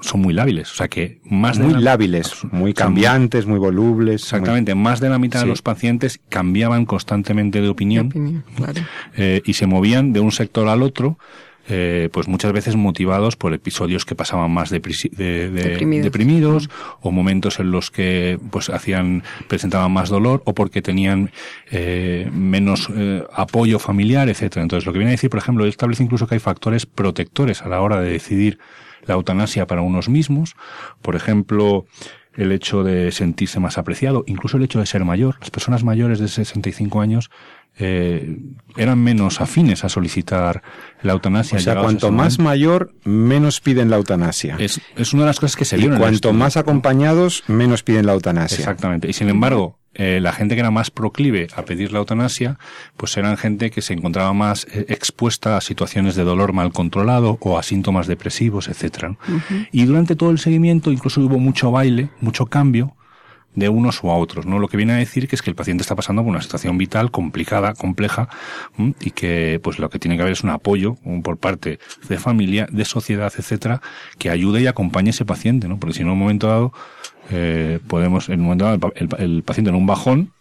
son 0.00 0.20
muy 0.20 0.32
lábiles. 0.32 0.70
O 0.70 0.76
sea 0.76 0.88
que 0.88 1.20
más 1.24 1.58
muy 1.58 1.68
de 1.68 1.74
la, 1.74 1.80
lábiles, 1.80 2.32
muy 2.52 2.74
cambiantes, 2.74 3.46
muy 3.46 3.58
volubles. 3.58 4.22
Exactamente. 4.22 4.74
Muy... 4.74 4.84
Más 4.84 5.00
de 5.00 5.08
la 5.08 5.18
mitad 5.18 5.40
de 5.40 5.46
los 5.46 5.62
pacientes 5.62 6.20
cambiaban 6.28 6.86
constantemente 6.86 7.60
de 7.60 7.68
opinión. 7.68 8.08
De 8.08 8.20
opinión 8.20 8.44
claro. 8.54 8.80
eh, 9.16 9.42
y 9.44 9.54
se 9.54 9.66
movían 9.66 10.12
de 10.12 10.20
un 10.20 10.30
sector 10.30 10.68
al 10.68 10.82
otro 10.82 11.18
eh, 11.68 12.08
pues 12.12 12.28
muchas 12.28 12.52
veces 12.52 12.76
motivados 12.76 13.36
por 13.36 13.52
episodios 13.52 14.04
que 14.04 14.14
pasaban 14.14 14.50
más 14.50 14.70
de, 14.70 14.80
deprimidos. 14.80 16.70
o 17.00 17.10
momentos 17.10 17.58
en 17.58 17.70
los 17.70 17.90
que 17.90 18.38
pues 18.50 18.70
hacían 18.70 19.24
presentaban 19.48 19.90
más 19.92 20.08
dolor 20.08 20.42
o 20.44 20.54
porque 20.54 20.82
tenían 20.82 21.30
eh, 21.70 22.30
menos 22.32 22.88
eh, 22.94 23.24
apoyo 23.32 23.78
familiar, 23.78 24.28
etcétera. 24.28 24.62
Entonces, 24.62 24.86
lo 24.86 24.92
que 24.92 24.98
viene 24.98 25.10
a 25.10 25.16
decir, 25.18 25.30
por 25.30 25.38
ejemplo, 25.38 25.66
establece 25.66 26.02
incluso 26.02 26.26
que 26.26 26.36
hay 26.36 26.40
factores 26.40 26.86
protectores 26.86 27.62
a 27.62 27.68
la 27.68 27.80
hora 27.80 28.00
de 28.00 28.10
decidir 28.10 28.58
la 29.04 29.14
eutanasia 29.14 29.66
para 29.66 29.82
unos 29.82 30.08
mismos. 30.08 30.54
Por 31.02 31.16
ejemplo, 31.16 31.86
el 32.36 32.52
hecho 32.52 32.84
de 32.84 33.10
sentirse 33.12 33.60
más 33.60 33.78
apreciado, 33.78 34.24
incluso 34.26 34.56
el 34.56 34.64
hecho 34.64 34.78
de 34.78 34.86
ser 34.86 35.04
mayor. 35.04 35.36
Las 35.40 35.50
personas 35.50 35.84
mayores 35.84 36.18
de 36.18 36.28
65 36.28 37.00
años 37.00 37.30
eh, 37.78 38.38
eran 38.76 38.98
menos 38.98 39.40
afines 39.40 39.84
a 39.84 39.88
solicitar 39.88 40.62
la 41.02 41.12
eutanasia. 41.12 41.58
O 41.58 41.60
sea, 41.60 41.76
cuanto 41.76 42.10
más 42.10 42.38
mayor, 42.38 42.94
menos 43.04 43.60
piden 43.60 43.90
la 43.90 43.96
eutanasia. 43.96 44.56
Es, 44.58 44.80
es 44.96 45.12
una 45.12 45.24
de 45.24 45.26
las 45.28 45.40
cosas 45.40 45.56
que 45.56 45.64
se 45.64 45.76
vieron. 45.76 45.96
Y 45.96 46.00
cuanto 46.00 46.32
más 46.32 46.56
acompañados, 46.56 47.44
menos 47.48 47.82
piden 47.82 48.06
la 48.06 48.12
eutanasia. 48.12 48.58
Exactamente. 48.58 49.08
Y 49.08 49.12
sin 49.12 49.28
embargo, 49.28 49.78
eh, 49.98 50.20
la 50.20 50.32
gente 50.32 50.54
que 50.54 50.60
era 50.60 50.70
más 50.70 50.90
proclive 50.90 51.48
a 51.56 51.64
pedir 51.64 51.92
la 51.92 52.00
eutanasia, 52.00 52.58
pues 52.96 53.16
eran 53.16 53.36
gente 53.38 53.70
que 53.70 53.80
se 53.80 53.94
encontraba 53.94 54.32
más 54.34 54.66
eh, 54.70 54.86
expuesta 54.88 55.56
a 55.56 55.62
situaciones 55.62 56.16
de 56.16 56.24
dolor 56.24 56.52
mal 56.52 56.72
controlado 56.72 57.38
o 57.40 57.58
a 57.58 57.62
síntomas 57.62 58.06
depresivos, 58.06 58.68
etcétera. 58.68 59.16
Y 59.72 59.84
durante 59.86 60.14
todo 60.14 60.30
el 60.30 60.38
seguimiento 60.38 60.92
incluso 60.92 61.22
hubo 61.22 61.38
mucho 61.38 61.70
baile, 61.70 62.10
mucho 62.20 62.46
cambio 62.46 62.94
de 63.56 63.68
unos 63.68 64.04
o 64.04 64.12
a 64.12 64.16
otros, 64.16 64.46
¿no? 64.46 64.60
Lo 64.60 64.68
que 64.68 64.76
viene 64.76 64.92
a 64.92 64.96
decir 64.96 65.26
que 65.26 65.34
es 65.34 65.42
que 65.42 65.50
el 65.50 65.56
paciente 65.56 65.82
está 65.82 65.96
pasando 65.96 66.22
por 66.22 66.30
una 66.30 66.42
situación 66.42 66.78
vital 66.78 67.10
complicada, 67.10 67.74
compleja, 67.74 68.28
y 69.00 69.10
que 69.10 69.58
pues 69.62 69.78
lo 69.78 69.90
que 69.90 69.98
tiene 69.98 70.16
que 70.16 70.22
haber 70.22 70.34
es 70.34 70.44
un 70.44 70.50
apoyo 70.50 70.96
por 71.24 71.38
parte 71.38 71.80
de 72.08 72.18
familia, 72.18 72.68
de 72.70 72.84
sociedad, 72.84 73.32
etcétera, 73.36 73.80
que 74.18 74.30
ayude 74.30 74.60
y 74.60 74.66
acompañe 74.66 75.08
a 75.08 75.10
ese 75.10 75.24
paciente, 75.24 75.66
¿no? 75.68 75.78
Porque 75.80 75.94
si 75.94 76.02
en 76.02 76.10
un 76.10 76.18
momento 76.18 76.46
dado, 76.46 76.72
eh, 77.30 77.80
podemos, 77.88 78.28
en 78.28 78.40
un 78.40 78.44
momento 78.44 78.66
dado, 78.66 78.92
el, 78.94 79.42
paciente 79.42 79.70
en 79.70 79.76
un 79.76 79.86
bajón 79.86 80.32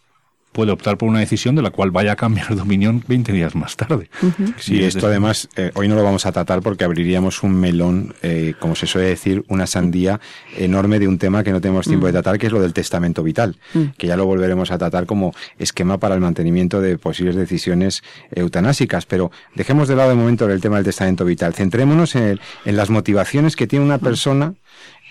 puede 0.55 0.71
optar 0.71 0.97
por 0.97 1.09
una 1.09 1.19
decisión 1.19 1.53
de 1.55 1.61
la 1.61 1.69
cual 1.69 1.91
vaya 1.91 2.13
a 2.13 2.15
cambiar 2.15 2.55
de 2.55 2.61
opinión 2.61 3.03
20 3.05 3.33
días 3.33 3.55
más 3.55 3.75
tarde. 3.75 4.09
Sí, 4.57 4.81
esto 4.81 5.07
además, 5.07 5.49
eh, 5.57 5.71
hoy 5.75 5.89
no 5.89 5.95
lo 5.95 6.03
vamos 6.03 6.25
a 6.25 6.31
tratar 6.31 6.61
porque 6.61 6.85
abriríamos 6.85 7.43
un 7.43 7.59
melón, 7.59 8.15
eh, 8.23 8.53
como 8.57 8.73
se 8.73 8.87
suele 8.87 9.09
decir, 9.09 9.43
una 9.49 9.67
sandía 9.67 10.21
enorme 10.57 10.97
de 10.97 11.09
un 11.09 11.17
tema 11.17 11.43
que 11.43 11.51
no 11.51 11.59
tenemos 11.59 11.85
tiempo 11.85 12.05
de 12.05 12.13
mm. 12.13 12.15
tratar, 12.15 12.39
que 12.39 12.47
es 12.47 12.53
lo 12.53 12.61
del 12.61 12.71
testamento 12.71 13.21
vital, 13.21 13.57
mm. 13.73 13.83
que 13.97 14.07
ya 14.07 14.15
lo 14.15 14.25
volveremos 14.25 14.71
a 14.71 14.77
tratar 14.77 15.05
como 15.05 15.33
esquema 15.59 15.97
para 15.99 16.15
el 16.15 16.21
mantenimiento 16.21 16.79
de 16.79 16.97
posibles 16.97 17.35
decisiones 17.35 18.01
eutanásicas. 18.31 19.05
Pero 19.05 19.31
dejemos 19.55 19.89
de 19.89 19.97
lado 19.97 20.09
de 20.09 20.15
momento 20.15 20.49
el 20.49 20.61
tema 20.61 20.77
del 20.77 20.85
testamento 20.85 21.25
vital. 21.25 21.53
Centrémonos 21.53 22.15
en, 22.15 22.39
en 22.63 22.77
las 22.77 22.89
motivaciones 22.89 23.57
que 23.57 23.67
tiene 23.67 23.83
una 23.83 23.97
mm. 23.97 24.01
persona 24.01 24.53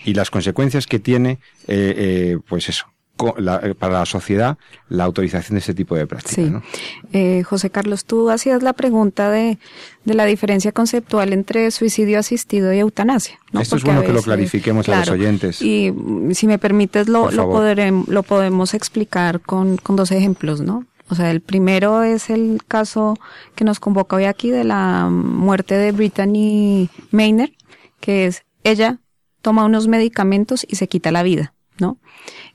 y 0.05 0.15
las 0.15 0.31
consecuencias 0.31 0.87
que 0.87 0.99
tiene, 0.99 1.39
eh, 1.67 1.93
eh, 1.97 2.37
pues 2.47 2.69
eso, 2.69 2.87
eh, 3.17 3.75
para 3.77 3.99
la 3.99 4.05
sociedad 4.05 4.57
la 4.89 5.03
autorización 5.05 5.55
de 5.55 5.59
ese 5.59 5.73
tipo 5.73 5.95
de 5.95 6.05
prácticas. 6.07 6.63
Sí. 7.11 7.43
José 7.43 7.69
Carlos, 7.69 8.05
tú 8.05 8.29
hacías 8.29 8.61
la 8.63 8.73
pregunta 8.73 9.29
de, 9.29 9.57
de, 10.03 10.13
la 10.13 10.25
diferencia 10.25 10.71
conceptual 10.71 11.33
entre 11.33 11.71
suicidio 11.71 12.19
asistido 12.19 12.73
y 12.73 12.79
eutanasia. 12.79 13.39
Esto 13.59 13.77
es 13.77 13.83
bueno 13.83 14.03
que 14.03 14.13
lo 14.13 14.21
clarifiquemos 14.21 14.89
a 14.89 14.99
los 14.99 15.09
oyentes. 15.09 15.61
Y 15.61 15.91
mm, 15.91 16.31
si 16.31 16.47
me 16.47 16.59
permites, 16.59 17.07
lo, 17.07 17.31
lo, 17.31 17.75
lo 18.07 18.23
podemos 18.23 18.73
explicar 18.73 19.39
con, 19.41 19.77
con 19.77 19.95
dos 19.95 20.11
ejemplos, 20.11 20.61
¿no? 20.61 20.85
O 21.09 21.15
sea, 21.15 21.29
el 21.29 21.41
primero 21.41 22.03
es 22.03 22.29
el 22.29 22.61
caso 22.67 23.17
que 23.55 23.63
nos 23.63 23.79
convoca 23.79 24.15
hoy 24.15 24.25
aquí 24.25 24.49
de 24.49 24.63
la 24.63 25.07
muerte 25.09 25.75
de 25.75 25.91
Brittany 25.91 26.89
Maynard, 27.11 27.51
que 27.99 28.25
es 28.25 28.43
ella 28.63 28.99
toma 29.41 29.65
unos 29.65 29.87
medicamentos 29.87 30.65
y 30.67 30.75
se 30.77 30.87
quita 30.87 31.11
la 31.11 31.21
vida, 31.21 31.53
¿no? 31.77 31.99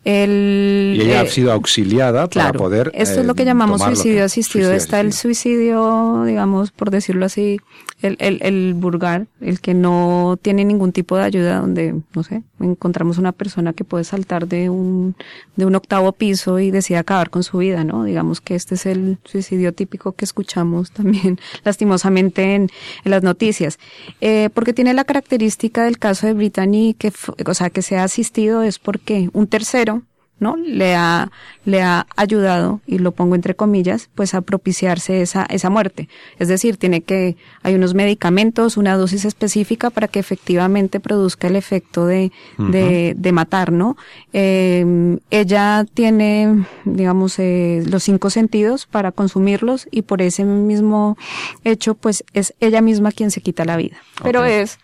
El, 0.05 0.95
y 0.97 1.03
ella 1.03 1.21
ha 1.21 1.25
eh, 1.25 1.29
sido 1.29 1.53
auxiliada 1.53 2.27
para 2.29 2.53
poder. 2.53 2.91
Esto 2.95 3.21
es 3.21 3.27
lo 3.27 3.35
que 3.35 3.43
eh, 3.43 3.47
llamamos 3.47 3.83
suicidio 3.83 4.25
asistido. 4.25 4.73
Está 4.73 5.01
el 5.01 5.13
suicidio, 5.13 6.25
digamos, 6.25 6.71
por 6.71 6.91
decirlo 6.91 7.27
así, 7.27 7.61
el, 8.03 8.17
el, 8.19 8.41
el 8.43 8.75
vulgar, 8.75 9.27
el 9.41 9.61
que 9.61 9.75
no 9.75 10.39
tiene 10.41 10.65
ningún 10.65 10.93
tipo 10.93 11.17
de 11.17 11.25
ayuda, 11.25 11.61
donde, 11.61 11.95
no 12.15 12.23
sé, 12.23 12.43
encontramos 12.61 13.19
una 13.19 13.33
persona 13.33 13.73
que 13.73 13.85
puede 13.85 14.05
saltar 14.05 14.47
de 14.47 14.71
un, 14.71 15.15
de 15.57 15.67
un 15.67 15.75
octavo 15.75 16.13
piso 16.13 16.59
y 16.59 16.71
decide 16.71 16.99
acabar 16.99 17.31
con 17.31 17.43
su 17.43 17.59
vida, 17.59 17.85
¿no? 17.85 18.05
Digamos 18.05 18.41
que 18.41 18.55
este 18.55 18.75
es 18.75 18.87
el 18.87 19.19
suicidio 19.25 19.75
típico 19.75 20.13
que 20.13 20.25
escuchamos 20.25 20.91
también, 20.93 21.39
lastimosamente, 21.65 22.55
en, 22.55 22.69
en 23.05 23.11
las 23.11 23.23
noticias. 23.23 23.79
Eh, 24.21 24.51
porque 24.55 24.73
tiene 24.73 24.95
la 24.95 25.05
característica 25.05 25.85
del 25.85 25.99
caso 25.99 26.27
de 26.27 26.35
Brittany, 26.35 26.95
que, 26.99 27.13
o 27.47 27.55
sea, 27.55 27.71
que 27.71 27.83
se 27.83 27.99
ha 27.99 28.05
asistido 28.05 28.63
es 28.63 28.79
porque 28.79 29.31
un 29.33 29.47
tercero 29.47 30.03
¿no? 30.41 30.57
Le 30.57 30.95
ha, 30.97 31.31
le 31.65 31.83
ha 31.83 32.07
ayudado, 32.17 32.81
y 32.87 32.99
lo 32.99 33.13
pongo 33.13 33.35
entre 33.35 33.55
comillas, 33.55 34.09
pues 34.15 34.35
a 34.35 34.41
propiciarse 34.41 35.21
esa, 35.23 35.45
esa 35.45 35.71
muerte. 35.71 36.09
Es 36.39 36.49
decir, 36.49 36.79
tiene 36.79 37.03
que, 37.03 37.37
hay 37.63 37.75
unos 37.75 37.95
medicamentos, 37.95 38.77
una 38.77 38.97
dosis 38.97 39.27
específica 39.27 39.91
para 39.91 40.09
que 40.09 40.19
efectivamente 40.19 40.99
produzca 40.99 41.47
el 41.47 41.57
efecto 41.57 42.07
de, 42.07 42.33
de, 42.59 43.15
de, 43.17 43.33
matar, 43.33 43.71
¿no? 43.71 43.97
Eh, 44.33 45.19
ella 45.31 45.85
tiene, 45.93 46.67
digamos, 46.85 47.39
eh, 47.39 47.85
los 47.87 48.03
cinco 48.03 48.31
sentidos 48.31 48.87
para 48.87 49.13
consumirlos 49.13 49.87
y 49.91 50.03
por 50.03 50.23
ese 50.23 50.45
mismo 50.45 51.17
hecho, 51.65 51.95
pues 51.95 52.25
es 52.33 52.55
ella 52.61 52.81
misma 52.81 53.13
quien 53.13 53.31
se 53.31 53.43
quita 53.43 53.65
la 53.65 53.77
vida. 53.77 53.99
Pero 54.23 54.45
es 54.45 54.79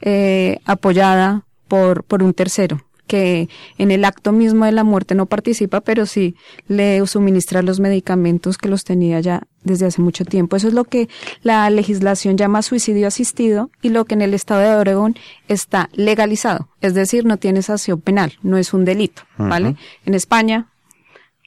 eh, 0.00 0.60
apoyada 0.64 1.44
por, 1.68 2.04
por 2.04 2.22
un 2.22 2.32
tercero 2.32 2.82
que 3.06 3.48
en 3.78 3.90
el 3.90 4.04
acto 4.04 4.32
mismo 4.32 4.64
de 4.64 4.72
la 4.72 4.84
muerte 4.84 5.14
no 5.14 5.26
participa, 5.26 5.80
pero 5.80 6.06
sí 6.06 6.36
le 6.68 7.04
suministra 7.06 7.62
los 7.62 7.80
medicamentos 7.80 8.58
que 8.58 8.68
los 8.68 8.84
tenía 8.84 9.20
ya 9.20 9.42
desde 9.62 9.86
hace 9.86 10.00
mucho 10.00 10.24
tiempo. 10.24 10.56
Eso 10.56 10.68
es 10.68 10.74
lo 10.74 10.84
que 10.84 11.08
la 11.42 11.68
legislación 11.70 12.36
llama 12.36 12.62
suicidio 12.62 13.06
asistido 13.08 13.70
y 13.82 13.90
lo 13.90 14.04
que 14.04 14.14
en 14.14 14.22
el 14.22 14.34
estado 14.34 14.60
de 14.60 14.76
Oregón 14.76 15.16
está 15.48 15.88
legalizado. 15.92 16.68
Es 16.80 16.94
decir, 16.94 17.24
no 17.24 17.36
tiene 17.36 17.62
sanción 17.62 18.00
penal, 18.00 18.34
no 18.42 18.56
es 18.56 18.72
un 18.72 18.84
delito, 18.84 19.22
¿vale? 19.36 19.76
En 20.06 20.14
España, 20.14 20.68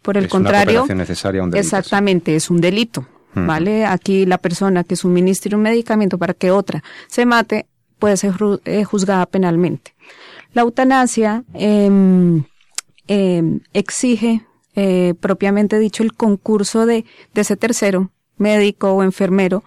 por 0.03 0.17
el 0.17 0.27
contrario, 0.29 0.85
necesaria 0.93 1.43
un 1.43 1.51
delito, 1.51 1.65
exactamente, 1.65 2.35
es 2.35 2.49
un 2.49 2.61
delito. 2.61 3.07
¿Vale? 3.35 3.85
Aquí 3.85 4.25
la 4.25 4.39
persona 4.39 4.83
que 4.83 4.95
suministre 4.95 5.55
un 5.55 5.61
medicamento 5.61 6.17
para 6.17 6.33
que 6.33 6.49
otra 6.49 6.83
se 7.07 7.23
mate 7.27 7.67
puede 7.99 8.17
ser 8.17 8.33
eh, 8.65 8.83
juzgada 8.83 9.27
penalmente. 9.27 9.93
La 10.57 10.63
eutanasia 10.63 11.43
em, 11.53 12.43
em, 13.07 13.59
exige, 13.73 14.41
eh, 14.75 15.13
propiamente 15.19 15.77
dicho, 15.77 16.01
el 16.01 16.13
concurso 16.13 16.87
de, 16.87 17.05
ese 17.35 17.55
tercero, 17.55 18.09
médico 18.37 18.91
o 18.91 19.03
enfermero, 19.03 19.63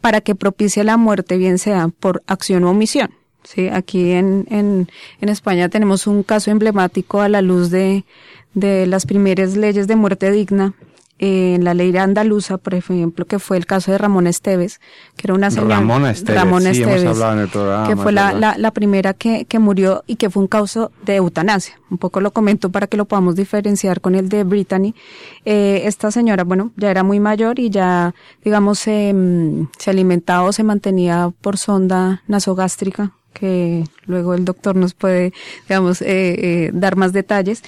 para 0.00 0.20
que 0.22 0.34
propicie 0.34 0.82
la 0.82 0.96
muerte, 0.96 1.36
bien 1.36 1.58
sea 1.58 1.86
por 1.86 2.24
acción 2.26 2.64
o 2.64 2.70
omisión. 2.70 3.10
Sí, 3.44 3.68
aquí 3.68 4.10
en, 4.10 4.48
en, 4.50 4.88
en 5.20 5.28
España 5.28 5.68
tenemos 5.68 6.08
un 6.08 6.24
caso 6.24 6.50
emblemático 6.50 7.20
a 7.20 7.28
la 7.28 7.40
luz 7.40 7.70
de, 7.70 8.04
de 8.54 8.86
las 8.88 9.06
primeras 9.06 9.56
leyes 9.56 9.86
de 9.86 9.94
muerte 9.94 10.32
digna 10.32 10.74
en 11.18 11.62
la 11.64 11.74
ley 11.74 11.96
andaluza, 11.96 12.58
por 12.58 12.74
ejemplo, 12.74 13.24
que 13.24 13.38
fue 13.38 13.56
el 13.56 13.66
caso 13.66 13.92
de 13.92 13.98
Ramón 13.98 14.26
Esteves, 14.26 14.80
que 15.16 15.26
era 15.26 15.34
una 15.34 15.50
señora. 15.50 15.76
Ramón 15.76 16.06
Esteves, 16.06 16.42
Ramón 16.42 16.66
Esteves 16.66 17.02
en 17.02 17.38
el 17.38 17.48
programa, 17.48 17.88
que 17.88 17.96
fue 17.96 18.12
la, 18.12 18.32
la, 18.32 18.56
la, 18.58 18.70
primera 18.72 19.14
que, 19.14 19.44
que 19.44 19.58
murió 19.58 20.02
y 20.06 20.16
que 20.16 20.28
fue 20.28 20.42
un 20.42 20.48
caso 20.48 20.90
de 21.04 21.16
eutanasia. 21.16 21.78
Un 21.90 21.98
poco 21.98 22.20
lo 22.20 22.32
comento 22.32 22.70
para 22.70 22.88
que 22.88 22.96
lo 22.96 23.04
podamos 23.04 23.36
diferenciar 23.36 24.00
con 24.00 24.16
el 24.16 24.28
de 24.28 24.42
Brittany. 24.42 24.94
Eh, 25.44 25.82
esta 25.84 26.10
señora, 26.10 26.42
bueno, 26.42 26.72
ya 26.76 26.90
era 26.90 27.04
muy 27.04 27.20
mayor 27.20 27.60
y 27.60 27.70
ya, 27.70 28.14
digamos, 28.42 28.80
se 28.80 29.14
alimentaba 29.86 30.42
o 30.48 30.52
se 30.52 30.64
mantenía 30.64 31.32
por 31.40 31.58
sonda 31.58 32.22
nasogástrica 32.26 33.12
que 33.34 33.84
luego 34.06 34.32
el 34.32 34.46
doctor 34.46 34.76
nos 34.76 34.94
puede, 34.94 35.34
digamos, 35.68 36.00
eh, 36.00 36.06
eh, 36.06 36.70
dar 36.72 36.96
más 36.96 37.12
detalles. 37.12 37.62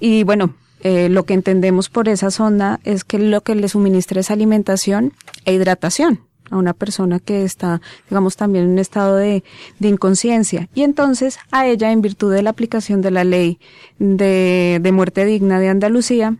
Y 0.00 0.24
bueno, 0.24 0.54
eh, 0.82 1.08
lo 1.08 1.24
que 1.24 1.34
entendemos 1.34 1.88
por 1.88 2.08
esa 2.08 2.30
sonda 2.30 2.80
es 2.84 3.04
que 3.04 3.18
lo 3.18 3.40
que 3.42 3.54
le 3.54 3.68
suministra 3.68 4.20
es 4.20 4.30
alimentación 4.30 5.12
e 5.44 5.54
hidratación 5.54 6.20
a 6.50 6.56
una 6.56 6.74
persona 6.74 7.18
que 7.18 7.44
está, 7.44 7.80
digamos, 8.10 8.36
también 8.36 8.64
en 8.64 8.70
un 8.72 8.78
estado 8.78 9.16
de, 9.16 9.42
de 9.78 9.88
inconsciencia. 9.88 10.68
Y 10.74 10.82
entonces 10.82 11.38
a 11.50 11.66
ella, 11.66 11.90
en 11.92 12.02
virtud 12.02 12.32
de 12.32 12.42
la 12.42 12.50
aplicación 12.50 13.00
de 13.00 13.10
la 13.10 13.24
ley 13.24 13.58
de, 13.98 14.78
de 14.82 14.92
muerte 14.92 15.24
digna 15.24 15.58
de 15.58 15.68
Andalucía, 15.68 16.36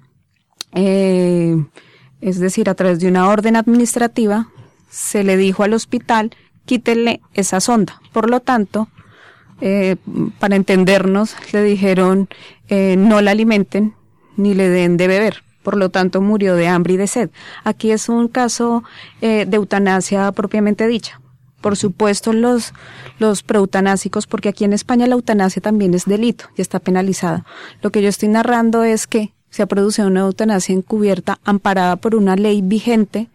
eh, 0.74 1.56
es 2.20 2.38
decir, 2.38 2.68
a 2.68 2.74
través 2.74 3.00
de 3.00 3.08
una 3.08 3.28
orden 3.28 3.56
administrativa, 3.56 4.48
se 4.90 5.24
le 5.24 5.36
dijo 5.36 5.62
al 5.62 5.72
hospital, 5.72 6.32
quítele 6.66 7.20
esa 7.34 7.60
sonda. 7.60 8.00
Por 8.12 8.28
lo 8.28 8.40
tanto, 8.40 8.88
eh, 9.60 9.96
para 10.38 10.56
entendernos, 10.56 11.34
le 11.52 11.62
dijeron, 11.62 12.28
eh, 12.68 12.96
no 12.98 13.20
la 13.20 13.30
alimenten, 13.30 13.94
ni 14.36 14.54
le 14.54 14.68
den 14.68 14.96
de 14.96 15.08
beber. 15.08 15.42
Por 15.62 15.76
lo 15.76 15.90
tanto, 15.90 16.20
murió 16.20 16.56
de 16.56 16.66
hambre 16.68 16.94
y 16.94 16.96
de 16.96 17.06
sed. 17.06 17.30
Aquí 17.64 17.92
es 17.92 18.08
un 18.08 18.28
caso 18.28 18.82
eh, 19.20 19.46
de 19.46 19.56
eutanasia 19.56 20.30
propiamente 20.32 20.86
dicha. 20.86 21.20
por 21.60 21.76
supuesto 21.76 22.32
los, 22.32 22.74
los 23.20 23.44
proeutanásicos, 23.44 24.26
porque 24.26 24.48
aquí 24.48 24.64
en 24.64 24.72
España 24.72 25.06
la 25.06 25.14
eutanasia 25.14 25.62
también 25.62 25.94
es 25.94 26.06
delito 26.06 26.46
y 26.56 26.60
está 26.60 26.80
penalizada. 26.80 27.44
Lo 27.82 27.90
que 27.90 28.02
yo 28.02 28.08
estoy 28.08 28.28
narrando 28.28 28.82
es 28.82 29.06
que 29.06 29.32
se 29.48 29.62
ha 29.62 29.66
producido 29.66 30.08
una 30.08 30.20
eutanasia 30.20 30.74
encubierta 30.74 31.38
amparada 31.44 31.96
por 31.96 32.16
una 32.16 32.34
ley 32.34 32.62
vigente 32.62 33.28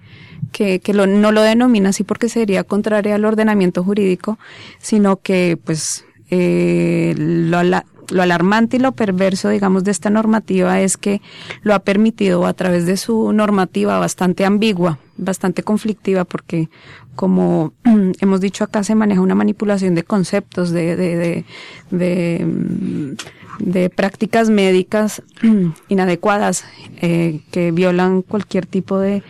que, 0.52 0.80
que 0.80 0.93
no 0.93 1.32
lo 1.32 1.41
denomina 1.41 1.89
así 1.89 2.04
porque 2.04 2.28
sería 2.28 2.64
contraria 2.64 3.16
al 3.16 3.24
ordenamiento 3.24 3.84
jurídico, 3.84 4.38
sino 4.80 5.18
que 5.18 5.58
pues 5.64 6.06
eh, 6.30 7.14
lo, 7.18 7.62
lo 8.10 8.22
alarmante 8.22 8.78
y 8.78 8.80
lo 8.80 8.93
perverso, 8.93 9.49
digamos, 9.49 9.84
de 9.84 9.91
esta 9.91 10.10
normativa 10.10 10.82
es 10.82 10.97
que 10.97 11.22
lo 11.62 11.74
ha 11.74 11.80
permitido 11.80 12.45
a 12.45 12.53
través 12.53 12.86
de 12.86 12.97
su 12.97 13.34
normativa 13.34 13.99
bastante 13.99 14.45
ambigua, 14.45 14.99
bastante 15.18 15.64
conflictiva, 15.64 16.24
porque 16.26 16.70
como 17.16 17.74
hemos 18.22 18.41
dicho 18.41 18.64
acá 18.64 18.84
se 18.84 18.95
maneja 18.95 19.22
una 19.22 19.36
manipulación 19.36 19.95
de 19.95 20.03
conceptos, 20.03 20.72
de, 20.72 20.95
de, 20.95 21.45
de, 21.91 23.18
de, 23.60 23.89
prácticas 23.89 24.49
médicas 24.49 25.22
inadecuadas 25.89 26.66
eh, 27.01 27.41
que 27.51 27.72
violan 27.72 28.22
cualquier 28.22 28.66
tipo 28.66 28.99
de 28.99 29.24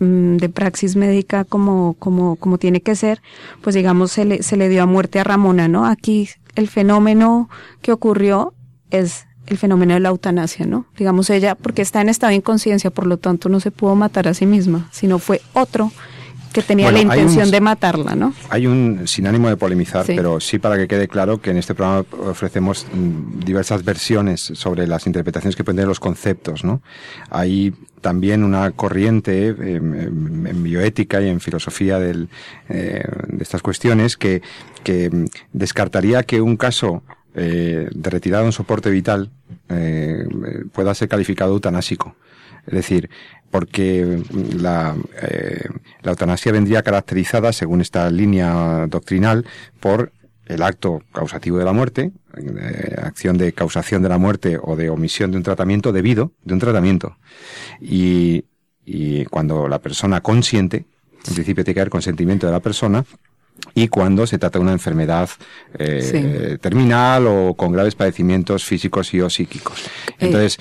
mm, 0.00 0.36
de 0.38 0.48
praxis 0.48 0.96
médica 0.96 1.44
como, 1.44 1.94
como, 1.98 2.36
como 2.36 2.58
tiene 2.58 2.80
que 2.80 2.96
ser, 2.96 3.20
pues 3.62 3.76
digamos 3.76 4.10
se 4.10 4.24
le, 4.24 4.42
se 4.42 4.56
le 4.56 4.68
dio 4.68 4.82
a 4.82 4.86
muerte 4.86 5.20
a 5.20 5.24
Ramona, 5.24 5.68
¿no? 5.68 5.86
Aquí 5.86 6.28
el 6.58 6.68
fenómeno 6.68 7.48
que 7.82 7.92
ocurrió 7.92 8.54
es 8.90 9.26
el 9.46 9.56
fenómeno 9.56 9.94
de 9.94 10.00
la 10.00 10.10
eutanasia, 10.10 10.66
¿no? 10.66 10.86
Digamos 10.96 11.30
ella, 11.30 11.54
porque 11.54 11.82
está 11.82 12.00
en 12.00 12.08
estado 12.08 12.30
de 12.30 12.36
inconsciencia, 12.36 12.90
por 12.90 13.06
lo 13.06 13.16
tanto 13.16 13.48
no 13.48 13.60
se 13.60 13.70
pudo 13.70 13.94
matar 13.94 14.28
a 14.28 14.34
sí 14.34 14.44
misma, 14.44 14.88
sino 14.92 15.18
fue 15.18 15.40
otro 15.54 15.90
que 16.52 16.62
tenía 16.62 16.90
la 16.90 17.00
intención 17.00 17.50
de 17.50 17.60
matarla, 17.60 18.14
¿no? 18.14 18.34
Hay 18.50 18.66
un, 18.66 19.06
sin 19.06 19.26
ánimo 19.26 19.48
de 19.48 19.56
polemizar, 19.56 20.04
pero 20.06 20.40
sí 20.40 20.58
para 20.58 20.76
que 20.76 20.88
quede 20.88 21.08
claro 21.08 21.40
que 21.40 21.50
en 21.50 21.58
este 21.58 21.74
programa 21.74 22.04
ofrecemos 22.26 22.86
mm, 22.92 23.40
diversas 23.40 23.84
versiones 23.84 24.40
sobre 24.54 24.86
las 24.86 25.06
interpretaciones 25.06 25.56
que 25.56 25.64
pueden 25.64 25.76
tener 25.76 25.88
los 25.88 26.00
conceptos, 26.00 26.64
¿no? 26.64 26.82
Hay 27.30 27.74
también 28.00 28.44
una 28.44 28.70
corriente 28.70 29.48
en 29.48 30.62
bioética 30.62 31.20
y 31.20 31.28
en 31.28 31.40
filosofía 31.40 31.98
eh, 32.00 32.22
de 32.68 33.42
estas 33.42 33.62
cuestiones 33.62 34.16
que, 34.16 34.42
que 34.84 35.10
descartaría 35.52 36.22
que 36.22 36.40
un 36.40 36.56
caso 36.56 37.02
eh, 37.34 37.88
de 37.94 38.10
retirada 38.10 38.42
de 38.42 38.48
un 38.48 38.52
soporte 38.52 38.90
vital 38.90 39.30
eh, 39.68 40.26
pueda 40.72 40.94
ser 40.94 41.08
calificado 41.08 41.52
eutanásico. 41.52 42.16
Es 42.66 42.74
decir, 42.74 43.10
porque 43.50 44.22
la, 44.56 44.96
eh, 45.22 45.68
la 46.02 46.10
eutanasia 46.10 46.52
vendría 46.52 46.82
caracterizada, 46.82 47.52
según 47.52 47.80
esta 47.80 48.10
línea 48.10 48.86
doctrinal, 48.88 49.46
por 49.80 50.12
el 50.48 50.62
acto 50.62 51.02
causativo 51.12 51.58
de 51.58 51.64
la 51.64 51.72
muerte, 51.72 52.12
acción 53.02 53.36
de 53.36 53.52
causación 53.52 54.02
de 54.02 54.08
la 54.08 54.18
muerte 54.18 54.58
o 54.60 54.76
de 54.76 54.90
omisión 54.90 55.30
de 55.30 55.36
un 55.36 55.42
tratamiento 55.42 55.92
debido, 55.92 56.32
de 56.42 56.54
un 56.54 56.60
tratamiento. 56.60 57.16
Y, 57.80 58.44
y 58.84 59.24
cuando 59.26 59.68
la 59.68 59.78
persona 59.80 60.22
consiente, 60.22 60.86
en 61.26 61.34
principio 61.34 61.64
tiene 61.64 61.74
que 61.74 61.80
haber 61.80 61.90
consentimiento 61.90 62.46
de 62.46 62.52
la 62.52 62.60
persona, 62.60 63.04
y 63.74 63.88
cuando 63.88 64.26
se 64.26 64.38
trata 64.38 64.58
de 64.58 64.64
una 64.64 64.72
enfermedad 64.72 65.28
eh, 65.78 66.58
terminal 66.60 67.26
o 67.26 67.54
con 67.54 67.72
graves 67.72 67.94
padecimientos 67.94 68.64
físicos 68.64 69.12
y 69.14 69.20
o 69.20 69.30
psíquicos. 69.30 69.84
Entonces, 70.18 70.58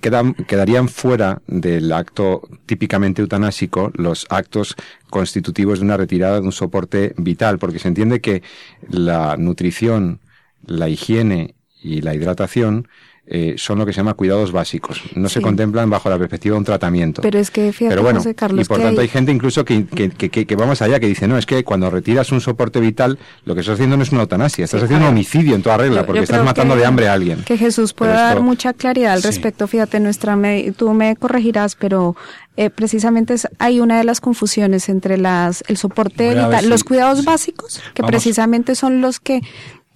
quedan, 0.00 0.34
quedarían 0.34 0.88
fuera 0.88 1.40
del 1.46 1.92
acto 1.92 2.42
típicamente 2.66 3.22
eutanásico 3.22 3.90
los 3.94 4.26
actos 4.28 4.76
constitutivos 5.08 5.78
de 5.78 5.84
una 5.86 5.96
retirada 5.96 6.40
de 6.40 6.46
un 6.46 6.52
soporte 6.52 7.14
vital, 7.16 7.58
porque 7.58 7.78
se 7.78 7.88
entiende 7.88 8.20
que 8.20 8.42
la 8.88 9.36
nutrición, 9.36 10.20
la 10.66 10.88
higiene 10.88 11.54
y 11.82 12.02
la 12.02 12.14
hidratación 12.14 12.88
eh, 13.28 13.54
son 13.58 13.78
lo 13.78 13.86
que 13.86 13.92
se 13.92 13.96
llama 13.98 14.14
cuidados 14.14 14.52
básicos. 14.52 15.02
No 15.16 15.28
se 15.28 15.40
contemplan 15.40 15.90
bajo 15.90 16.08
la 16.08 16.16
perspectiva 16.16 16.54
de 16.54 16.58
un 16.58 16.64
tratamiento. 16.64 17.22
Pero 17.22 17.38
es 17.38 17.50
que, 17.50 17.72
fíjate, 17.72 17.90
Pero 17.90 18.02
bueno, 18.02 18.20
y 18.20 18.64
por 18.64 18.80
tanto 18.80 19.00
hay... 19.00 19.08
gente 19.08 19.32
incluso 19.32 19.64
que, 19.64 19.84
que, 19.86 20.10
que, 20.10 20.46
que, 20.46 20.56
va 20.56 20.66
más 20.66 20.80
allá, 20.80 21.00
que 21.00 21.08
dice, 21.08 21.26
no, 21.26 21.36
es 21.36 21.44
que 21.44 21.64
cuando 21.64 21.90
retiras 21.90 22.30
un 22.30 22.40
soporte 22.40 22.78
vital, 22.78 23.18
lo 23.44 23.54
que 23.54 23.60
estás 23.60 23.74
haciendo 23.74 23.96
no 23.96 24.04
es 24.04 24.12
una 24.12 24.20
eutanasia, 24.22 24.64
estás 24.64 24.84
haciendo 24.84 25.06
un 25.06 25.12
homicidio 25.12 25.56
en 25.56 25.62
toda 25.62 25.76
regla, 25.76 26.06
porque 26.06 26.20
estás 26.20 26.44
matando 26.44 26.76
de 26.76 26.84
hambre 26.84 27.08
a 27.08 27.14
alguien. 27.14 27.42
Que 27.44 27.58
Jesús 27.58 27.92
pueda 27.92 28.14
dar 28.14 28.40
mucha 28.40 28.72
claridad 28.72 29.14
al 29.14 29.22
respecto. 29.22 29.66
Fíjate, 29.66 29.98
nuestra 29.98 30.38
tú 30.76 30.92
me 30.92 31.16
corregirás, 31.16 31.74
pero 31.76 32.16
eh, 32.56 32.70
precisamente 32.70 33.34
es, 33.34 33.48
hay 33.58 33.80
una 33.80 33.98
de 33.98 34.04
las 34.04 34.20
confusiones 34.20 34.88
entre 34.88 35.18
las 35.18 35.64
el 35.68 35.76
soporte 35.76 36.30
vital, 36.30 36.68
los 36.68 36.84
cuidados 36.84 37.24
básicos, 37.24 37.82
que 37.94 38.02
precisamente 38.02 38.74
son 38.74 39.00
los 39.00 39.20
que 39.20 39.42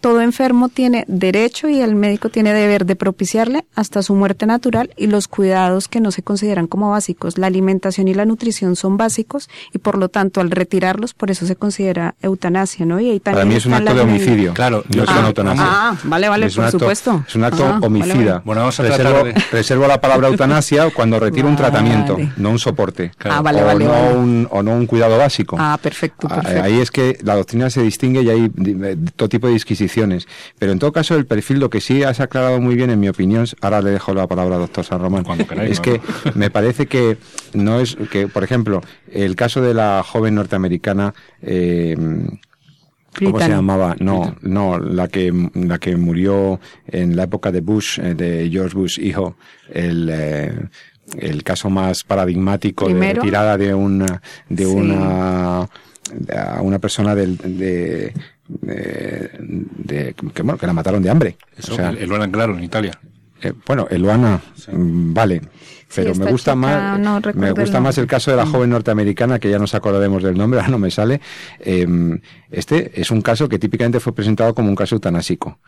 todo 0.01 0.23
enfermo 0.23 0.69
tiene 0.69 1.05
derecho 1.09 1.69
y 1.69 1.81
el 1.81 1.95
médico 1.95 2.31
tiene 2.31 2.55
deber 2.55 2.87
de 2.87 2.97
propiciarle 2.97 3.65
hasta 3.75 4.03
su 4.03 4.15
muerte 4.15 4.47
natural 4.47 4.91
y 4.97 5.07
los 5.09 5.29
cuidados 5.29 5.89
que 5.89 6.01
no 6.01 6.11
se 6.11 6.23
consideran 6.23 6.67
como 6.67 6.91
básicos. 6.91 7.37
La 7.37 7.47
alimentación 7.49 8.09
y 8.09 8.15
la 8.15 8.25
nutrición 8.25 8.77
son 8.77 8.97
básicos 8.97 9.51
y 9.73 9.79
por 9.79 9.99
lo 9.99 10.09
tanto 10.09 10.41
al 10.41 10.51
retirarlos 10.51 11.13
por 11.13 11.31
eso 11.31 11.47
se 11.47 11.57
considera 11.57 12.15
eutanasia, 12.23 12.87
¿no? 12.87 12.99
Y 12.99 13.11
ahí 13.11 13.21
Para 13.21 13.45
mí 13.45 13.57
es 13.57 13.67
un 13.67 13.75
acto 13.75 13.95
de 13.95 14.01
homicidio. 14.01 14.55
Claro, 14.55 14.85
no 14.95 15.03
es 15.03 15.11
una 15.11 15.27
eutanasia. 15.29 15.65
Ah, 15.67 15.97
vale, 16.05 16.29
vale, 16.29 16.51
por 16.51 16.71
supuesto. 16.71 17.25
Es 17.29 17.35
un 17.35 17.45
acto 17.45 17.65
homicida. 17.83 18.43
Bueno, 18.45 18.63
vamos 18.63 18.81
a 18.81 18.83
reservo, 18.85 19.25
de... 19.25 19.35
reservo 19.53 19.87
la 19.87 20.01
palabra 20.01 20.29
eutanasia 20.29 20.91
cuando 20.91 21.21
retiro 21.21 21.47
un 21.49 21.57
tratamiento, 21.57 22.17
no 22.37 22.51
un 22.51 22.59
soporte. 22.59 23.13
Ah, 23.25 23.43
vale, 23.43 23.63
o, 23.63 23.67
vale, 23.67 23.85
no 23.85 23.91
vale. 23.91 24.17
Un, 24.17 24.49
o 24.51 24.63
no 24.63 24.73
un 24.73 24.87
cuidado 24.87 25.19
básico. 25.19 25.57
Ah, 25.59 25.79
perfecto, 25.81 26.27
perfecto. 26.29 26.63
Ahí 26.63 26.81
es 26.81 26.91
que 26.91 27.19
la 27.23 27.37
doctrina 27.37 27.69
se 27.69 27.83
distingue 27.83 28.23
y 28.23 28.31
hay 28.31 28.51
todo 29.17 29.29
tipo 29.29 29.47
de 29.47 29.53
disquisiciones 29.55 29.90
pero 30.59 30.73
en 30.73 30.79
todo 30.79 30.93
caso, 30.93 31.17
el 31.17 31.27
perfil, 31.27 31.59
lo 31.59 31.71
que 31.71 31.81
sí 31.81 32.03
has 32.03 32.21
aclarado 32.21 32.61
muy 32.61 32.75
bien, 32.75 32.91
en 32.91 33.01
mi 33.01 33.09
opinión, 33.09 33.47
ahora 33.61 33.83
le 33.83 33.91
dejo 33.91 34.15
la 34.15 34.27
palabra 34.27 34.57
al 34.57 34.63
doctor 34.63 34.85
San 34.85 35.01
Román, 35.01 35.25
queráis, 35.25 35.71
es 35.71 35.79
¿no? 35.79 35.83
que 35.83 36.01
me 36.35 36.51
parece 36.51 36.87
que 36.87 37.19
no 37.55 37.81
es, 37.81 37.97
que 38.11 38.29
por 38.29 38.45
ejemplo, 38.45 38.81
el 39.11 39.37
caso 39.37 39.61
de 39.61 39.75
la 39.75 40.03
joven 40.07 40.35
norteamericana, 40.35 41.15
eh, 41.43 41.97
¿Cómo 43.19 43.41
se 43.41 43.49
llamaba? 43.49 43.97
No, 43.99 44.37
no, 44.41 44.79
la 44.79 45.09
que, 45.09 45.33
la 45.55 45.79
que 45.79 45.97
murió 45.97 46.61
en 46.87 47.17
la 47.17 47.25
época 47.25 47.51
de 47.51 47.61
Bush, 47.61 47.99
eh, 47.99 48.15
de 48.15 48.49
George 48.51 48.77
Bush 48.77 48.99
hijo, 49.01 49.37
el, 49.69 50.09
eh, 50.11 50.53
el 51.19 51.43
caso 51.43 51.71
más 51.71 52.05
paradigmático 52.05 52.85
¿Primero? 52.85 53.15
de 53.15 53.15
retirada 53.15 53.59
de 53.59 53.75
una, 53.75 54.23
de 54.49 54.65
sí. 54.65 54.71
una, 54.71 55.63
a 55.63 56.61
una 56.63 56.79
persona 56.79 57.15
del, 57.15 57.37
de, 57.37 58.15
de, 58.61 59.31
de, 59.39 60.15
que, 60.35 60.43
bueno, 60.43 60.59
que 60.59 60.67
la 60.67 60.73
mataron 60.73 61.03
de 61.03 61.11
hambre. 61.11 61.37
Eso, 61.57 61.73
o 61.73 61.77
sea, 61.77 61.91
el 61.91 62.09
Luana, 62.09 62.31
claro, 62.31 62.57
en 62.57 62.65
Italia. 62.65 62.99
Eh, 63.43 63.53
bueno, 63.67 63.87
el 63.91 64.03
Luana, 64.03 64.41
sí. 64.55 64.71
vale. 64.73 65.41
Pero 65.95 66.15
sí, 66.15 66.21
me 66.21 66.31
gusta 66.31 66.53
chica, 66.53 66.55
más 66.55 67.01
no 67.01 67.21
me 67.35 67.51
gusta 67.51 67.79
el 67.79 67.83
más 67.83 67.99
el 67.99 68.07
caso 68.07 68.31
de 68.31 68.37
la 68.37 68.47
joven 68.47 68.71
norteamericana 68.71 69.41
que 69.41 69.51
ya 69.51 69.59
nos 69.59 69.75
acordaremos 69.75 70.23
del 70.23 70.39
nombre, 70.39 70.61
ahora 70.61 70.71
no 70.71 70.79
me 70.79 70.91
sale. 70.91 71.21
Eh, 71.59 71.87
este 72.51 73.01
es 73.01 73.11
un 73.11 73.23
caso 73.23 73.49
que 73.49 73.59
típicamente 73.59 73.99
fue 73.99 74.15
presentado 74.15 74.55
como 74.55 74.69
un 74.69 74.77
caso 74.77 74.95
eutanásico. 74.95 75.59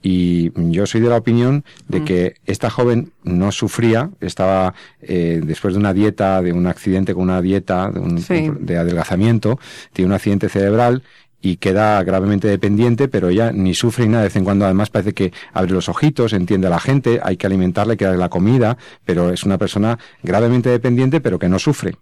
Y 0.00 0.52
yo 0.70 0.86
soy 0.86 1.00
de 1.00 1.08
la 1.08 1.16
opinión 1.16 1.64
de 1.88 2.00
mm. 2.00 2.04
que 2.04 2.34
esta 2.46 2.70
joven 2.70 3.12
no 3.24 3.50
sufría, 3.50 4.10
estaba 4.20 4.74
eh, 5.00 5.40
después 5.42 5.74
de 5.74 5.80
una 5.80 5.92
dieta, 5.92 6.42
de 6.42 6.52
un 6.52 6.66
accidente 6.66 7.14
con 7.14 7.24
una 7.24 7.40
dieta, 7.42 7.90
de, 7.90 8.00
un, 8.00 8.20
sí. 8.20 8.50
de 8.60 8.76
adelgazamiento, 8.76 9.58
tiene 9.92 10.08
un 10.08 10.14
accidente 10.14 10.48
cerebral 10.48 11.02
y 11.42 11.56
queda 11.56 12.02
gravemente 12.04 12.46
dependiente, 12.46 13.08
pero 13.08 13.28
ella 13.28 13.50
ni 13.52 13.74
sufre 13.74 14.06
ni 14.06 14.12
nada. 14.12 14.22
De 14.22 14.28
vez 14.28 14.36
en 14.36 14.44
cuando 14.44 14.64
además 14.64 14.90
parece 14.90 15.12
que 15.12 15.32
abre 15.52 15.72
los 15.72 15.88
ojitos, 15.88 16.32
entiende 16.32 16.68
a 16.68 16.70
la 16.70 16.78
gente, 16.78 17.20
hay 17.22 17.36
que 17.36 17.46
alimentarle, 17.46 17.96
que 17.96 18.04
darle 18.04 18.20
la 18.20 18.28
comida, 18.28 18.78
pero 19.04 19.30
es 19.30 19.42
una 19.42 19.58
persona 19.58 19.98
gravemente 20.22 20.70
dependiente, 20.70 21.20
pero 21.20 21.40
que 21.40 21.48
no 21.48 21.58
sufre. 21.58 21.96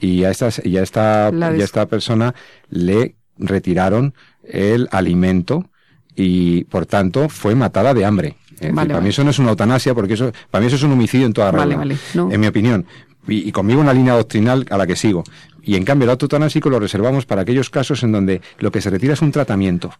Y 0.00 0.24
a, 0.24 0.30
estas, 0.30 0.64
y 0.64 0.78
a, 0.78 0.82
esta, 0.82 1.30
y 1.30 1.60
a 1.60 1.64
esta 1.64 1.86
persona 1.86 2.34
le 2.70 3.16
retiraron 3.38 4.14
el 4.42 4.88
alimento 4.90 5.68
y 6.14 6.64
por 6.64 6.86
tanto 6.86 7.28
fue 7.28 7.54
matada 7.54 7.92
de 7.92 8.06
hambre. 8.06 8.36
Vale, 8.60 8.72
para 8.74 8.94
vale. 8.94 9.00
mí 9.02 9.08
eso 9.10 9.22
no 9.22 9.30
es 9.30 9.38
una 9.38 9.50
eutanasia, 9.50 9.94
porque 9.94 10.14
eso, 10.14 10.32
para 10.50 10.62
mí 10.62 10.68
eso 10.68 10.76
es 10.76 10.82
un 10.82 10.92
homicidio 10.92 11.26
en 11.26 11.34
toda 11.34 11.50
regla. 11.50 11.76
Vale, 11.76 11.98
no. 12.14 12.32
En 12.32 12.40
mi 12.40 12.46
opinión. 12.46 12.86
Y, 13.28 13.48
y, 13.48 13.52
conmigo 13.52 13.80
una 13.80 13.92
línea 13.92 14.14
doctrinal 14.14 14.64
a 14.70 14.78
la 14.78 14.86
que 14.86 14.96
sigo. 14.96 15.24
Y 15.66 15.74
en 15.74 15.84
cambio 15.84 16.04
el 16.04 16.10
acto 16.10 16.26
eutanásico 16.26 16.70
lo 16.70 16.78
reservamos 16.78 17.26
para 17.26 17.42
aquellos 17.42 17.70
casos 17.70 18.04
en 18.04 18.12
donde 18.12 18.40
lo 18.60 18.70
que 18.70 18.80
se 18.80 18.88
retira 18.88 19.14
es 19.14 19.20
un 19.20 19.32
tratamiento. 19.32 19.92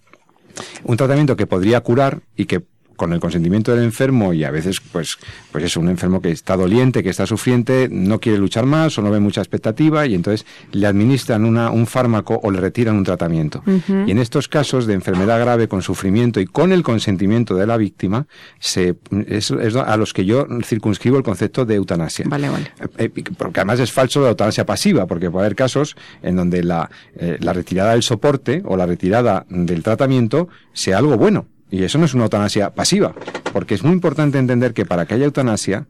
Un 0.85 0.97
tratamiento 0.97 1.37
que 1.37 1.49
podría 1.49 1.81
curar 1.81 2.21
y 2.37 2.47
que 2.47 2.63
con 2.97 3.13
el 3.13 3.21
consentimiento 3.21 3.75
del 3.75 3.85
enfermo 3.85 4.33
y 4.33 4.45
a 4.45 4.51
veces, 4.51 4.81
pues, 4.81 5.19
pues 5.53 5.65
es 5.65 5.77
un 5.77 5.89
enfermo 5.89 6.21
que 6.21 6.31
está 6.31 6.57
doliente, 6.57 7.03
que 7.03 7.11
está 7.11 7.27
sufriente, 7.27 7.89
no 7.91 8.21
quiere 8.21 8.39
luchar 8.39 8.67
más 8.67 8.99
o 8.99 9.03
no 9.03 9.11
ve 9.11 9.21
mucha 9.21 9.41
expectativa 9.41 10.07
y 10.07 10.15
entonces 10.15 10.47
le 10.73 10.87
administran 10.87 11.45
una, 11.45 11.71
un 11.71 11.87
fármaco 11.87 12.41
o 12.43 12.51
le 12.51 12.61
retiran 12.61 12.97
un 12.97 13.05
tratamiento. 13.05 13.63
Y 14.07 14.11
en 14.11 14.19
estos 14.19 14.49
casos 14.49 14.87
de 14.87 14.95
enfermedad 14.95 15.39
grave 15.41 15.69
con 15.69 15.83
sufrimiento 15.83 16.41
y 16.41 16.47
con 16.47 16.73
el 16.73 16.83
consentimiento 16.83 17.55
de 17.55 17.67
la 17.67 17.77
víctima, 17.77 18.27
se, 18.59 18.97
es, 19.27 19.51
a 19.51 19.97
los 19.97 20.13
que 20.13 20.25
yo 20.25 20.47
circunscribo 20.65 21.17
el 21.17 21.23
concepto 21.23 21.65
de 21.65 21.75
eutanasia. 21.75 22.25
Vale, 22.29 22.49
vale. 22.49 22.71
Eh, 22.99 23.11
eh, 23.15 23.25
porque 23.37 23.61
además 23.61 23.81
es 23.81 23.93
falso 23.93 24.23
la 24.23 24.31
eutanasia 24.31 24.65
pasiva, 24.65 25.07
porque 25.07 25.31
puede 25.31 25.47
haber 25.47 25.57
casos 25.57 25.97
en 26.23 26.37
donde 26.37 26.63
la, 26.65 26.91
eh, 27.17 27.37
la 27.41 27.53
retirada 27.53 27.93
del 27.93 28.03
soporte 28.03 28.63
o 28.65 28.77
la 28.77 28.87
retirada 28.87 29.47
del 29.49 29.83
tratamiento 29.83 30.49
sea 30.73 30.99
algo 30.99 31.17
bueno. 31.17 31.47
Y 31.71 31.83
eso 31.83 31.99
no 31.99 32.05
es 32.05 32.15
una 32.15 32.25
eutanasia 32.25 32.75
pasiva, 32.75 33.15
porque 33.53 33.75
es 33.75 33.83
muy 33.83 33.93
importante 33.93 34.39
entender 34.39 34.73
que 34.73 34.85
para 34.87 35.07
que 35.07 35.15
haya 35.15 35.25
eutanasia, 35.25 35.87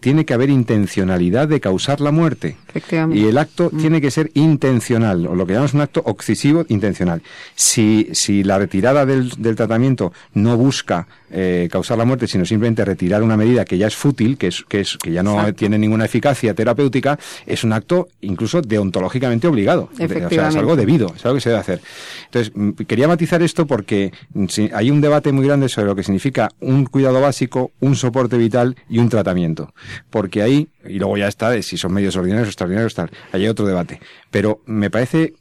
tiene 0.00 0.24
que 0.24 0.34
haber 0.34 0.50
intencionalidad 0.50 1.48
de 1.48 1.60
causar 1.60 2.00
la 2.00 2.10
muerte. 2.10 2.56
Efectivamente. 2.68 3.18
Y 3.18 3.26
el 3.26 3.38
acto 3.38 3.70
mm. 3.72 3.78
tiene 3.78 4.00
que 4.00 4.10
ser 4.10 4.30
intencional, 4.34 5.26
o 5.26 5.34
lo 5.34 5.46
que 5.46 5.52
llamamos 5.52 5.74
un 5.74 5.80
acto 5.80 6.02
obsesivo 6.04 6.64
intencional. 6.68 7.22
Si, 7.54 8.08
si 8.12 8.44
la 8.44 8.58
retirada 8.58 9.06
del, 9.06 9.30
del 9.38 9.56
tratamiento 9.56 10.12
no 10.34 10.56
busca 10.56 11.06
eh, 11.30 11.68
causar 11.70 11.98
la 11.98 12.06
muerte, 12.06 12.26
sino 12.26 12.46
simplemente 12.46 12.84
retirar 12.86 13.22
una 13.22 13.36
medida 13.36 13.66
que 13.66 13.76
ya 13.76 13.86
es 13.86 13.94
fútil, 13.94 14.38
que, 14.38 14.46
es, 14.46 14.64
que, 14.66 14.80
es, 14.80 14.96
que 14.96 15.12
ya 15.12 15.22
no 15.22 15.52
tiene 15.52 15.76
ninguna 15.76 16.06
eficacia 16.06 16.54
terapéutica, 16.54 17.18
es 17.44 17.64
un 17.64 17.74
acto 17.74 18.08
incluso 18.22 18.62
deontológicamente 18.62 19.46
obligado. 19.46 19.90
o 19.92 19.96
sea, 19.96 20.06
es 20.06 20.56
algo 20.56 20.74
debido, 20.74 21.12
es 21.14 21.24
algo 21.26 21.34
que 21.34 21.42
se 21.42 21.50
debe 21.50 21.60
hacer. 21.60 21.82
Entonces, 22.26 22.52
mm, 22.54 22.70
quería 22.86 23.08
matizar 23.08 23.42
esto 23.42 23.66
porque 23.66 24.10
mm, 24.32 24.46
hay 24.72 24.90
un 24.90 25.02
debate 25.02 25.30
muy 25.32 25.46
grande 25.46 25.68
sobre 25.68 25.88
lo 25.88 25.94
que 25.94 26.02
significa 26.02 26.48
un 26.60 26.86
cuidado 26.86 27.20
básico, 27.20 27.72
un 27.80 27.94
soporte 27.94 28.38
vital 28.38 28.76
y 28.88 28.98
un 28.98 29.10
tratamiento. 29.10 29.74
Porque 30.10 30.42
ahí, 30.42 30.68
y 30.86 30.98
luego 30.98 31.16
ya 31.16 31.28
está 31.28 31.50
de 31.50 31.62
si 31.62 31.76
son 31.76 31.92
medios 31.92 32.16
ordinarios 32.16 32.48
o 32.48 32.50
extraordinarios, 32.50 32.94
tal, 32.94 33.10
hay 33.32 33.48
otro 33.48 33.66
debate. 33.66 34.00
Pero 34.30 34.62
me 34.66 34.90
parece 34.90 35.34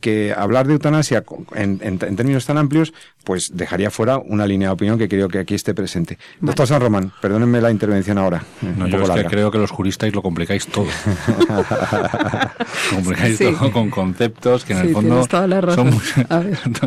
que 0.00 0.32
hablar 0.36 0.66
de 0.66 0.74
eutanasia 0.74 1.24
en, 1.54 1.98
términos 1.98 2.46
tan 2.46 2.58
amplios, 2.58 2.92
pues 3.24 3.50
dejaría 3.54 3.90
fuera 3.90 4.18
una 4.18 4.46
línea 4.46 4.68
de 4.68 4.74
opinión 4.74 4.98
que 4.98 5.08
creo 5.08 5.28
que 5.28 5.38
aquí 5.38 5.54
esté 5.54 5.74
presente. 5.74 6.18
Doctor 6.40 6.66
San 6.66 6.80
Román, 6.80 7.12
perdónenme 7.20 7.60
la 7.60 7.70
intervención 7.70 8.18
ahora. 8.18 8.42
No, 8.62 8.86
yo 8.86 9.02
es 9.02 9.10
que 9.10 9.24
creo 9.24 9.50
que 9.50 9.58
los 9.58 9.70
juristas 9.70 10.14
lo 10.14 10.22
complicáis 10.22 10.66
todo. 10.66 10.86
complicáis 12.90 13.38
todo 13.38 13.72
con 13.72 13.90
conceptos 13.90 14.64
que 14.64 14.72
en 14.72 14.78
el 14.78 14.92
fondo 14.92 15.22
son 15.74 15.90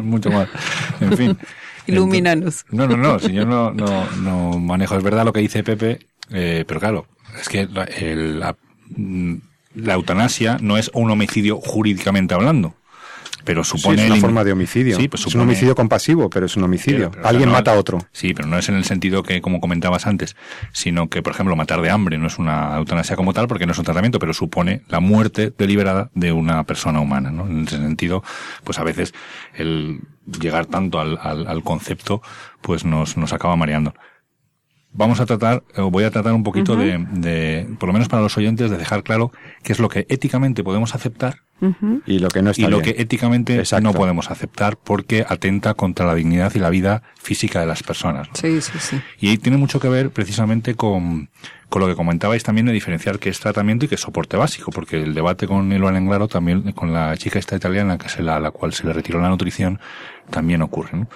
mucho, 0.06 0.32
más. 0.32 0.50
En 1.00 1.18
fin. 1.18 1.38
Ilumínanos. 1.86 2.66
no, 2.72 2.88
no, 2.88 2.96
no, 2.96 3.20
si 3.20 3.34
yo 3.34 3.46
no, 3.46 3.72
no, 3.72 4.10
no 4.22 4.58
manejo. 4.58 4.96
Es 4.96 5.04
verdad 5.04 5.26
lo 5.26 5.34
que 5.34 5.42
dice 5.42 5.64
Pepe, 5.64 6.00
eh, 6.32 6.66
pero 6.68 6.80
claro, 6.80 7.08
es 7.40 7.50
que 7.50 7.68
la, 7.68 8.56
mm, 8.96 9.36
la 9.76 9.94
eutanasia 9.94 10.58
no 10.62 10.78
es 10.78 10.92
un 10.94 11.10
homicidio 11.10 11.58
jurídicamente 11.58 12.34
hablando 12.34 12.76
pero 13.44 13.64
supone 13.64 14.04
es 14.04 14.12
una 14.12 14.20
forma 14.20 14.44
de 14.44 14.52
homicidio. 14.52 14.98
Sí, 14.98 15.08
pues 15.08 15.26
es 15.28 15.36
un 15.36 15.42
homicidio 15.42 15.76
compasivo, 15.76 16.30
pero 16.30 16.46
es 16.46 16.56
un 16.56 16.64
homicidio. 16.64 17.12
Alguien 17.24 17.50
mata 17.50 17.74
a 17.74 17.78
otro. 17.78 18.00
Sí, 18.12 18.34
pero 18.34 18.48
no 18.48 18.58
es 18.58 18.70
en 18.70 18.76
el 18.76 18.86
sentido 18.86 19.24
que, 19.24 19.42
como 19.42 19.60
comentabas 19.60 20.08
antes, 20.08 20.36
sino 20.72 21.10
que, 21.10 21.22
por 21.22 21.34
ejemplo, 21.34 21.56
matar 21.56 21.82
de 21.82 21.90
hambre 21.90 22.18
no 22.18 22.28
es 22.28 22.40
una 22.40 22.78
eutanasia 22.78 23.16
como 23.16 23.34
tal, 23.34 23.48
porque 23.48 23.66
no 23.66 23.74
es 23.74 23.78
un 23.78 23.86
tratamiento, 23.86 24.20
pero 24.20 24.34
supone 24.34 24.84
la 24.88 25.00
muerte 25.00 25.54
deliberada 25.58 26.10
de 26.14 26.32
una 26.32 26.64
persona 26.64 27.00
humana. 27.00 27.32
¿no? 27.32 27.46
En 27.46 27.68
ese 27.68 27.78
sentido, 27.78 28.24
pues 28.64 28.80
a 28.80 28.84
veces 28.84 29.14
el 29.56 30.02
llegar 30.40 30.66
tanto 30.66 31.00
al, 31.00 31.20
al, 31.22 31.64
concepto, 31.64 32.22
pues 32.62 32.86
nos, 32.86 33.18
nos 33.18 33.34
acaba 33.34 33.56
mareando 33.56 33.94
vamos 34.94 35.20
a 35.20 35.26
tratar, 35.26 35.64
o 35.76 35.90
voy 35.90 36.04
a 36.04 36.12
tratar 36.12 36.34
un 36.34 36.44
poquito 36.44 36.76
de, 36.76 37.06
de, 37.12 37.68
por 37.80 37.88
lo 37.88 37.94
menos 37.94 38.08
para 38.08 38.22
los 38.22 38.38
oyentes, 38.38 38.70
de 38.70 38.78
dejar 38.78 39.04
claro 39.04 39.32
qué 39.64 39.74
es 39.74 39.80
lo 39.80 39.90
que 39.90 40.06
éticamente 40.10 40.64
podemos 40.64 40.96
aceptar 40.96 41.42
y 42.06 42.20
lo 42.20 42.28
que 42.28 42.42
no 42.42 42.52
y 42.56 42.64
lo 42.64 42.82
que 42.82 42.96
éticamente 42.98 43.64
no 43.82 43.94
podemos 43.94 44.30
aceptar 44.30 44.78
porque 44.78 45.26
atenta 45.28 45.74
contra 45.74 46.06
la 46.06 46.16
dignidad 46.16 46.52
y 46.56 46.60
la 46.60 46.70
vida 46.70 47.04
física 47.16 47.62
de 47.62 47.66
las 47.66 47.84
personas. 47.84 48.28
Sí, 48.34 48.60
sí, 48.62 48.80
sí. 48.80 49.02
Y 49.20 49.30
ahí 49.30 49.38
tiene 49.38 49.58
mucho 49.58 49.80
que 49.80 49.88
ver 49.88 50.10
precisamente 50.10 50.76
con, 50.76 51.30
con 51.70 51.82
lo 51.82 51.88
que 51.88 51.96
comentabais 51.96 52.44
también 52.44 52.68
de 52.68 52.74
diferenciar 52.74 53.18
qué 53.18 53.30
es 53.30 53.40
tratamiento 53.40 53.86
y 53.86 53.88
qué 53.88 53.96
es 53.96 54.02
soporte 54.02 54.36
básico, 54.38 54.72
porque 54.72 55.02
el 55.02 55.14
debate 55.14 55.48
con 55.48 55.72
Eloan 55.72 55.96
Englaro 55.96 56.28
también, 56.28 56.72
con 56.74 56.94
la 56.94 57.16
chica 57.18 57.40
esta 57.40 57.56
italiana 57.56 57.98
que 57.98 58.10
se 58.10 58.22
la, 58.22 58.36
a 58.36 58.40
la 58.40 58.52
cual 58.52 58.74
se 58.74 58.86
le 58.86 58.94
retiró 58.94 59.22
la 59.22 59.30
nutrición, 59.30 59.80
también 60.30 60.62
ocurre. 60.62 60.98
¿no? 60.98 61.08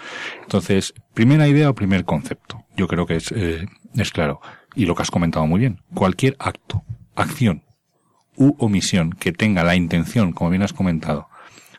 Entonces, 0.42 0.94
primera 1.14 1.48
idea 1.48 1.70
o 1.70 1.76
primer 1.76 2.06
concepto, 2.06 2.64
yo 2.76 2.88
creo 2.88 3.06
que 3.06 3.18
es, 3.18 3.32
eh, 3.34 3.68
es 3.96 4.12
claro. 4.12 4.40
Y 4.76 4.86
lo 4.86 4.96
que 4.96 5.02
has 5.02 5.12
comentado 5.12 5.46
muy 5.46 5.60
bien, 5.60 5.82
cualquier 5.94 6.36
acto, 6.40 6.84
acción 7.16 7.67
u 8.38 8.56
omisión 8.60 9.12
que 9.12 9.34
tenga 9.34 9.64
la 9.64 9.76
intención, 9.76 10.32
como 10.32 10.52
bien 10.52 10.64
has 10.64 10.74
comentado, 10.74 11.28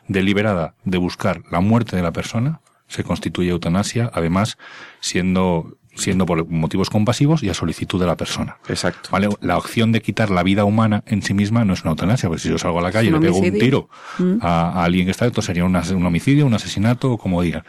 deliberada 0.07 0.75
de 0.83 0.97
buscar 0.97 1.41
la 1.49 1.61
muerte 1.61 1.95
de 1.95 2.03
la 2.03 2.11
persona, 2.11 2.61
se 2.87 3.03
constituye 3.03 3.49
eutanasia, 3.49 4.11
además 4.13 4.57
siendo 4.99 5.79
siendo 5.95 6.25
por 6.25 6.47
motivos 6.47 6.89
compasivos 6.89 7.43
y 7.43 7.49
a 7.49 7.53
solicitud 7.53 7.99
de 7.99 8.05
la 8.05 8.15
persona. 8.15 8.57
Exacto. 8.69 9.09
¿Vale? 9.11 9.27
La 9.41 9.57
opción 9.57 9.91
de 9.91 10.01
quitar 10.01 10.29
la 10.29 10.43
vida 10.43 10.63
humana 10.63 11.03
en 11.07 11.21
sí 11.21 11.33
misma 11.33 11.65
no 11.65 11.73
es 11.73 11.81
una 11.81 11.91
eutanasia, 11.91 12.29
porque 12.29 12.43
si 12.43 12.49
yo 12.49 12.57
salgo 12.57 12.79
a 12.79 12.81
la 12.81 12.91
calle 12.91 13.09
y 13.09 13.11
le 13.11 13.19
pego 13.19 13.37
un 13.37 13.51
tiro 13.51 13.89
mm. 14.17 14.37
a, 14.41 14.83
alguien 14.83 15.05
que 15.05 15.11
está 15.11 15.25
esto 15.25 15.41
sería 15.41 15.65
un, 15.65 15.75
un 15.75 16.05
homicidio, 16.05 16.45
un 16.45 16.53
asesinato, 16.53 17.11
o 17.11 17.17
como 17.17 17.41
diga. 17.41 17.65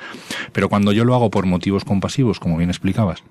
Pero 0.53 0.69
cuando 0.69 0.93
yo 0.93 1.05
lo 1.05 1.15
hago 1.15 1.31
por 1.31 1.47
motivos 1.47 1.85
compasivos, 1.85 2.39
como 2.39 2.57
bien 2.57 2.71
explicabas, 2.71 3.25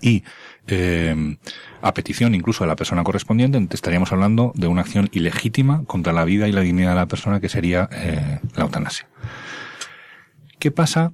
y 0.00 0.22
eh, 0.70 1.36
a 1.82 1.94
petición 1.94 2.34
incluso 2.34 2.64
de 2.64 2.68
la 2.68 2.76
persona 2.76 3.04
correspondiente, 3.04 3.58
estaríamos 3.72 4.12
hablando 4.12 4.52
de 4.54 4.66
una 4.66 4.82
acción 4.82 5.08
ilegítima 5.12 5.84
contra 5.84 6.12
la 6.12 6.24
vida 6.24 6.48
y 6.48 6.52
la 6.52 6.60
dignidad 6.60 6.90
de 6.90 6.96
la 6.96 7.06
persona 7.06 7.40
que 7.40 7.48
sería 7.48 7.88
eh, 7.92 8.40
la 8.54 8.64
eutanasia. 8.64 9.08
¿Qué 10.58 10.70
pasa 10.70 11.12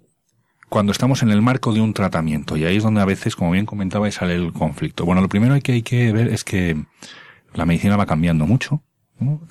cuando 0.69 0.93
estamos 0.93 1.23
en 1.23 1.31
el 1.31 1.43
marco 1.43 1.73
de 1.73 1.81
un 1.81 1.95
tratamiento? 1.95 2.57
Y 2.57 2.65
ahí 2.65 2.77
es 2.77 2.83
donde 2.83 3.01
a 3.01 3.05
veces, 3.05 3.37
como 3.37 3.53
bien 3.53 3.67
comentaba, 3.67 4.11
sale 4.11 4.35
el 4.35 4.53
conflicto. 4.53 5.05
Bueno, 5.05 5.21
lo 5.21 5.29
primero 5.29 5.59
que 5.61 5.73
hay 5.73 5.83
que 5.83 6.13
ver 6.13 6.29
es 6.29 6.45
que 6.45 6.77
la 7.55 7.65
medicina 7.65 7.97
va 7.97 8.07
cambiando 8.07 8.47
mucho 8.47 8.83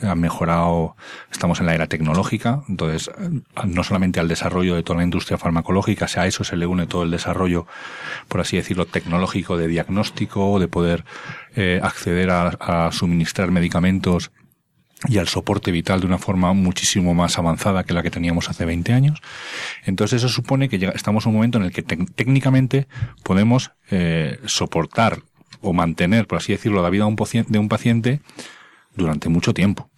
han 0.02 0.20
mejorado, 0.20 0.96
estamos 1.32 1.60
en 1.60 1.66
la 1.66 1.74
era 1.74 1.88
tecnológica, 1.88 2.64
entonces 2.70 3.10
no 3.66 3.84
solamente 3.84 4.20
al 4.20 4.28
desarrollo 4.28 4.76
de 4.76 4.84
toda 4.84 4.98
la 4.98 5.04
industria 5.04 5.38
farmacológica, 5.38 6.08
a 6.16 6.28
eso 6.28 6.44
se 6.44 6.56
le 6.56 6.68
une 6.68 6.86
todo 6.86 7.04
el 7.04 7.12
desarrollo, 7.12 7.66
por 8.28 8.42
así 8.42 8.58
decirlo, 8.58 8.86
tecnológico 8.86 9.58
de 9.58 9.68
diagnóstico, 9.68 10.60
de 10.60 10.68
poder 10.68 11.04
eh, 11.56 11.80
acceder 11.82 12.30
a, 12.30 12.92
suministrar 12.92 13.50
medicamentos 13.52 14.32
y 15.08 15.18
al 15.18 15.28
soporte 15.28 15.72
vital 15.72 16.00
de 16.00 16.08
una 16.08 16.18
forma 16.18 16.54
muchísimo 16.54 17.14
más 17.14 17.38
avanzada 17.38 17.84
que 17.84 17.94
la 17.94 18.04
que 18.04 18.12
teníamos 18.12 18.50
hace 18.50 18.66
20 18.66 18.94
años. 18.94 19.22
Entonces 19.84 20.24
eso 20.24 20.30
supone 20.30 20.70
que 20.70 20.92
estamos 20.94 21.26
en 21.26 21.30
un 21.30 21.36
momento 21.36 21.58
en 21.58 21.66
el 21.66 21.72
que 21.72 21.82
técnicamente 21.82 22.88
podemos 23.24 23.72
eh, 23.90 24.40
soportar 24.46 25.20
o 25.62 25.74
mantener, 25.74 26.28
por 26.28 26.38
así 26.38 26.54
decirlo, 26.54 26.82
la 26.82 26.90
vida 26.90 27.06
de 27.48 27.60
un 27.60 27.70
paciente 27.70 28.22
durante 28.96 29.30
mucho 29.30 29.54
tiempo. 29.54 29.90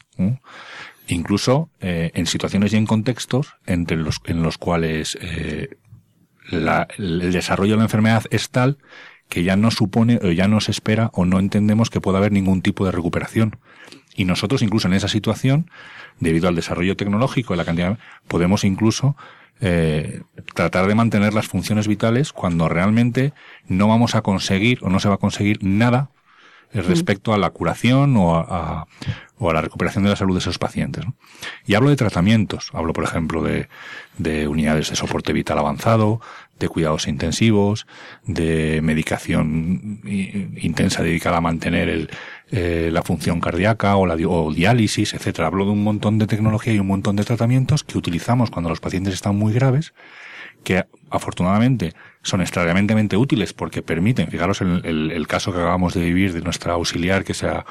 Incluso 1.08 1.70
eh, 1.80 2.12
en 2.14 2.26
situaciones 2.26 2.74
y 2.74 2.78
en 2.78 2.86
contextos 2.86 3.56
entre 3.66 3.98
los, 3.98 4.20
en 4.26 4.43
los 4.43 4.58
cuales 4.58 5.18
eh, 5.22 5.78
el 6.52 7.32
desarrollo 7.32 7.74
de 7.74 7.78
la 7.78 7.84
enfermedad 7.84 8.24
es 8.32 8.50
tal 8.50 8.78
que 9.30 9.43
ya 9.43 9.56
no 9.56 9.72
supone 9.72 10.20
o 10.24 10.32
ya 10.32 10.48
no 10.48 10.62
se 10.62 10.72
espera 10.72 11.10
o 11.14 11.26
no 11.26 11.39
entendemos 11.39 11.89
que 11.89 12.02
pueda 12.02 12.18
haber 12.18 12.32
ningún 12.32 12.62
tipo 12.62 12.86
de 12.86 12.91
recuperación. 12.91 13.58
Y 14.16 14.26
nosotros 14.26 14.62
incluso 14.62 14.88
en 14.88 14.93
esa 14.93 15.08
situación, 15.08 15.70
debido 16.20 16.48
al 16.48 16.56
desarrollo 16.56 16.95
tecnológico 16.95 17.54
y 17.54 17.58
la 17.58 17.66
cantidad, 17.66 18.00
podemos 18.28 18.64
incluso 18.64 19.16
eh, 19.60 20.22
tratar 20.54 20.88
de 20.88 20.95
mantener 20.95 21.34
las 21.34 21.48
funciones 21.48 21.88
vitales 21.88 22.32
cuando 22.32 22.70
realmente 22.70 23.34
no 23.68 23.88
vamos 23.88 24.16
a 24.16 24.22
conseguir 24.22 24.80
o 24.82 24.89
no 24.89 25.00
se 25.00 25.10
va 25.10 25.16
a 25.16 25.20
conseguir 25.20 25.64
nada 25.64 26.10
respecto 26.74 27.34
a 27.34 27.38
la 27.38 27.49
curación 27.49 28.18
o 28.18 28.36
a, 28.36 28.88
o 29.38 29.49
a 29.49 29.53
la 29.53 29.61
recuperación 29.61 30.03
de 30.03 30.11
la 30.11 30.15
salud 30.15 30.36
de 30.36 30.39
esos 30.39 30.57
pacientes. 30.57 31.05
Y 31.65 31.76
hablo 31.76 31.89
de 31.89 31.95
tratamientos, 31.95 32.70
hablo 32.74 32.93
por 32.93 33.03
ejemplo 33.03 33.43
de, 33.43 33.68
de 34.18 34.47
unidades 34.47 34.89
de 34.89 34.95
soporte 34.95 35.34
vital 35.34 35.59
avanzado, 35.59 36.22
de 36.59 36.70
cuidados 36.70 37.07
intensivos, 37.07 37.86
de 38.26 38.82
medicación 38.82 40.01
intensa 40.03 41.03
dedicada 41.03 41.38
a 41.38 41.41
mantener 41.41 41.89
el, 41.89 42.09
eh, 42.51 42.89
la 42.91 43.03
función 43.03 43.39
cardíaca 43.39 43.95
o 43.95 44.05
la 44.05 44.15
o 44.28 44.51
diálisis, 44.51 45.13
etcétera. 45.13 45.47
Hablo 45.47 45.65
de 45.65 45.72
un 45.72 45.84
montón 45.84 46.18
de 46.18 46.28
tecnología 46.28 46.74
y 46.74 46.80
un 46.80 46.88
montón 46.88 47.15
de 47.15 47.24
tratamientos 47.24 47.84
que 47.84 47.97
utilizamos 47.97 48.49
cuando 48.49 48.70
los 48.70 48.80
pacientes 48.80 49.13
están 49.13 49.36
muy 49.36 49.53
graves 49.53 49.93
que 50.64 50.86
afortunadamente 51.10 51.93
son 52.22 52.41
extraordinariamente 52.41 53.16
útiles 53.16 53.53
porque 53.53 53.82
permiten, 53.82 54.28
fijaros 54.30 54.62
en 54.62 54.82
el, 54.84 55.28
caso 55.28 55.53
que 55.53 55.60
acabamos 55.60 55.93
de 55.93 56.01
vivir 56.01 56.34
de 56.34 56.41
nuestra 56.41 56.74
auxiliar 56.74 57.24
que 57.24 57.34
se 57.34 57.47
ha, 57.47 57.66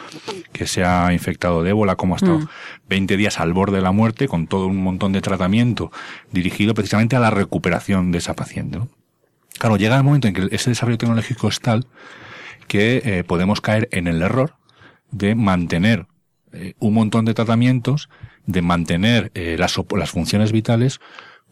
que 0.53 0.67
se 0.67 0.83
ha 0.83 1.13
infectado 1.13 1.63
de 1.63 1.71
ébola, 1.71 1.97
como 1.97 2.15
ha 2.15 2.17
estado 2.17 2.49
20 2.89 3.15
mm. 3.15 3.19
días 3.19 3.39
al 3.39 3.53
borde 3.53 3.77
de 3.77 3.83
la 3.83 3.93
muerte 3.93 4.29
con 4.29 4.47
todo 4.47 4.67
un 4.67 4.79
montón 4.79 5.13
de 5.13 5.21
tratamiento 5.21 5.93
dirigido 6.33 6.73
precisamente 6.73 7.17
a 7.17 7.21
la 7.21 7.31
recuperación 7.31 8.13
de 8.13 8.19
esa 8.19 8.35
paciente. 8.35 8.81
Claro, 9.59 9.77
llega 9.77 9.97
el 9.97 10.05
momento 10.05 10.29
en 10.29 10.35
que 10.35 10.49
ese 10.51 10.71
desarrollo 10.71 10.99
tecnológico 10.99 11.49
es 11.49 11.61
tal 11.61 11.87
que 12.67 13.03
eh, 13.05 13.25
podemos 13.25 13.61
caer 13.61 13.89
en 13.93 14.07
el 14.07 14.23
error 14.23 14.55
de 15.11 15.35
mantener 15.35 16.07
eh, 16.53 16.75
un 16.79 16.95
montón 16.95 17.25
de 17.25 17.35
tratamientos, 17.35 18.09
de 18.47 18.63
mantener 18.63 19.31
eh, 19.35 19.57
las, 19.59 19.77
las 19.97 20.11
funciones 20.11 20.53
vitales, 20.53 21.01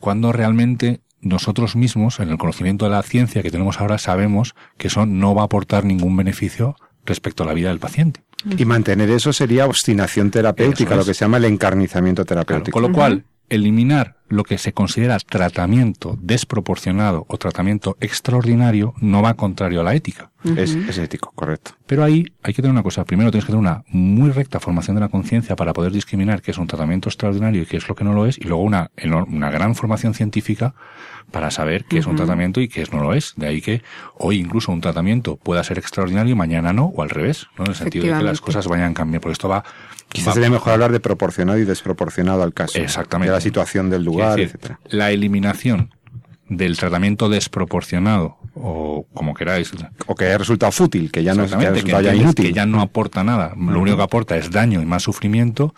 cuando 0.00 0.32
realmente 0.32 1.00
nosotros 1.24 1.76
mismos, 1.76 2.20
en 2.20 2.30
el 2.30 2.38
conocimiento 2.38 2.84
de 2.84 2.92
la 2.92 3.02
ciencia 3.02 3.42
que 3.42 3.50
tenemos 3.50 3.80
ahora, 3.80 3.98
sabemos 3.98 4.54
que 4.78 4.88
eso 4.88 5.06
no 5.06 5.34
va 5.34 5.42
a 5.42 5.44
aportar 5.46 5.84
ningún 5.84 6.16
beneficio 6.16 6.76
respecto 7.04 7.42
a 7.42 7.46
la 7.46 7.54
vida 7.54 7.68
del 7.68 7.78
paciente. 7.78 8.22
Y 8.58 8.64
mantener 8.66 9.10
eso 9.10 9.32
sería 9.32 9.66
obstinación 9.66 10.30
terapéutica, 10.30 10.96
lo 10.96 11.04
que 11.04 11.14
se 11.14 11.24
llama 11.24 11.38
el 11.38 11.46
encarnizamiento 11.46 12.24
terapéutico. 12.24 12.78
con 12.78 12.82
lo 12.82 12.92
cual, 12.92 13.24
eliminar 13.54 14.16
lo 14.28 14.42
que 14.42 14.58
se 14.58 14.72
considera 14.72 15.18
tratamiento 15.18 16.18
desproporcionado 16.20 17.24
o 17.28 17.36
tratamiento 17.38 17.96
extraordinario 18.00 18.94
no 19.00 19.22
va 19.22 19.34
contrario 19.34 19.80
a 19.80 19.84
la 19.84 19.94
ética. 19.94 20.30
es, 20.44 20.74
es, 20.74 20.98
ético, 20.98 21.32
correcto. 21.34 21.72
Pero 21.86 22.04
ahí 22.04 22.26
hay 22.42 22.52
que 22.52 22.60
tener 22.60 22.72
una 22.72 22.82
cosa. 22.82 23.04
Primero 23.04 23.30
tienes 23.30 23.44
que 23.44 23.52
tener 23.52 23.60
una 23.60 23.84
muy 23.88 24.30
recta 24.30 24.60
formación 24.60 24.96
de 24.96 25.00
la 25.00 25.08
conciencia 25.08 25.56
para 25.56 25.72
poder 25.72 25.92
discriminar 25.92 26.42
qué 26.42 26.50
es 26.50 26.58
un 26.58 26.66
tratamiento 26.66 27.08
extraordinario 27.08 27.62
y 27.62 27.66
qué 27.66 27.76
es 27.76 27.88
lo 27.88 27.94
que 27.94 28.04
no 28.04 28.12
lo 28.12 28.26
es. 28.26 28.38
Y 28.38 28.44
luego 28.44 28.62
una, 28.62 28.90
una 29.28 29.50
gran 29.50 29.74
formación 29.74 30.14
científica 30.14 30.74
para 31.30 31.50
saber 31.50 31.84
qué 31.84 31.98
es 31.98 32.06
un 32.06 32.16
tratamiento 32.16 32.60
y 32.60 32.68
qué 32.68 32.84
no 32.92 33.02
lo 33.02 33.14
es. 33.14 33.34
De 33.36 33.46
ahí 33.46 33.60
que 33.60 33.82
hoy 34.14 34.38
incluso 34.38 34.72
un 34.72 34.80
tratamiento 34.80 35.36
pueda 35.36 35.64
ser 35.64 35.78
extraordinario 35.78 36.32
y 36.32 36.36
mañana 36.36 36.72
no, 36.72 36.86
o 36.86 37.02
al 37.02 37.10
revés, 37.10 37.46
¿no? 37.58 37.64
En 37.64 37.70
el 37.70 37.76
sentido 37.76 38.06
de 38.06 38.18
que 38.18 38.24
las 38.24 38.40
cosas 38.40 38.66
vayan 38.68 38.94
cambiando. 38.94 39.22
Porque 39.22 39.32
esto 39.32 39.48
va 39.48 39.64
Quizás 40.14 40.34
sería 40.34 40.48
mejor 40.48 40.74
hablar 40.74 40.92
de 40.92 41.00
proporcionado 41.00 41.58
y 41.58 41.64
desproporcionado 41.64 42.44
al 42.44 42.54
caso. 42.54 42.78
Exactamente. 42.78 43.32
De 43.32 43.36
la 43.36 43.40
situación 43.40 43.90
del 43.90 44.04
lugar, 44.04 44.38
etcétera. 44.38 44.78
La 44.88 45.10
eliminación 45.10 45.92
del 46.48 46.76
tratamiento 46.76 47.28
desproporcionado 47.28 48.36
o 48.54 49.06
como 49.12 49.34
queráis 49.34 49.72
o 50.06 50.14
que 50.14 50.26
haya 50.26 50.38
resultado 50.38 50.70
fútil 50.70 51.10
que 51.10 51.24
ya 51.24 51.34
no 51.34 51.42
es 51.42 51.52
que, 51.52 51.90
ya 51.90 52.14
inútil. 52.14 52.46
que 52.46 52.52
ya 52.52 52.64
no 52.64 52.80
aporta 52.80 53.24
nada. 53.24 53.54
Lo 53.56 53.80
único 53.80 53.96
que 53.96 54.02
aporta 54.04 54.36
es 54.36 54.52
daño 54.52 54.80
y 54.80 54.86
más 54.86 55.02
sufrimiento 55.02 55.74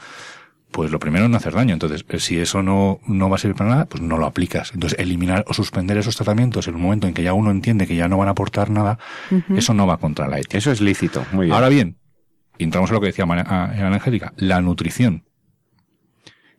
pues 0.70 0.90
lo 0.90 0.98
primero 0.98 1.24
es 1.24 1.30
no 1.30 1.38
hacer 1.38 1.54
daño. 1.54 1.72
Entonces 1.72 2.04
eh, 2.06 2.18
si 2.18 2.38
eso 2.38 2.62
no, 2.62 3.00
no 3.06 3.30
va 3.30 3.36
a 3.36 3.38
servir 3.38 3.56
para 3.56 3.70
nada 3.70 3.86
pues 3.86 4.02
no 4.02 4.18
lo 4.18 4.26
aplicas. 4.26 4.72
Entonces 4.74 4.98
eliminar 4.98 5.46
o 5.48 5.54
suspender 5.54 5.96
esos 5.96 6.14
tratamientos 6.16 6.68
en 6.68 6.74
un 6.74 6.82
momento 6.82 7.06
en 7.06 7.14
que 7.14 7.22
ya 7.22 7.32
uno 7.32 7.50
entiende 7.50 7.86
que 7.86 7.96
ya 7.96 8.08
no 8.08 8.18
van 8.18 8.28
a 8.28 8.32
aportar 8.32 8.68
nada 8.68 8.98
eso 9.56 9.72
no 9.72 9.86
va 9.86 9.96
contra 9.96 10.28
la 10.28 10.38
ética. 10.38 10.58
Eso 10.58 10.70
es 10.70 10.82
lícito 10.82 11.24
muy 11.32 11.46
bien. 11.46 11.54
Ahora 11.54 11.70
bien 11.70 11.96
entramos 12.64 12.90
en 12.90 12.94
lo 12.94 13.00
que 13.00 13.08
decía 13.08 13.24
Ana 13.24 13.94
Angélica, 13.94 14.32
la 14.36 14.60
nutrición 14.60 15.24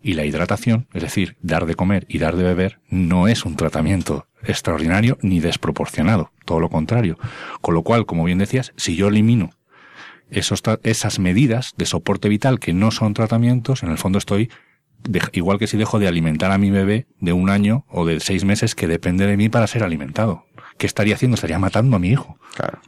y 0.01 0.13
la 0.13 0.25
hidratación, 0.25 0.87
es 0.93 1.01
decir, 1.01 1.37
dar 1.41 1.65
de 1.65 1.75
comer 1.75 2.05
y 2.07 2.19
dar 2.19 2.35
de 2.35 2.43
beber, 2.43 2.79
no 2.89 3.27
es 3.27 3.45
un 3.45 3.55
tratamiento 3.55 4.27
extraordinario 4.43 5.17
ni 5.21 5.39
desproporcionado, 5.39 6.31
todo 6.45 6.59
lo 6.59 6.69
contrario. 6.69 7.17
Con 7.61 7.73
lo 7.73 7.83
cual, 7.83 8.05
como 8.05 8.23
bien 8.23 8.37
decías, 8.37 8.73
si 8.77 8.95
yo 8.95 9.07
elimino 9.07 9.49
esos, 10.29 10.61
esas 10.83 11.19
medidas 11.19 11.73
de 11.77 11.85
soporte 11.85 12.29
vital 12.29 12.59
que 12.59 12.73
no 12.73 12.91
son 12.91 13.13
tratamientos, 13.13 13.83
en 13.83 13.89
el 13.89 13.97
fondo 13.97 14.17
estoy 14.17 14.49
igual 15.33 15.59
que 15.59 15.67
si 15.67 15.77
dejo 15.77 15.99
de 15.99 16.07
alimentar 16.07 16.51
a 16.51 16.57
mi 16.57 16.71
bebé 16.71 17.07
de 17.19 17.33
un 17.33 17.49
año 17.49 17.85
o 17.89 18.05
de 18.05 18.19
seis 18.19 18.45
meses 18.45 18.75
que 18.75 18.87
depende 18.87 19.27
de 19.27 19.37
mí 19.37 19.49
para 19.49 19.67
ser 19.67 19.83
alimentado. 19.83 20.46
¿Qué 20.77 20.85
estaría 20.85 21.15
haciendo? 21.15 21.35
Estaría 21.35 21.59
matando 21.59 21.95
a 21.95 21.99
mi 21.99 22.09
hijo. 22.09 22.37
Claro. 22.55 22.79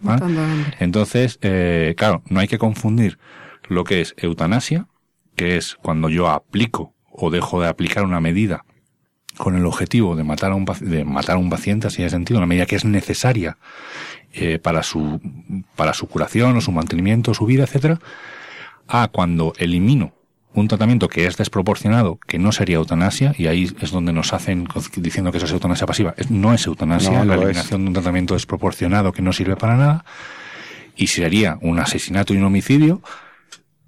Entonces, 0.80 1.40
eh, 1.42 1.96
claro, 1.98 2.22
no 2.30 2.40
hay 2.40 2.48
que 2.48 2.58
confundir 2.58 3.18
lo 3.68 3.84
que 3.84 4.02
es 4.02 4.16
eutanasia, 4.18 4.88
que 5.36 5.58
es 5.58 5.76
cuando 5.82 6.10
yo 6.10 6.30
aplico 6.30 6.94
o 7.12 7.30
dejo 7.30 7.62
de 7.62 7.68
aplicar 7.68 8.04
una 8.04 8.20
medida 8.20 8.66
con 9.38 9.56
el 9.56 9.66
objetivo 9.66 10.16
de 10.16 10.24
matar 10.24 10.52
a 10.52 10.56
un, 10.56 10.66
de 10.66 11.06
matar 11.06 11.38
a 11.38 11.40
un 11.40 11.50
paciente, 11.50 11.88
así 11.88 12.04
de 12.04 12.10
sentido, 12.10 12.40
una 12.40 12.48
medida 12.48 12.66
que 12.66 12.76
es 12.76 12.86
necesaria 12.86 13.58
eh, 14.34 14.60
para 14.60 14.84
su 14.84 15.22
para 15.76 15.94
su 15.94 16.08
curación 16.08 16.58
o 16.58 16.62
su 16.62 16.72
mantenimiento, 16.72 17.34
su 17.34 17.46
vida, 17.46 17.64
etcétera, 17.64 18.00
a 18.88 19.08
cuando 19.08 19.54
elimino 19.58 20.14
un 20.60 20.68
tratamiento 20.68 21.08
que 21.08 21.26
es 21.26 21.38
desproporcionado, 21.38 22.20
que 22.28 22.40
no 22.40 22.52
sería 22.52 22.78
eutanasia, 22.78 23.34
y 23.38 23.48
ahí 23.48 23.72
es 23.82 23.92
donde 23.92 24.14
nos 24.14 24.34
hacen 24.34 24.68
diciendo 24.98 25.32
que 25.32 25.38
eso 25.38 25.46
es 25.46 25.52
eutanasia 25.52 25.88
pasiva. 25.88 26.16
No 26.30 26.54
es 26.54 26.66
eutanasia, 26.66 27.24
la 27.26 27.36
eliminación 27.36 27.84
de 27.84 27.88
un 27.88 27.94
tratamiento 27.94 28.34
desproporcionado 28.34 29.12
que 29.12 29.22
no 29.22 29.34
sirve 29.34 29.56
para 29.56 29.78
nada, 29.78 30.06
y 30.96 31.08
sería 31.08 31.58
un 31.62 31.80
asesinato 31.80 32.34
y 32.34 32.38
un 32.38 32.44
homicidio 32.44 33.02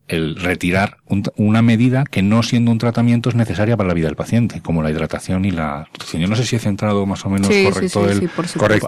el 0.07 0.35
retirar 0.35 0.97
una 1.37 1.61
medida 1.61 2.03
que 2.03 2.21
no 2.21 2.43
siendo 2.43 2.69
un 2.71 2.77
tratamiento 2.77 3.29
es 3.29 3.35
necesaria 3.35 3.77
para 3.77 3.87
la 3.87 3.93
vida 3.93 4.07
del 4.07 4.17
paciente, 4.17 4.61
como 4.61 4.83
la 4.83 4.91
hidratación 4.91 5.45
y 5.45 5.51
la 5.51 5.87
nutrición. 5.91 6.21
Yo 6.21 6.27
no 6.27 6.35
sé 6.35 6.45
si 6.45 6.57
he 6.57 6.59
centrado 6.59 7.05
más 7.05 7.25
o 7.25 7.29
menos 7.29 7.47
correcto 7.47 8.09
el, 8.09 8.29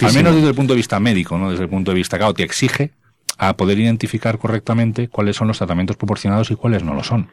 al 0.02 0.14
menos 0.14 0.36
desde 0.36 0.50
el 0.50 0.56
punto 0.56 0.74
de 0.74 0.78
vista 0.78 1.00
médico, 1.00 1.38
¿no? 1.38 1.52
Desde 1.52 1.64
el 1.64 1.70
punto 1.70 1.92
de 1.92 1.96
vista, 1.96 2.18
claro, 2.18 2.34
te 2.34 2.44
exige 2.44 2.92
a 3.38 3.56
poder 3.58 3.80
identificar 3.80 4.38
correctamente 4.38 5.08
cuáles 5.08 5.36
son 5.36 5.48
los 5.48 5.58
tratamientos 5.58 5.98
proporcionados 5.98 6.52
y 6.52 6.56
cuáles 6.56 6.84
no 6.84 6.94
lo 6.94 7.04
son. 7.04 7.30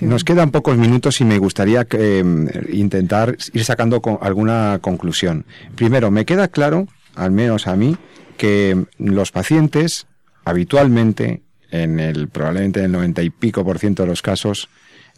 Nos 0.00 0.24
quedan 0.24 0.50
pocos 0.50 0.76
minutos 0.76 1.20
y 1.20 1.24
me 1.24 1.38
gustaría 1.38 1.86
em, 1.90 2.48
intentar 2.72 3.36
ir 3.52 3.64
sacando 3.64 4.00
alguna 4.20 4.78
conclusión. 4.80 5.46
Primero, 5.74 6.10
me 6.10 6.24
queda 6.24 6.48
claro, 6.48 6.86
al 7.14 7.30
menos 7.30 7.66
a 7.66 7.76
mí, 7.76 7.96
que 8.36 8.86
los 8.98 9.32
pacientes 9.32 10.06
habitualmente, 10.44 11.42
en 11.70 12.00
el 12.00 12.28
probablemente 12.28 12.80
en 12.80 12.86
el 12.86 12.92
noventa 12.92 13.22
y 13.22 13.30
pico 13.30 13.64
por 13.64 13.78
ciento 13.78 14.04
de 14.04 14.08
los 14.08 14.22
casos, 14.22 14.68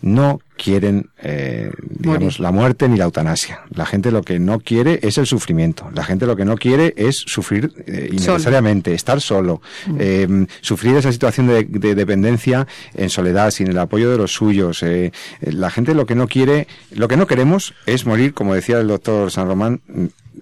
no 0.02 0.40
quieren, 0.62 1.10
eh, 1.22 1.70
digamos, 1.88 2.38
la 2.38 2.52
muerte 2.52 2.88
ni 2.88 2.98
la 2.98 3.04
eutanasia. 3.04 3.62
La 3.70 3.86
gente 3.86 4.10
lo 4.10 4.22
que 4.22 4.38
no 4.38 4.60
quiere 4.60 5.00
es 5.02 5.16
el 5.16 5.26
sufrimiento. 5.26 5.90
La 5.94 6.04
gente 6.04 6.26
lo 6.26 6.36
que 6.36 6.44
no 6.44 6.56
quiere 6.56 6.92
es 6.96 7.16
sufrir 7.16 7.72
eh, 7.86 8.10
innecesariamente, 8.12 8.92
estar 8.92 9.20
solo, 9.20 9.62
mm. 9.86 9.96
eh, 9.98 10.46
sufrir 10.60 10.96
esa 10.96 11.12
situación 11.12 11.46
de, 11.46 11.94
dependencia 11.94 12.66
en 12.94 13.08
soledad, 13.08 13.50
sin 13.50 13.68
el 13.68 13.78
apoyo 13.78 14.10
de 14.10 14.18
los 14.18 14.34
suyos. 14.34 14.82
Eh, 14.82 15.12
la 15.40 15.70
gente 15.70 15.94
lo 15.94 16.04
que 16.04 16.14
no 16.14 16.28
quiere, 16.28 16.66
lo 16.92 17.08
que 17.08 17.16
no 17.16 17.26
queremos 17.26 17.74
es 17.86 18.04
morir, 18.04 18.34
como 18.34 18.54
decía 18.54 18.78
el 18.80 18.88
doctor 18.88 19.30
San 19.30 19.46
Román, 19.46 19.80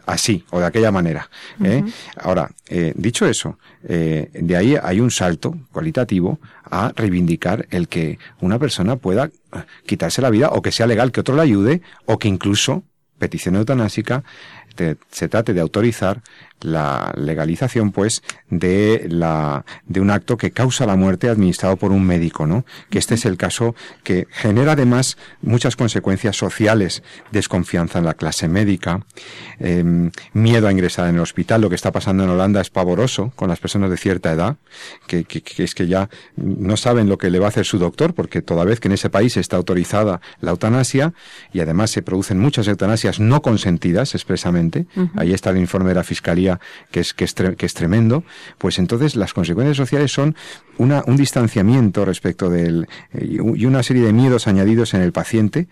así 0.08 0.44
o 0.50 0.58
de 0.58 0.66
aquella 0.66 0.90
manera. 0.90 1.28
¿eh? 1.62 1.84
Ahora, 2.16 2.50
eh, 2.66 2.92
dicho 2.96 3.26
eso, 3.26 3.58
eh, 3.84 4.30
de 4.32 4.56
ahí 4.56 4.76
hay 4.82 5.00
un 5.00 5.10
salto 5.10 5.54
cualitativo 5.70 6.40
a 6.64 6.92
reivindicar 6.96 7.66
el 7.70 7.88
que 7.88 8.18
una 8.40 8.58
persona 8.58 8.96
pueda 8.96 9.30
quitarse 9.86 10.22
la 10.22 10.30
vida 10.30 10.48
o 10.50 10.62
que 10.62 10.72
sea 10.72 10.86
legal 10.86 11.12
que 11.12 11.20
otro 11.20 11.36
la 11.36 11.42
ayude 11.42 11.82
o 12.06 12.18
que 12.18 12.28
incluso 12.28 12.82
petición 13.18 13.56
eutanásica 13.56 14.24
se 15.10 15.28
trate 15.28 15.54
de 15.54 15.60
autorizar 15.60 16.22
la 16.60 17.12
legalización, 17.16 17.92
pues, 17.92 18.22
de 18.50 19.06
la, 19.08 19.64
de 19.86 20.00
un 20.00 20.10
acto 20.10 20.36
que 20.36 20.50
causa 20.50 20.86
la 20.86 20.96
muerte 20.96 21.28
administrado 21.28 21.76
por 21.76 21.92
un 21.92 22.04
médico, 22.04 22.46
¿no? 22.46 22.64
Que 22.90 22.98
este 22.98 23.14
es 23.14 23.24
el 23.24 23.36
caso 23.36 23.74
que 24.02 24.26
genera 24.30 24.72
además 24.72 25.16
muchas 25.42 25.76
consecuencias 25.76 26.36
sociales, 26.36 27.02
desconfianza 27.30 27.98
en 27.98 28.04
la 28.04 28.14
clase 28.14 28.48
médica, 28.48 29.06
em, 29.60 30.10
miedo 30.32 30.68
a 30.68 30.72
ingresar 30.72 31.08
en 31.08 31.16
el 31.16 31.20
hospital. 31.20 31.60
Lo 31.60 31.68
que 31.68 31.76
está 31.76 31.92
pasando 31.92 32.24
en 32.24 32.30
Holanda 32.30 32.60
es 32.60 32.70
pavoroso 32.70 33.32
con 33.36 33.48
las 33.48 33.60
personas 33.60 33.90
de 33.90 33.96
cierta 33.96 34.32
edad, 34.32 34.56
que, 35.06 35.26
es 35.58 35.74
que 35.74 35.86
ya 35.86 36.08
no 36.36 36.76
saben 36.76 37.08
lo 37.08 37.18
que 37.18 37.30
le 37.30 37.38
va 37.38 37.46
a 37.46 37.48
hacer 37.50 37.66
su 37.66 37.78
doctor, 37.78 38.14
porque 38.14 38.42
toda 38.42 38.64
vez 38.64 38.80
que 38.80 38.88
en 38.88 38.92
ese 38.92 39.10
país 39.10 39.36
está 39.36 39.56
autorizada 39.56 40.20
la 40.40 40.50
eutanasia, 40.50 41.12
y 41.52 41.60
además 41.60 41.90
se 41.90 42.02
producen 42.02 42.38
muchas 42.38 42.66
eutanasias 42.68 43.20
no 43.20 43.42
consentidas 43.42 44.14
expresamente, 44.14 44.67
ahí 45.16 45.32
está 45.32 45.50
el 45.50 45.58
informe 45.58 45.90
de 45.90 45.94
la 45.94 46.04
Fiscalía 46.04 46.60
que 46.90 47.00
es, 47.00 47.14
que 47.14 47.24
es, 47.24 47.74
tremendo, 47.74 48.24
pues 48.58 48.78
entonces 48.78 49.16
las 49.16 49.32
consecuencias 49.32 49.76
sociales 49.76 50.12
son 50.12 50.36
una, 50.78 51.02
un 51.06 51.16
distanciamiento 51.16 52.04
respecto 52.04 52.50
del, 52.50 52.86
eh, 53.12 53.38
y 53.54 53.66
una 53.66 53.82
serie 53.82 54.04
de 54.04 54.12
miedos 54.12 54.46
añadidos 54.46 54.94
en 54.94 55.02
el 55.02 55.12
paciente, 55.12 55.68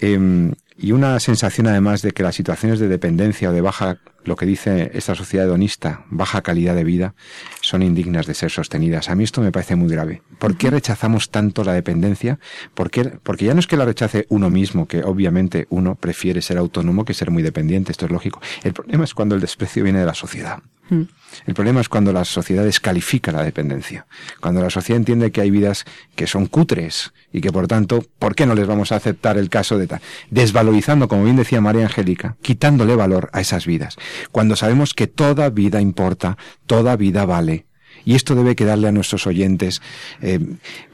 em, 0.00 0.52
y 0.78 0.92
una 0.92 1.18
sensación 1.18 1.66
además 1.66 2.02
de 2.02 2.12
que 2.12 2.22
las 2.22 2.36
situaciones 2.36 2.78
de 2.78 2.86
dependencia 2.86 3.50
o 3.50 3.52
de 3.52 3.60
baja, 3.60 3.98
lo 4.24 4.36
que 4.36 4.46
dice 4.46 4.92
esta 4.94 5.16
sociedad 5.16 5.46
hedonista, 5.46 6.04
baja 6.08 6.40
calidad 6.42 6.76
de 6.76 6.84
vida, 6.84 7.14
son 7.60 7.82
indignas 7.82 8.26
de 8.26 8.34
ser 8.34 8.52
sostenidas. 8.52 9.08
A 9.08 9.16
mí 9.16 9.24
esto 9.24 9.40
me 9.40 9.50
parece 9.50 9.74
muy 9.74 9.88
grave. 9.88 10.22
¿Por 10.38 10.56
qué 10.56 10.70
rechazamos 10.70 11.30
tanto 11.30 11.64
la 11.64 11.72
dependencia? 11.72 12.38
¿Por 12.74 12.90
Porque 13.24 13.44
ya 13.44 13.54
no 13.54 13.60
es 13.60 13.66
que 13.66 13.76
la 13.76 13.86
rechace 13.86 14.26
uno 14.28 14.50
mismo, 14.50 14.86
que 14.86 15.02
obviamente 15.02 15.66
uno 15.68 15.96
prefiere 15.96 16.42
ser 16.42 16.58
autónomo 16.58 17.04
que 17.04 17.12
ser 17.12 17.32
muy 17.32 17.42
dependiente, 17.42 17.90
esto 17.90 18.06
es 18.06 18.12
lógico. 18.12 18.40
El 18.62 18.72
problema 18.72 19.02
es 19.02 19.14
cuando 19.14 19.34
el 19.34 19.40
desprecio 19.40 19.82
viene 19.82 19.98
de 19.98 20.06
la 20.06 20.14
sociedad. 20.14 20.60
Mm. 20.90 21.02
El 21.46 21.54
problema 21.54 21.80
es 21.80 21.88
cuando 21.88 22.12
la 22.12 22.24
sociedad 22.24 22.64
descalifica 22.64 23.32
la 23.32 23.42
dependencia, 23.42 24.06
cuando 24.40 24.62
la 24.62 24.70
sociedad 24.70 24.98
entiende 24.98 25.30
que 25.30 25.40
hay 25.40 25.50
vidas 25.50 25.84
que 26.14 26.26
son 26.26 26.46
cutres 26.46 27.12
y 27.32 27.40
que 27.40 27.52
por 27.52 27.66
tanto, 27.66 28.04
¿por 28.18 28.34
qué 28.34 28.46
no 28.46 28.54
les 28.54 28.66
vamos 28.66 28.92
a 28.92 28.96
aceptar 28.96 29.38
el 29.38 29.48
caso 29.48 29.78
de 29.78 29.86
tal? 29.86 30.00
Desvalorizando, 30.30 31.08
como 31.08 31.24
bien 31.24 31.36
decía 31.36 31.60
María 31.60 31.84
Angélica, 31.84 32.36
quitándole 32.42 32.96
valor 32.96 33.30
a 33.32 33.40
esas 33.40 33.66
vidas, 33.66 33.96
cuando 34.32 34.56
sabemos 34.56 34.94
que 34.94 35.06
toda 35.06 35.50
vida 35.50 35.80
importa, 35.80 36.36
toda 36.66 36.96
vida 36.96 37.24
vale, 37.26 37.66
y 38.04 38.14
esto 38.14 38.34
debe 38.34 38.56
quedarle 38.56 38.88
a 38.88 38.92
nuestros 38.92 39.26
oyentes. 39.26 39.82
Eh, 40.22 40.38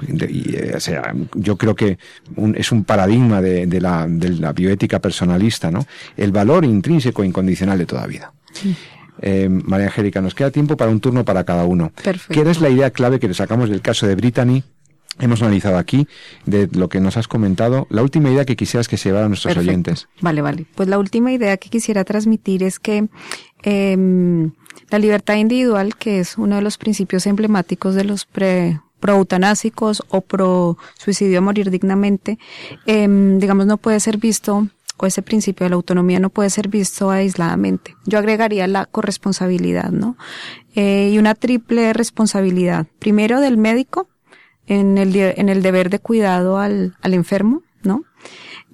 eh, 0.09 0.73
o 0.75 0.81
sea, 0.81 1.15
yo 1.35 1.57
creo 1.57 1.77
que 1.77 1.99
es 2.57 2.73
un 2.73 2.85
paradigma 2.85 3.41
de, 3.41 3.81
la, 3.81 4.07
de, 4.09 4.31
la, 4.31 4.53
bioética 4.53 4.99
personalista, 4.99 5.71
¿no? 5.71 5.87
El 6.17 6.33
valor 6.33 6.65
intrínseco 6.65 7.23
e 7.23 7.27
incondicional 7.27 7.79
de 7.79 7.87
toda 7.87 8.07
vida. 8.07 8.33
Eh, 9.21 9.49
María 9.49 9.87
Angélica, 9.87 10.21
nos 10.21 10.35
queda 10.35 10.51
tiempo 10.51 10.77
para 10.77 10.91
un 10.91 11.01
turno 11.01 11.25
para 11.25 11.45
cada 11.45 11.65
uno. 11.65 11.93
Perfecto. 12.03 12.35
¿Qué 12.43 12.51
es 12.51 12.61
la 12.61 12.69
idea 12.69 12.91
clave 12.91 13.21
que 13.21 13.29
le 13.29 13.35
sacamos 13.35 13.69
del 13.71 13.81
caso 13.81 14.07
de 14.07 14.15
Brittany? 14.15 14.63
Hemos 15.21 15.43
analizado 15.43 15.79
aquí 15.79 16.09
de 16.45 16.69
lo 16.73 16.89
que 16.89 17.01
nos 17.01 17.17
has 17.17 17.29
comentado. 17.29 17.87
La 17.89 18.03
última 18.03 18.31
idea 18.31 18.45
que 18.45 18.57
quisieras 18.57 18.89
que 18.89 18.97
se 18.97 19.11
llevaran 19.11 19.29
nuestros 19.29 19.55
Perfecto. 19.55 19.71
oyentes. 19.71 20.09
Vale, 20.21 20.43
vale. 20.43 20.67
Pues 20.75 20.89
la 20.89 20.99
última 20.99 21.33
idea 21.33 21.57
que 21.57 21.69
quisiera 21.69 22.03
transmitir 22.05 22.65
es 22.65 22.81
que 22.81 23.07
em, 23.63 24.51
la 24.91 24.99
libertad 24.99 25.37
individual, 25.37 25.95
que 25.97 26.19
es 26.19 26.37
uno 26.37 26.57
de 26.57 26.63
los 26.63 26.79
principios 26.79 27.27
emblemáticos 27.27 27.95
de 27.95 28.05
los 28.05 28.27
pre 28.27 28.81
pro-eutanásicos 28.99 30.03
o 30.09 30.23
pro-suicidio 30.23 31.39
a 31.39 31.43
morir 31.43 31.71
dignamente, 31.71 32.39
em, 32.87 33.39
digamos, 33.39 33.67
no 33.67 33.77
puede 33.77 34.01
ser 34.01 34.17
visto, 34.17 34.67
o 34.97 35.07
ese 35.07 35.23
principio 35.23 35.65
de 35.65 35.71
la 35.71 35.77
autonomía 35.77 36.21
no 36.21 36.31
puede 36.31 36.51
ser 36.51 36.69
visto 36.69 37.11
aisladamente. 37.11 37.97
Yo 38.07 38.19
agregaría 38.19 38.67
la 38.67 38.87
corresponsabilidad, 38.87 39.91
¿no? 39.91 40.17
Eh, 40.75 41.11
y 41.13 41.19
una 41.19 41.35
triple 41.35 41.93
responsabilidad. 41.93 42.87
Primero 42.99 43.41
del 43.41 43.57
médico, 43.57 44.09
en 44.67 44.99
el, 44.99 45.15
en 45.17 45.49
el 45.49 45.63
deber 45.63 45.91
de 45.91 45.99
cuidado 45.99 46.59
al, 46.59 46.97
al 47.03 47.15
enfermo, 47.15 47.63
¿no? 47.83 48.05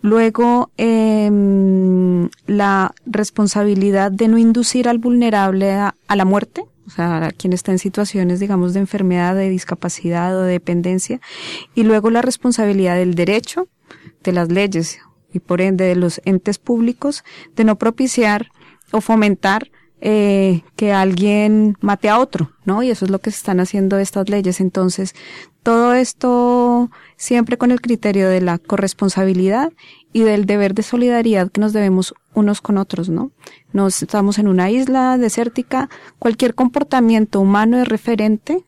Luego, 0.03 0.71
em, 0.77 2.31
la 2.47 2.95
responsabilidad 3.05 4.11
de 4.11 4.29
no 4.29 4.39
inducir 4.39 4.89
al 4.89 4.99
vulnerable 4.99 5.73
a, 5.73 5.95
a 6.07 6.17
la 6.17 6.25
muerte, 6.25 6.65
o 6.87 6.91
sea, 6.91 7.27
a 7.27 7.31
quien 7.33 7.53
está 7.53 7.73
en 7.73 7.79
situaciones, 7.79 8.41
digamos, 8.41 8.73
de 8.73 8.81
enfermedad, 8.81 9.35
de 9.35 9.51
discapacidad 9.51 10.37
o 10.37 10.43
de 10.43 10.53
dependencia. 10.53 11.21
Y 11.75 11.83
luego 11.83 12.11
la 12.11 12.23
responsabilidad 12.23 12.97
del 12.97 13.15
derecho, 13.15 13.69
de 14.23 14.33
las 14.33 14.51
leyes 14.51 15.01
y 15.33 15.41
por 15.41 15.61
ende 15.61 15.85
de 15.85 15.97
los 15.97 16.21
entes 16.25 16.59
públicos, 16.59 17.25
de 17.57 17.65
no 17.65 17.77
propiciar 17.77 18.51
o 18.93 19.01
fomentar 19.01 19.71
eh, 20.03 20.63
que 20.77 20.93
alguien 20.93 21.77
mate 21.81 22.09
a 22.09 22.19
otro, 22.19 22.53
¿no? 22.65 22.83
Y 22.83 22.91
eso 22.91 23.05
es 23.05 23.11
lo 23.11 23.19
que 23.19 23.31
se 23.31 23.37
están 23.37 23.61
haciendo 23.61 23.99
estas 23.99 24.31
leyes. 24.31 24.61
Entonces, 24.61 25.15
todo 25.63 25.93
esto 25.93 26.91
siempre 27.17 27.59
con 27.59 27.71
el 27.71 27.83
criterio 27.83 28.31
de 28.31 28.41
la 28.41 28.57
corresponsabilidad 28.57 29.75
y 30.15 30.23
del 30.23 30.47
deber 30.47 30.73
de 30.75 30.83
solidaridad 30.83 31.51
que 31.51 31.61
nos 31.61 31.75
debemos 31.75 32.15
unos 32.33 32.63
con 32.63 32.79
otros, 32.79 33.11
¿no? 33.11 33.31
Nos 33.75 34.03
estamos 34.03 34.39
en 34.39 34.49
una 34.49 34.71
isla 34.71 35.19
desértica, 35.19 35.91
cualquier 36.19 36.55
comportamiento 36.55 37.39
humano 37.41 37.77
es 37.77 37.87
referente 37.87 38.65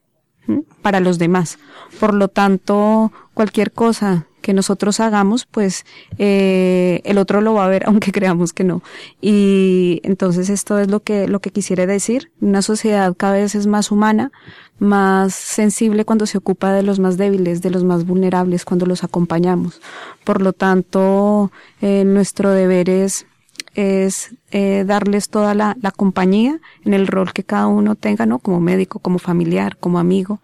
para 0.82 1.00
los 1.00 1.18
demás. 1.18 1.58
Por 1.98 2.12
lo 2.12 2.28
tanto, 2.28 3.10
cualquier 3.32 3.72
cosa 3.72 4.26
que 4.42 4.52
nosotros 4.52 5.00
hagamos, 5.00 5.46
pues 5.46 5.86
eh, 6.18 7.00
el 7.04 7.16
otro 7.16 7.40
lo 7.40 7.54
va 7.54 7.64
a 7.64 7.68
ver, 7.68 7.84
aunque 7.86 8.12
creamos 8.12 8.52
que 8.52 8.64
no. 8.64 8.82
Y 9.20 10.00
entonces 10.04 10.50
esto 10.50 10.78
es 10.78 10.88
lo 10.88 11.00
que 11.00 11.28
lo 11.28 11.40
que 11.40 11.50
quisiera 11.50 11.86
decir. 11.86 12.30
Una 12.40 12.60
sociedad 12.60 13.14
cada 13.16 13.34
vez 13.34 13.54
es 13.54 13.66
más 13.66 13.90
humana, 13.90 14.30
más 14.78 15.34
sensible 15.34 16.04
cuando 16.04 16.26
se 16.26 16.38
ocupa 16.38 16.72
de 16.72 16.82
los 16.82 16.98
más 16.98 17.16
débiles, 17.16 17.62
de 17.62 17.70
los 17.70 17.84
más 17.84 18.04
vulnerables, 18.04 18.66
cuando 18.66 18.84
los 18.84 19.04
acompañamos. 19.04 19.80
Por 20.24 20.42
lo 20.42 20.52
tanto, 20.52 21.50
eh, 21.80 22.04
nuestro 22.04 22.50
deber 22.50 22.90
es 22.90 23.26
es 23.74 24.34
eh, 24.50 24.84
darles 24.86 25.28
toda 25.30 25.54
la, 25.54 25.76
la 25.80 25.90
compañía 25.90 26.60
en 26.84 26.94
el 26.94 27.06
rol 27.06 27.32
que 27.32 27.44
cada 27.44 27.66
uno 27.66 27.94
tenga, 27.94 28.26
¿no? 28.26 28.38
Como 28.38 28.60
médico, 28.60 28.98
como 28.98 29.18
familiar, 29.18 29.76
como 29.78 29.98
amigo, 29.98 30.40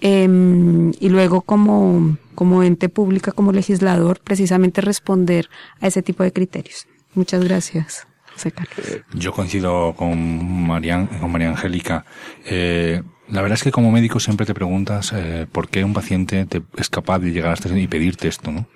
em, 0.00 0.92
y 0.98 1.08
luego 1.10 1.42
como, 1.42 2.16
como 2.34 2.62
ente 2.62 2.88
pública, 2.88 3.32
como 3.32 3.52
legislador, 3.52 4.20
precisamente 4.22 4.80
responder 4.80 5.48
a 5.80 5.86
ese 5.86 6.02
tipo 6.02 6.22
de 6.22 6.32
criterios. 6.32 6.86
Muchas 7.14 7.44
gracias. 7.44 8.06
José 8.32 8.50
Carlos. 8.52 9.02
Yo 9.12 9.32
coincido 9.32 9.94
con 9.94 10.66
María, 10.66 11.06
con 11.20 11.30
María 11.30 11.50
Angélica. 11.50 12.06
Eh, 12.46 13.02
la 13.28 13.40
verdad 13.42 13.56
es 13.56 13.62
que 13.62 13.70
como 13.70 13.90
médico 13.90 14.20
siempre 14.20 14.46
te 14.46 14.54
preguntas 14.54 15.12
eh, 15.14 15.46
por 15.50 15.68
qué 15.68 15.84
un 15.84 15.92
paciente 15.92 16.44
te, 16.46 16.62
es 16.76 16.88
capaz 16.88 17.18
de 17.18 17.30
llegar 17.30 17.52
hasta 17.52 17.76
y 17.78 17.86
pedirte 17.86 18.28
esto, 18.28 18.50
¿no? 18.50 18.66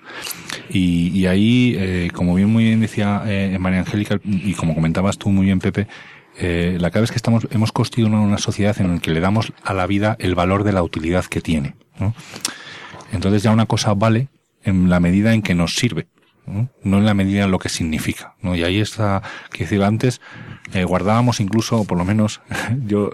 Y, 0.69 1.09
y 1.09 1.25
ahí, 1.27 1.75
eh, 1.77 2.09
como 2.13 2.35
bien 2.35 2.49
muy 2.49 2.63
bien 2.65 2.81
decía 2.81 3.23
eh, 3.25 3.57
María 3.59 3.79
Angélica 3.79 4.19
y 4.23 4.53
como 4.53 4.75
comentabas 4.75 5.17
tú 5.17 5.29
muy 5.29 5.45
bien, 5.45 5.59
Pepe, 5.59 5.87
eh, 6.39 6.77
la 6.79 6.91
clave 6.91 7.05
es 7.05 7.11
que 7.11 7.17
estamos, 7.17 7.47
hemos 7.51 7.71
construido 7.71 8.09
una, 8.09 8.19
una 8.19 8.37
sociedad 8.37 8.79
en 8.79 8.93
la 8.93 8.99
que 8.99 9.11
le 9.11 9.19
damos 9.19 9.53
a 9.63 9.73
la 9.73 9.87
vida 9.87 10.15
el 10.19 10.35
valor 10.35 10.63
de 10.63 10.71
la 10.71 10.83
utilidad 10.83 11.25
que 11.25 11.41
tiene, 11.41 11.75
¿no? 11.99 12.13
Entonces 13.11 13.43
ya 13.43 13.51
una 13.51 13.65
cosa 13.65 13.93
vale 13.93 14.27
en 14.63 14.89
la 14.89 14.99
medida 14.99 15.33
en 15.33 15.41
que 15.41 15.55
nos 15.55 15.75
sirve. 15.75 16.07
¿no? 16.45 16.69
no 16.81 16.97
en 16.97 17.05
la 17.05 17.13
medida 17.13 17.43
en 17.43 17.51
lo 17.51 17.59
que 17.59 17.69
significa. 17.69 18.35
¿no? 18.41 18.55
Y 18.55 18.63
ahí 18.63 18.79
está, 18.79 19.21
que 19.51 19.65
decir, 19.65 19.83
antes 19.83 20.21
eh, 20.73 20.83
guardábamos 20.85 21.39
incluso, 21.39 21.83
por 21.83 21.97
lo 21.97 22.05
menos, 22.05 22.41
yo 22.85 23.11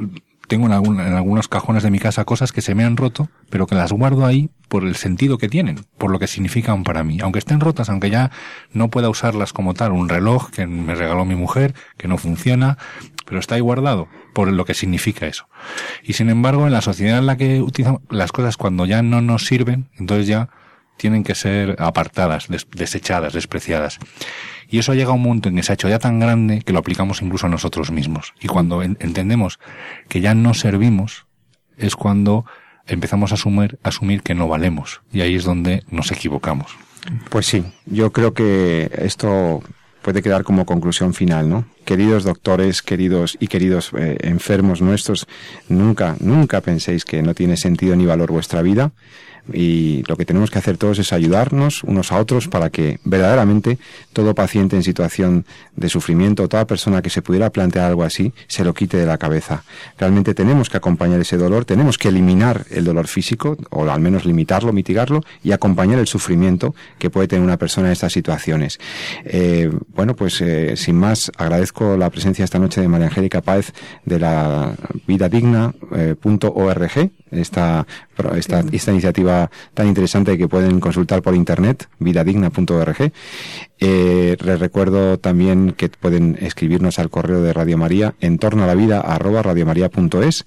tengo 0.48 0.66
en, 0.68 0.74
algún- 0.74 1.00
en 1.00 1.14
algunos 1.14 1.48
cajones 1.48 1.84
de 1.84 1.91
mi 1.91 2.00
casa 2.00 2.26
cosas 2.26 2.52
que 2.52 2.62
se 2.62 2.76
me 2.76 2.84
han 2.84 2.98
roto, 2.98 3.30
pero 3.50 3.66
que 3.68 3.76
las 3.76 3.91
guardo 3.91 4.26
ahí 4.26 4.50
por 4.68 4.84
el 4.84 4.96
sentido 4.96 5.38
que 5.38 5.50
tienen, 5.50 5.86
por 5.98 6.12
lo 6.12 6.20
que 6.20 6.28
significan 6.28 6.84
para 6.84 7.04
mí. 7.04 7.20
Aunque 7.22 7.39
estén 7.39 7.60
rotas, 7.60 7.89
aunque 7.89 8.10
ya 8.10 8.32
no 8.74 8.89
pueda 8.89 9.10
usarlas 9.10 9.54
como 9.54 9.74
tal, 9.74 9.91
un 9.91 10.10
reloj 10.10 10.50
que 10.52 10.66
me 10.68 10.96
regaló 10.96 11.26
mi 11.26 11.36
mujer, 11.36 11.74
que 11.98 12.08
no 12.08 12.18
funciona, 12.18 12.78
pero 13.26 13.39
está 13.39 13.56
ahí 13.56 13.62
guardado 13.62 14.08
por 14.34 14.52
lo 14.52 14.66
que 14.66 14.74
significa 14.74 15.28
eso. 15.28 15.48
Y 16.04 16.14
sin 16.14 16.30
embargo, 16.30 16.66
en 16.66 16.74
la 16.74 16.82
sociedad 16.82 17.20
en 17.20 17.28
la 17.28 17.38
que 17.38 17.62
utilizamos 17.62 18.02
las 18.10 18.32
cosas 18.32 18.58
cuando 18.58 18.86
ya 18.86 19.02
no 19.04 19.22
nos 19.22 19.46
sirven, 19.46 19.89
entonces 19.98 20.28
ya 20.28 20.50
tienen 21.04 21.26
que 21.26 21.36
ser 21.36 21.76
apartadas, 21.80 22.47
des- 22.47 22.66
desechadas, 22.72 23.34
despreciadas. 23.34 23.99
Y 24.70 24.80
eso 24.80 24.93
llega 24.93 25.10
a 25.12 25.14
un 25.16 25.24
punto 25.24 25.49
en 25.49 25.58
que 25.58 25.64
se 25.64 25.74
ha 25.74 25.76
hecho 25.76 25.89
ya 25.89 25.99
tan 25.99 26.18
grande 26.22 26.62
que 26.62 26.72
lo 26.72 26.80
aplicamos 26.80 27.22
incluso 27.22 27.47
a 27.47 27.49
nosotros 27.49 27.91
mismos. 27.91 28.34
Y 28.39 28.47
cuando 28.47 28.82
en- 28.82 28.97
entendemos 29.01 29.60
que 30.08 30.22
ya 30.22 30.34
no 30.34 30.54
servimos, 30.54 31.26
es 31.78 31.97
cuando 31.97 32.45
empezamos 32.88 33.32
a 33.32 33.36
asumir, 33.36 33.78
asumir 33.84 34.22
que 34.22 34.34
no 34.34 34.47
valemos. 34.47 35.01
Y 35.12 35.20
ahí 35.22 35.36
es 35.36 35.43
donde 35.43 35.84
nos 35.91 36.10
equivocamos. 36.14 36.72
Pues 37.30 37.47
sí, 37.47 37.66
yo 37.86 38.14
creo 38.14 38.34
que 38.34 38.89
esto 38.97 39.62
puede 40.01 40.22
quedar 40.22 40.43
como 40.43 40.66
conclusión 40.66 41.14
final, 41.14 41.49
¿no? 41.49 41.66
Queridos 41.86 42.24
doctores, 42.24 42.82
queridos 42.82 43.38
y 43.41 43.47
queridos 43.47 43.91
eh, 43.97 44.18
enfermos 44.22 44.82
nuestros, 44.82 45.28
nunca, 45.68 46.16
nunca 46.22 46.62
penséis 46.62 47.04
que 47.04 47.22
no 47.22 47.34
tiene 47.34 47.58
sentido 47.58 47.95
ni 47.97 48.06
valor 48.06 48.32
vuestra 48.32 48.62
vida 48.62 48.91
y 49.52 50.04
lo 50.08 50.16
que 50.16 50.26
tenemos 50.26 50.52
que 50.52 50.60
hacer 50.60 50.78
todos 50.78 51.00
es 51.00 51.12
ayudarnos 51.12 51.84
unos 51.84 52.12
a 52.12 52.20
otros 52.20 52.48
para 52.48 52.70
que 52.70 53.00
verdaderamente 53.04 53.78
todo 54.14 54.36
paciente 54.36 54.76
en 54.76 54.84
situación 54.84 55.46
de 55.76 55.89
sufrimiento, 55.89 56.48
toda 56.48 56.66
persona 56.66 57.02
que 57.02 57.10
se 57.10 57.22
pudiera 57.22 57.50
plantear 57.50 57.86
algo 57.86 58.04
así, 58.04 58.34
se 58.48 58.64
lo 58.64 58.74
quite 58.74 58.98
de 58.98 59.06
la 59.06 59.18
cabeza. 59.18 59.64
Realmente 59.98 60.34
tenemos 60.34 60.70
que 60.70 60.78
acompañar 60.78 61.20
ese 61.20 61.38
dolor, 61.38 61.66
tenemos 61.66 61.98
que 61.98 62.10
eliminar 62.10 62.66
el 62.70 62.86
dolor 62.86 63.08
físico, 63.08 63.58
o 63.70 63.89
al 63.89 64.02
menos 64.02 64.26
limitarlo, 64.26 64.72
mitigarlo, 64.72 65.22
y 65.44 65.52
acompañar 65.52 66.00
el 66.00 66.08
sufrimiento 66.08 66.76
que 66.98 67.10
puede 67.10 67.28
tener 67.28 67.44
una 67.44 67.58
persona 67.58 67.88
en 67.88 67.94
estas 67.94 68.14
situaciones. 68.14 68.80
Eh, 69.26 69.72
bueno, 69.96 70.16
pues 70.16 70.39
eh, 70.41 70.76
sin 70.78 70.98
más, 70.98 71.32
agradezco 71.38 71.98
la 71.98 72.10
presencia 72.10 72.46
esta 72.46 72.60
noche 72.60 72.82
de 72.82 72.88
María 72.88 73.08
Angélica 73.08 73.41
Páez 73.41 73.74
de 74.06 74.20
la 74.20 74.74
vidadigna.org, 75.08 77.12
esta, 77.32 77.88
esta, 78.36 78.64
esta 78.72 78.91
iniciativa 78.91 79.49
tan 79.74 79.88
interesante 79.88 80.38
que 80.38 80.47
pueden 80.47 80.80
consultar 80.80 81.22
por 81.22 81.36
internet, 81.36 81.88
vidadigna.org. 81.99 83.11
Eh, 83.80 84.38
les 84.39 84.59
recuerdo 84.59 85.20
también 85.20 85.74
que 85.76 85.89
pueden 85.89 86.38
escribirnos 86.39 86.99
al 86.99 87.09
correo 87.09 87.41
de 87.41 87.51
Radio 87.51 87.78
María 87.78 88.14
en 88.22 88.38
torno 88.38 88.64
a 88.64 88.68
la 88.68 88.76
vida 88.76 89.01
arroba 89.01 89.41
radiomaria.es 89.41 90.45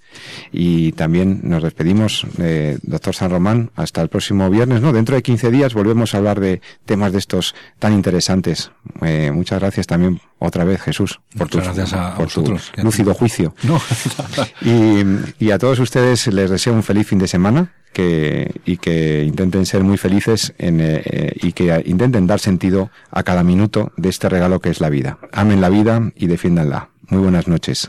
y 0.53 0.93
también 0.93 1.41
nos 1.43 1.63
despedimos, 1.63 2.27
eh, 2.39 2.79
doctor 2.83 3.15
San 3.15 3.31
Román, 3.31 3.71
hasta 3.75 4.01
el 4.01 4.09
próximo 4.09 4.49
viernes, 4.49 4.81
¿no? 4.81 4.93
Dentro 4.93 5.17
de 5.17 5.23
15 5.23 5.51
días 5.51 5.75
volvemos 5.75 6.15
a 6.15 6.19
hablar 6.19 6.41
de 6.41 6.63
temas 6.87 7.13
de 7.13 7.19
estos 7.19 7.55
tan 7.79 7.93
interesantes. 7.93 8.71
Eh, 9.03 9.31
muchas 9.35 9.61
gracias 9.61 9.87
también 9.87 10.21
otra 10.39 10.65
vez, 10.65 10.81
Jesús, 10.83 11.21
por, 11.37 11.49
tu, 11.49 11.59
gracias 11.59 11.93
a 11.95 12.15
por 12.15 12.27
vosotros. 12.27 12.73
lúcido 12.83 13.15
juicio. 13.15 13.55
No, 13.63 13.81
Y, 14.63 15.45
y 15.45 15.51
a 15.51 15.59
todos 15.59 15.79
ustedes 15.79 16.27
les 16.29 16.51
deseo 16.51 16.75
un 16.75 16.83
feliz 16.83 17.07
fin 17.07 17.19
de 17.19 17.29
semana 17.29 17.73
que, 17.93 18.53
y 18.67 18.77
que 18.77 19.25
intenten 19.25 19.65
ser 19.65 19.83
muy 19.83 19.97
felices 19.97 20.53
en, 20.59 20.81
eh, 20.81 21.03
eh, 21.05 21.33
y 21.43 21.53
que 21.53 21.83
intenten 21.87 22.27
dar 22.27 22.41
sentido 22.41 22.91
a 23.11 23.23
cada 23.23 23.43
minuto 23.43 23.93
de 23.97 24.11
este 24.11 24.29
regalo 24.29 24.61
que 24.61 24.71
es 24.71 24.81
la 24.81 24.91
vida. 24.91 25.19
Amen 25.33 25.61
la 25.61 25.71
vida 25.71 26.13
y 26.15 26.27
defiéndanla. 26.27 26.91
Muy 27.09 27.23
buenas 27.23 27.49
noches. 27.49 27.89